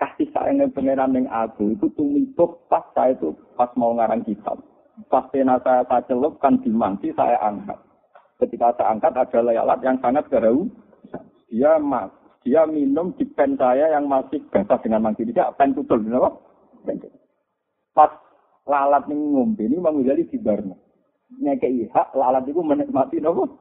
Kasih 0.00 0.32
sayangnya 0.32 0.72
pangeran 0.72 1.12
yang 1.12 1.28
aku 1.28 1.76
itu 1.76 1.92
tumituk 1.92 2.64
pas 2.72 2.80
saya 2.96 3.12
itu 3.12 3.36
pas 3.52 3.68
mau 3.76 3.92
ngarang 3.92 4.24
kitab. 4.24 4.56
Pas 5.12 5.28
pena 5.28 5.60
saya 5.60 5.84
saya 5.84 6.00
celup 6.08 6.40
kan 6.40 6.56
dimangsi 6.64 7.12
saya 7.12 7.36
angkat. 7.44 7.76
Ketika 8.40 8.72
saya 8.80 8.96
angkat 8.96 9.12
ada 9.12 9.38
layalat 9.44 9.80
yang 9.84 10.00
sangat 10.00 10.24
gerau. 10.32 10.64
Dia 11.52 11.76
mas, 11.76 12.08
dia 12.40 12.64
minum 12.64 13.12
di 13.12 13.28
pen 13.28 13.60
saya 13.60 13.92
yang 13.92 14.08
masih 14.08 14.40
basah 14.48 14.80
dengan 14.80 15.04
mangsi. 15.04 15.28
Dia 15.28 15.52
pen 15.52 15.76
tutul, 15.76 16.00
kenapa? 16.00 16.32
Pas 17.92 18.08
lalat 18.64 19.04
ning 19.10 19.36
ngombe 19.36 19.68
ini 19.68 19.76
Imam 19.76 20.00
Ghazali 20.00 20.24
dibarno. 20.32 20.80
Ngekei 21.36 21.92
hak 21.92 22.16
lalat 22.16 22.48
itu 22.48 22.64
menikmati 22.64 23.20
nopo 23.20 23.60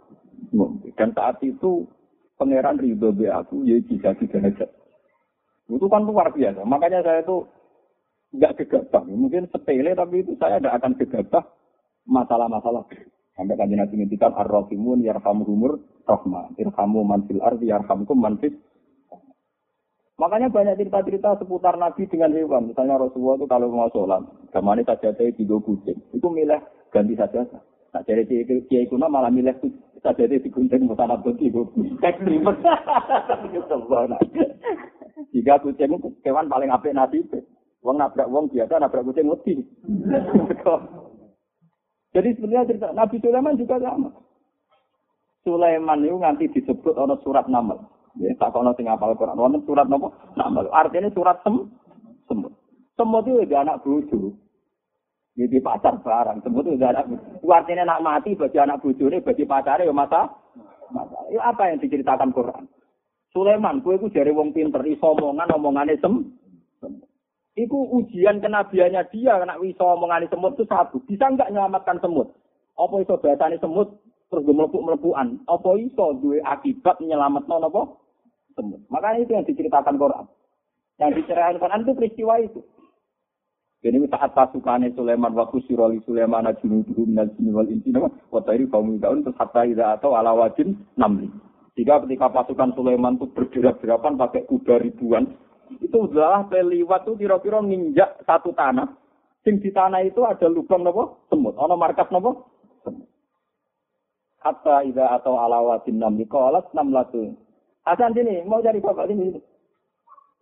ngombe. 0.56 0.96
Dan 0.96 1.12
saat 1.12 1.44
itu 1.44 1.84
pangeran 2.40 2.80
ridho 2.80 3.12
be 3.12 3.28
aku 3.28 3.68
ya 3.68 3.76
bisa 3.84 4.16
derajat. 4.16 4.79
Itu 5.70 5.86
kan 5.86 6.02
luar 6.04 6.34
biasa. 6.34 6.66
Makanya 6.66 7.06
saya 7.06 7.22
itu 7.22 7.46
nggak 8.34 8.56
gegabah. 8.66 9.04
Mungkin 9.06 9.50
sepele 9.54 9.94
tapi 9.94 10.26
itu 10.26 10.34
saya 10.42 10.58
tidak 10.58 10.82
akan 10.82 10.94
gegabah 10.98 11.44
masalah-masalah. 12.10 12.84
Sampai 13.38 13.56
kan 13.56 13.72
Nabi 13.72 13.96
ngintikan 14.04 14.36
ar-rahimun 14.36 15.06
yarhamuhumur 15.06 15.80
rahmah. 16.04 16.52
Irhamu 16.60 17.08
man 17.08 17.24
fil 17.30 17.40
ardi 17.40 17.72
yarhamkum 17.72 18.20
man 18.20 18.36
fis 18.42 18.52
Makanya 20.20 20.52
banyak 20.52 20.76
cerita-cerita 20.76 21.40
seputar 21.40 21.80
Nabi 21.80 22.04
dengan 22.12 22.36
hewan. 22.36 22.68
Misalnya 22.68 23.00
Rasulullah 23.00 23.40
itu 23.40 23.48
kalau 23.48 23.72
mau 23.72 23.88
sholat, 23.88 24.20
gamane 24.52 24.84
saja 24.84 25.16
saya 25.16 25.32
tiga 25.32 25.56
kucing. 25.64 25.96
Itu 26.12 26.28
milih 26.28 26.60
ganti 26.92 27.16
saja. 27.16 27.48
Nah, 27.96 28.04
jadi 28.04 28.28
kiai 28.68 28.84
kuna 28.92 29.08
malah 29.08 29.32
milih 29.32 29.56
saja 30.04 30.28
di 30.28 30.52
kucing 30.52 30.92
mau 30.92 31.00
sangat 31.00 31.24
tiga 31.40 31.64
Ekstrim. 32.04 32.44
Jika 35.36 35.60
kucing 35.60 35.92
itu 36.00 36.10
hewan 36.24 36.48
paling 36.48 36.72
apik 36.72 36.96
nasib. 36.96 37.32
Wong 37.80 37.96
nabrak 37.96 38.28
wong 38.28 38.52
biasa 38.52 38.80
nabrak 38.80 39.04
kucing 39.08 39.28
mati. 39.28 39.56
Jadi 42.10 42.30
sebenarnya 42.36 42.68
cerita 42.74 42.90
Nabi 42.92 43.22
Sulaiman 43.22 43.60
juga 43.60 43.78
sama. 43.78 44.10
Sulaiman 45.46 46.04
itu 46.04 46.18
nanti 46.18 46.46
disebut 46.50 46.98
ono 46.98 47.16
surat 47.22 47.46
nama. 47.46 47.78
Ya, 48.18 48.34
tak 48.42 48.52
kono 48.52 48.74
sing 48.74 48.90
apal 48.90 49.14
Quran. 49.14 49.38
Wonten 49.38 49.64
surat 49.64 49.86
napa? 49.86 50.10
Namal. 50.34 50.68
Artinya 50.74 51.14
surat 51.14 51.40
sem 51.46 51.70
semut. 52.26 52.52
Semut 52.98 53.24
itu 53.30 53.46
udah 53.46 53.60
anak 53.62 53.86
bojo. 53.86 54.34
Jadi 55.38 55.62
pacar 55.62 56.02
barang. 56.02 56.42
Semut 56.42 56.66
itu 56.66 56.76
udah 56.82 56.90
anak 56.90 57.06
bojo. 57.08 57.48
Artinya 57.48 57.86
nak 57.86 58.04
mati 58.04 58.34
bagi 58.34 58.58
anak 58.58 58.82
bojo 58.82 59.06
ini 59.08 59.22
bagi 59.22 59.46
pacarnya 59.46 59.88
ya 59.88 59.94
masa. 59.94 60.34
Masa. 60.90 61.18
Itu 61.30 61.40
apa 61.40 61.70
yang 61.70 61.78
diceritakan 61.80 62.34
Quran? 62.34 62.66
Sulaiman, 63.30 63.86
kue 63.86 63.96
itu 63.96 64.10
jari 64.10 64.34
wong 64.34 64.52
pinter, 64.52 64.82
iso 64.90 65.14
omongan, 65.14 65.54
omongannya 65.54 66.02
sem. 66.02 66.34
Iku 67.54 67.78
ujian 68.02 68.42
kenabiannya 68.42 69.06
dia, 69.14 69.38
kena 69.38 69.60
iso 69.62 69.86
omongannya 69.86 70.32
semut 70.32 70.58
itu 70.58 70.66
satu. 70.66 71.04
Bisa 71.06 71.30
nggak 71.30 71.54
menyelamatkan 71.54 72.02
semut? 72.02 72.34
Apa 72.80 72.96
iso 73.04 73.20
bahasanya 73.22 73.62
semut? 73.62 74.00
terus 74.30 74.46
gue 74.46 74.56
melepuk 74.56 74.86
melepukan 74.86 75.42
apa 75.50 75.70
iso 75.82 76.06
dua 76.22 76.38
akibat 76.46 77.02
menyelamat 77.02 77.50
non 77.50 77.66
apa 77.66 77.82
semut 78.54 78.82
makanya 78.94 79.26
itu 79.26 79.32
yang 79.34 79.46
diceritakan 79.50 79.98
Quran 79.98 80.26
yang 81.02 81.12
diceritakan 81.18 81.58
Quran 81.58 81.82
itu 81.82 81.94
peristiwa 81.98 82.34
itu 82.38 82.62
jadi 83.80 83.98
saat 84.12 84.38
pasukannya 84.38 84.94
Sulaiman 84.94 85.34
waktu 85.34 85.66
siroli 85.66 85.98
Sulaiman 86.06 86.46
junuduhu 86.62 87.10
minal 87.10 87.32
jinni 87.34 87.50
wal 87.50 87.70
insi 87.74 87.90
nama 87.90 88.14
watahiri 88.30 88.70
kaum 88.70 89.02
terus 89.02 89.34
hatta 89.34 89.66
atau 89.66 90.14
ala 90.14 90.38
wajin 90.38 90.78
namli 90.94 91.34
jika 91.80 92.04
ketika 92.04 92.28
pasukan 92.28 92.76
Sulaiman 92.76 93.16
itu 93.16 93.32
bergerak-gerakan 93.32 94.20
pakai 94.20 94.44
kuda 94.52 94.84
ribuan 94.84 95.32
itu 95.80 95.96
adalah 96.12 96.44
peliwat 96.52 97.08
itu 97.08 97.16
kira-kira 97.16 97.64
nginjak 97.64 98.20
satu 98.28 98.52
tanah 98.52 99.00
sing 99.48 99.64
di 99.64 99.72
tanah 99.72 100.04
itu 100.04 100.28
ada 100.28 100.52
lubang 100.52 100.84
nopo 100.84 101.24
semut 101.32 101.56
ono 101.56 101.80
markas 101.80 102.12
nopo 102.12 102.52
semut 102.84 103.08
Hatta 104.40 104.88
ida 104.88 105.20
atau 105.20 105.36
alawatin 105.36 106.00
namli 106.00 106.24
kolat 106.24 106.72
enam 106.72 106.96
latu. 106.96 107.36
Hasan 107.84 108.16
sini, 108.16 108.40
mau 108.48 108.64
cari 108.64 108.80
bapak 108.80 109.12
sini. 109.12 109.36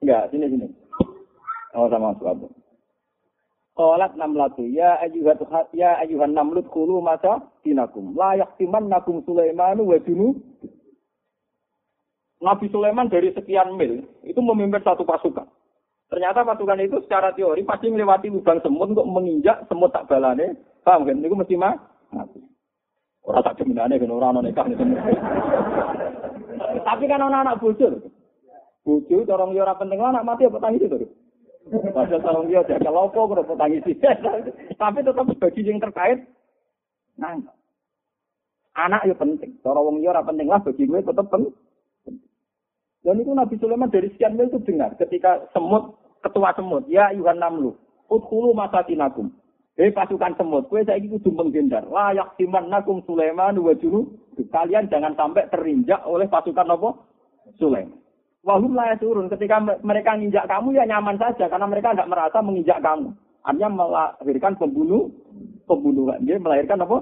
Enggak, 0.05 0.29
sini 0.29 0.45
sini. 0.53 0.67
Oh 1.73 1.89
sama 1.89 2.13
suatu. 2.21 2.45
Kolat 3.73 4.13
enam 4.13 4.38
latu. 4.38 4.69
Ya 4.69 5.01
ayuhat 5.01 5.41
ya 5.73 5.97
ayuhan 5.97 6.38
namlut 6.38 6.69
kulu 6.69 7.01
masa 7.01 7.41
dinakum. 7.65 8.13
Layak 8.13 8.53
timan 8.61 8.85
nakum 8.85 9.25
Sulaimanu 9.25 9.89
wa 9.89 9.97
dunu. 9.97 10.38
Nabi 12.38 12.69
Sulaiman 12.69 13.09
dari 13.09 13.33
sekian 13.33 13.73
mil 13.73 14.05
itu 14.21 14.38
memimpin 14.38 14.85
satu 14.85 15.01
pasukan. 15.01 15.49
Ternyata 16.07 16.45
pasukan 16.45 16.79
itu 16.79 17.01
secara 17.03 17.33
teori 17.33 17.65
pasti 17.67 17.91
melewati 17.91 18.31
lubang 18.31 18.61
semut 18.63 18.93
untuk 18.93 19.09
menginjak 19.09 19.65
semut 19.67 19.91
tak 19.91 20.07
balane. 20.07 20.55
Paham 20.85 21.03
kan? 21.03 21.19
Itu 21.19 21.35
mesti 21.35 21.55
mati. 21.57 22.39
Ora 23.27 23.43
tak 23.43 23.59
jeminane 23.59 23.99
ben 23.99 24.13
ora 24.13 24.31
ana 24.31 24.39
nikah. 24.39 24.63
Tapi 26.88 27.03
kan 27.11 27.25
ana 27.25 27.43
anak 27.43 27.59
bojo. 27.59 27.99
Bojo 28.88 29.15
cara 29.27 29.43
yo 29.51 29.61
ora 29.67 29.75
penting 29.75 29.99
anak 29.99 30.23
mati 30.23 30.47
apa 30.47 30.63
tangis 30.63 30.88
itu. 30.88 31.03
Padahal 31.67 32.23
sarung 32.23 32.47
dia 32.47 32.63
jaga 32.63 32.88
lopo 32.88 33.27
kok 33.27 33.59
tangis 33.59 33.83
Tapi 34.79 35.03
tetap 35.03 35.27
bagi 35.27 35.67
yang 35.67 35.83
terkait 35.83 36.23
nang 37.19 37.43
anak 38.79 39.03
yo 39.03 39.17
penting. 39.19 39.59
Cara 39.59 39.83
wong 39.83 39.99
yo 39.99 40.15
ora 40.15 40.23
penting 40.23 40.47
lah 40.47 40.63
bagi 40.63 40.88
gue 40.88 41.03
tetap 41.03 41.27
penting. 41.27 41.51
Dan 43.08 43.24
itu 43.24 43.32
Nabi 43.32 43.55
Sulaiman 43.55 43.88
dari 43.88 44.12
sekian 44.12 44.36
mil 44.36 44.51
itu 44.51 44.60
dengar 44.68 44.91
ketika 44.99 45.47
semut 45.55 45.95
ketua 46.20 46.51
semut 46.60 46.84
ya 46.91 47.16
Yuhan 47.16 47.39
Namlu 47.39 47.72
Udhulu 48.12 48.51
masatinakum 48.51 49.32
Eh 49.78 49.93
pasukan 49.93 50.34
semut, 50.34 50.66
kue 50.74 50.82
saya 50.82 50.97
kudu 50.97 51.30
menghindar. 51.38 51.86
Layak 51.86 52.34
siman 52.34 52.66
nakum 52.66 52.97
Sulaiman 53.05 53.53
wa 53.62 53.78
juru. 53.78 54.10
Kalian 54.49 54.89
jangan 54.89 55.14
sampai 55.14 55.45
terinjak 55.53 56.01
oleh 56.01 56.26
pasukan 56.26 56.66
apa? 56.66 56.97
Sulaiman. 57.62 57.93
Wahum 58.41 58.74
layak 58.74 58.97
turun. 59.05 59.30
Ketika 59.30 59.62
mereka 59.62 60.18
menginjak 60.18 60.49
kamu 60.49 60.82
ya 60.82 60.84
nyaman 60.89 61.22
saja 61.22 61.45
karena 61.45 61.70
mereka 61.70 61.93
tidak 61.93 62.10
merasa 62.10 62.41
menginjak 62.41 62.82
kamu. 62.82 63.14
Artinya 63.45 63.70
melahirkan 63.70 64.58
pembunuh, 64.58 65.14
pembunuhan. 65.70 66.26
Dia 66.26 66.41
melahirkan 66.41 66.82
apa? 66.82 66.97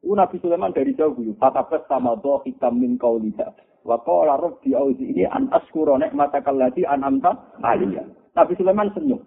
Itu 0.00 0.16
Nabi 0.16 0.36
Sulaiman 0.40 0.72
dari 0.72 0.96
jauh. 0.96 1.12
Fatabas 1.36 1.84
sama 1.92 2.16
doh 2.24 2.40
hitam 2.48 2.80
min 2.80 2.96
kauliha. 2.96 3.52
Wa 3.88 3.96
qala 4.04 4.36
rabbi 4.36 4.76
auzi 4.76 5.16
ini 5.16 5.24
an 5.24 5.48
askura 5.48 5.96
nikmataka 5.96 6.52
allati 6.52 6.84
an'amta 6.84 7.56
aliyah. 7.64 8.04
Nabi 8.36 8.52
Sulaiman 8.60 8.92
senyum. 8.92 9.24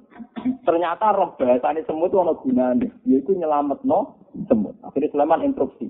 Ternyata 0.62 1.18
roh 1.18 1.34
bahasane 1.34 1.82
semut 1.90 2.14
itu 2.14 2.22
ana 2.22 2.38
gunane, 2.38 2.88
yaitu 3.10 3.34
nyelametno 3.34 4.22
semut. 4.46 4.78
Akhirnya 4.86 5.10
Sulaiman 5.10 5.42
instruksi. 5.42 5.90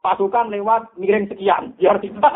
Pasukan 0.00 0.48
lewat 0.48 0.96
miring 0.96 1.28
sekian, 1.28 1.76
biar 1.76 2.00
tidak. 2.00 2.34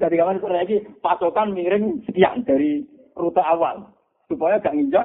Dari 0.00 0.16
kapan 0.16 0.40
sore 0.40 0.56
lagi 0.56 0.80
pasukan 1.04 1.52
miring 1.52 2.02
sekian 2.08 2.42
dari 2.48 2.80
rute 3.12 3.44
awal 3.44 3.92
supaya 4.24 4.56
gak 4.58 4.72
nginjak. 4.72 5.04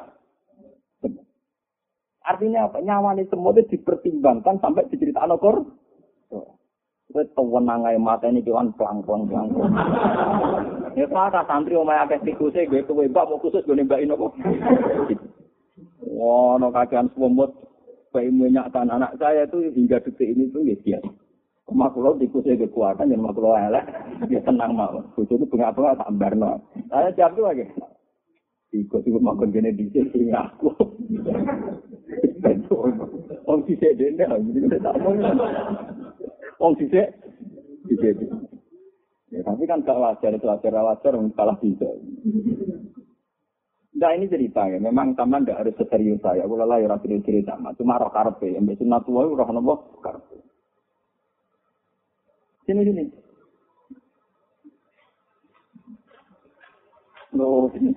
semut. 1.04 1.28
Artinya 2.24 2.72
apa? 2.72 2.80
Nyawa 2.80 3.20
ini 3.20 3.28
semua 3.28 3.52
itu 3.52 3.76
dipertimbangkan 3.76 4.64
sampai 4.64 4.88
diceritakan 4.88 5.36
okor. 5.36 5.56
Kowe 7.12 7.24
tewenang 7.36 7.84
ae 7.84 8.00
mata 8.00 8.32
ini 8.32 8.40
kewan 8.40 8.72
pelang-pelang 8.80 9.28
pelang-pelang. 9.28 9.74
Ya 10.92 11.08
kata 11.08 11.48
santri 11.48 11.80
omae 11.80 11.96
akeh 12.04 12.20
tikuse 12.20 12.68
gue 12.68 12.84
kowe 12.84 13.08
mbak 13.08 13.28
mau 13.28 13.40
khusus 13.40 13.64
gue 13.64 13.80
nembakin 13.80 14.12
apa. 14.12 14.28
Wah, 16.20 16.60
no 16.60 16.68
kakean 16.72 17.08
semut. 17.16 17.52
Bayi 18.12 18.28
minyak 18.28 18.76
tan 18.76 18.92
anak 18.92 19.16
saya 19.16 19.48
itu 19.48 19.72
hingga 19.72 20.04
detik 20.04 20.36
ini 20.36 20.52
tuh 20.52 20.68
ya 20.68 20.76
dia. 20.84 21.00
Rumah 21.72 21.88
kulo 21.96 22.20
tikusnya 22.20 22.60
kekuatan, 22.68 23.08
dan 23.08 23.24
rumah 23.24 23.32
kulo 23.32 23.56
elek, 23.56 23.88
ya 24.28 24.44
tenang 24.44 24.76
mau. 24.76 25.00
Bucu 25.16 25.40
itu 25.40 25.48
bunga-bunga 25.48 26.04
tak 26.04 26.12
barno. 26.20 26.60
Saya 26.92 27.16
jawab 27.16 27.40
tuh 27.40 27.44
lagi. 27.48 27.66
Ikut 28.76 29.08
ikut 29.08 29.24
makan 29.24 29.56
gini 29.56 29.72
di 29.72 29.88
sini 29.88 30.36
aku. 30.36 30.76
Om 33.48 33.60
sisik 33.64 33.96
dene, 33.96 34.28
tak 34.84 34.96
mau. 35.00 35.16
Om 36.62 36.78
sisik, 36.78 37.10
sisik. 37.90 38.22
Ya, 39.34 39.42
tapi 39.42 39.66
kan 39.66 39.82
gak 39.82 39.98
wajar 39.98 40.36
itu 40.36 40.46
wajar 40.46 40.76
wajar 40.78 41.14
salah 41.34 41.58
bisa. 41.58 41.90
Nah 43.98 44.12
ini 44.14 44.30
cerita 44.30 44.70
ya, 44.70 44.78
memang 44.78 45.18
taman 45.18 45.42
tidak 45.42 45.66
harus 45.66 45.78
serius 45.90 46.22
saya. 46.22 46.46
Kalau 46.46 46.66
lah 46.70 46.78
ya 46.78 46.94
cerita 47.02 47.26
cerita, 47.26 47.54
cuma 47.58 47.98
roh 47.98 48.14
karpe, 48.14 48.54
yang 48.54 48.70
biasa 48.70 48.86
natua 48.86 49.26
roh 49.26 49.50
nopo 49.50 49.98
karpe. 50.06 50.38
Sini 52.70 52.86
sini. 52.86 53.06
Loh, 57.34 57.72
sini. 57.74 57.90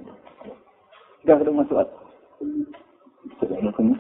Sudah 1.21 1.37
ketemu 1.37 1.61
masuk. 1.61 1.89
Sudah 3.41 3.59
ketemu. 3.61 3.95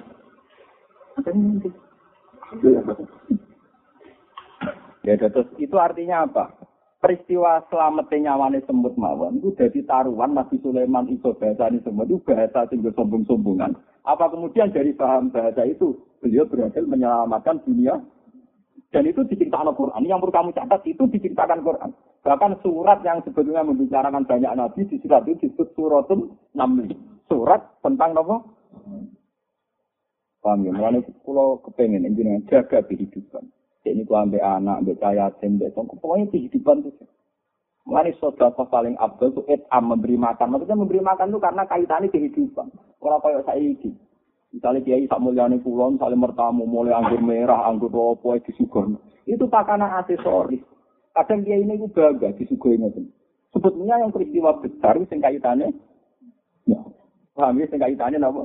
Ya, 5.04 5.20
terus 5.20 5.48
itu 5.60 5.76
artinya 5.76 6.24
apa? 6.24 6.56
Peristiwa 7.04 7.60
selamatnya 7.68 8.32
nyawane 8.32 8.64
semut 8.64 8.96
mawon 8.96 9.36
itu 9.36 9.52
jadi 9.60 9.84
taruhan 9.84 10.32
Nabi 10.32 10.56
Sulaiman 10.64 11.04
itu 11.12 11.36
bahasa 11.36 11.68
ini 11.68 11.84
semut 11.84 12.08
itu 12.08 12.16
bahasa 12.24 12.64
sehingga 12.72 12.88
sombong-sombongan. 12.96 13.76
Apa 14.08 14.32
kemudian 14.32 14.72
dari 14.72 14.96
paham 14.96 15.28
bahasa 15.28 15.68
itu 15.68 15.92
beliau 16.24 16.48
berhasil 16.48 16.80
menyelamatkan 16.80 17.60
dunia 17.68 18.00
dan 18.88 19.04
itu 19.04 19.20
diceritakan 19.28 19.76
Quran. 19.76 20.08
Yang 20.08 20.24
perlu 20.24 20.32
kamu 20.32 20.50
catat 20.56 20.80
itu 20.88 21.04
diceritakan 21.12 21.60
Quran. 21.60 21.90
Bahkan 22.24 22.52
surat 22.64 23.04
yang 23.04 23.20
sebetulnya 23.20 23.60
membicarakan 23.68 24.24
banyak 24.24 24.52
nabi 24.56 24.88
di 24.88 24.96
surat 25.04 25.28
itu 25.28 25.44
disebut 25.44 25.76
suratul 25.76 26.32
Namli. 26.56 26.96
Surat 27.28 27.60
tentang 27.84 28.16
apa? 28.16 28.36
Paham 30.40 30.64
ya? 30.64 30.72
Mulanya 30.72 31.04
kalau 31.20 31.60
kepengen 31.60 32.08
jaga 32.48 32.80
kehidupan. 32.88 33.44
Ini 33.84 34.08
ku 34.08 34.16
ambil 34.16 34.40
anak, 34.40 34.80
ambil 34.80 34.96
cahaya, 34.96 35.28
ambil 35.44 35.68
tongkol. 35.76 36.00
Pokoknya 36.00 36.32
kehidupan 36.32 36.88
itu. 36.88 37.04
Mulai 37.84 38.16
saudara 38.16 38.64
paling 38.64 38.96
abdul 38.96 39.36
itu 39.36 39.42
etam 39.44 39.92
memberi 39.92 40.16
makan. 40.16 40.56
Maksudnya 40.56 40.80
memberi 40.80 41.04
makan 41.04 41.28
itu 41.28 41.36
karena 41.36 41.62
kaitannya 41.68 42.08
kehidupan. 42.08 42.72
Orang 43.04 43.20
kaya 43.20 43.44
saya 43.44 43.60
ini. 43.60 43.92
Misalnya 44.56 44.80
kiai 44.86 45.04
sak 45.04 45.20
mulyane 45.20 45.60
kulon, 45.60 46.00
misalnya 46.00 46.16
mertamu 46.16 46.64
mulai 46.64 46.96
anggur 46.96 47.20
merah, 47.20 47.68
anggur 47.68 47.92
ropo, 47.92 48.32
disugon. 48.40 48.96
Itu 49.28 49.50
pakanan 49.50 50.00
aksesoris. 50.00 50.64
Kadang 51.12 51.44
kiai 51.44 51.60
ini 51.60 51.76
itu 51.76 51.90
bangga 51.92 52.32
disuguhi 52.38 52.80
ngoten. 52.80 53.10
Sebetulnya 53.52 54.00
yang 54.00 54.14
peristiwa 54.14 54.62
besar 54.62 54.98
itu 54.98 55.14
kaitannya, 55.14 55.74
ya, 56.66 56.80
paham 57.36 57.60
ya, 57.60 57.66
kaitannya 57.70 58.18
apa? 58.18 58.42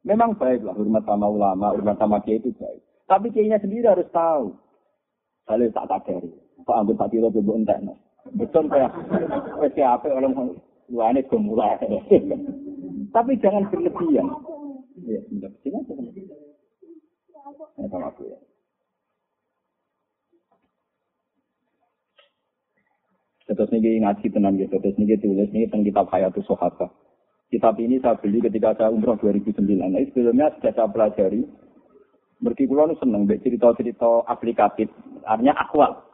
Memang 0.00 0.36
baik 0.36 0.64
lah 0.64 0.72
hormat 0.72 1.04
sama 1.04 1.28
ulama, 1.28 1.76
hormat 1.76 1.96
sama 2.00 2.24
kiai 2.24 2.40
itu 2.40 2.56
baik. 2.56 2.80
Tapi 3.04 3.26
kiainya 3.30 3.60
sendiri 3.60 3.84
harus 3.84 4.08
tahu. 4.12 4.56
Kalau 5.48 5.66
tak 5.72 5.88
kadari, 5.88 6.30
Pak 6.62 6.76
Anggur 6.76 6.96
tak 6.98 7.10
kira 7.10 7.28
bebo 7.30 7.56
entek. 7.56 7.80
Betul 8.36 8.68
kayak, 8.68 8.92
wes 9.58 9.74
apa 9.80 10.06
orang 10.12 10.54
luane 10.90 11.20
gemulai. 11.26 11.78
Tapi 13.10 13.32
jangan 13.42 13.66
berlebihan. 13.70 14.26
Ya. 15.06 15.20
Sini 15.64 15.78
aja. 15.80 15.94
Ini 17.78 17.88
sama 17.90 18.12
aku 18.12 18.28
ya. 18.30 18.38
Terus 23.50 23.74
ini 23.74 23.98
ngaji 23.98 24.26
tenang 24.30 24.54
gitu. 24.62 24.78
Terus 24.78 24.94
ini 24.94 25.18
tulis 25.18 25.50
ini 25.50 25.66
tentang 25.66 25.82
kitab 25.82 26.06
Hayatus 26.14 26.46
Sohaba. 26.46 26.86
Kitab 27.50 27.82
ini 27.82 27.98
saya 27.98 28.14
beli 28.14 28.38
ketika 28.38 28.78
saya 28.78 28.94
umroh 28.94 29.18
2009. 29.18 29.58
Nah, 29.58 29.98
sebelumnya 30.14 30.54
sudah 30.54 30.70
saya 30.70 30.86
pelajari. 30.86 31.42
Mergi 32.40 32.64
kulo 32.70 32.94
seneng 33.02 33.26
cerita-cerita 33.26 34.22
aplikatif. 34.30 34.86
Artinya 35.24 35.54
akwal. 35.56 36.06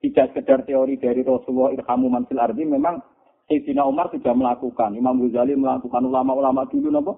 Tidak 0.00 0.32
sekedar 0.32 0.62
teori 0.68 1.00
dari 1.00 1.24
Rasulullah 1.24 1.72
Irhamu 1.72 2.12
Mansil 2.12 2.38
Ardi. 2.38 2.62
Memang 2.62 3.00
Sayyidina 3.48 3.82
Umar 3.86 4.12
sudah 4.12 4.34
melakukan. 4.36 4.92
Imam 4.94 5.18
Ghazali 5.24 5.56
melakukan 5.56 6.04
ulama-ulama 6.04 6.68
dulu. 6.68 6.88
Nopo. 6.92 7.12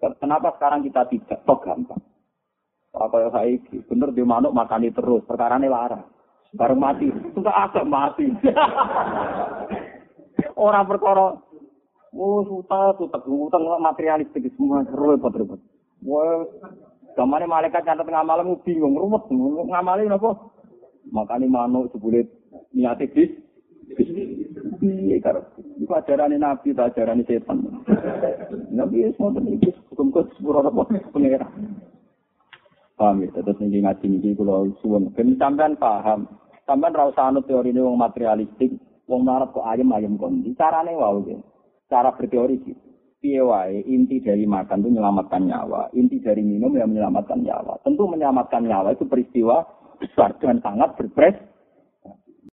Kenapa 0.00 0.56
sekarang 0.56 0.82
kita 0.84 1.06
tidak? 1.12 1.44
Kok 1.44 1.60
gampang. 1.62 2.00
Apa 2.90 3.16
yang 3.22 3.30
saya 3.30 3.54
bener 3.86 4.10
di 4.10 4.22
manuk 4.26 4.50
makani 4.50 4.90
terus. 4.90 5.22
Perkara 5.28 5.60
ini 5.60 5.70
larang. 5.70 6.02
Baru 6.50 6.74
mati. 6.74 7.06
Sudah 7.36 7.70
agak 7.70 7.86
mati. 7.86 8.26
Orang 10.58 10.90
perkara. 10.90 11.38
Oh, 12.10 12.42
suta, 12.42 12.90
suta, 12.98 13.22
utang 13.22 13.62
materialistik 13.78 14.50
semua. 14.58 14.82
Repot, 14.82 15.30
repot. 15.30 15.62
Wah, 16.02 16.42
Gamane 17.18 17.46
malaikat 17.46 17.82
nyatet 17.82 18.06
ngamalem 18.06 18.56
bingung, 18.62 18.94
ruwet. 18.94 19.26
Ngamali 19.66 20.06
napa? 20.06 20.30
Makane 21.08 21.48
manuk 21.48 21.88
sebulit 21.96 22.28
niate 22.76 23.08
bis. 23.08 23.32
Piye 24.80 25.18
karo 25.18 25.42
iku 25.80 25.92
ajarane 25.98 26.38
nabi 26.38 26.76
ta 26.76 26.92
ajarane 26.92 27.24
setan. 27.26 27.84
Nabi 28.70 29.08
wis 29.08 29.18
ngoten 29.18 29.50
iki 29.50 29.74
hukum-hukum 29.90 30.30
sepuro 30.36 30.62
apa 30.62 30.86
pengira. 31.10 31.48
Paham 32.94 33.24
ya, 33.24 33.32
tetap 33.32 33.56
tinggi 33.56 33.80
ngaji 33.80 34.06
ini 34.12 34.36
kalau 34.36 34.68
suwun. 34.84 35.08
Ben 35.16 35.32
sampean 35.40 35.72
paham, 35.80 36.28
sampean 36.68 36.92
ra 36.92 37.08
usah 37.08 37.32
anut 37.32 37.48
teori 37.48 37.72
ini 37.72 37.80
wong 37.80 37.96
materialistik, 37.96 38.76
wong 39.08 39.24
marap 39.24 39.56
kok 39.56 39.64
ayam 39.64 39.96
ayam 39.96 40.20
kondi. 40.20 40.52
Carane 40.52 40.92
wow 40.92 41.16
gitu. 41.24 41.40
Cara 41.88 42.12
berteori 42.12 42.60
gitu. 42.60 42.76
Piye 43.20 43.40
wae 43.40 43.84
inti 43.84 44.20
dari 44.20 44.44
makan 44.48 44.80
itu 44.84 44.96
menyelamatkan 44.96 45.44
nyawa, 45.44 45.92
inti 45.96 46.20
dari 46.24 46.40
minum 46.40 46.72
yang 46.76 46.92
menyelamatkan 46.92 47.40
nyawa. 47.40 47.80
Tentu 47.84 48.08
menyelamatkan 48.08 48.64
nyawa 48.64 48.96
itu 48.96 49.04
peristiwa 49.04 49.64
besar 50.00 50.32
dan 50.40 50.58
sangat 50.64 50.96
berpres 50.96 51.36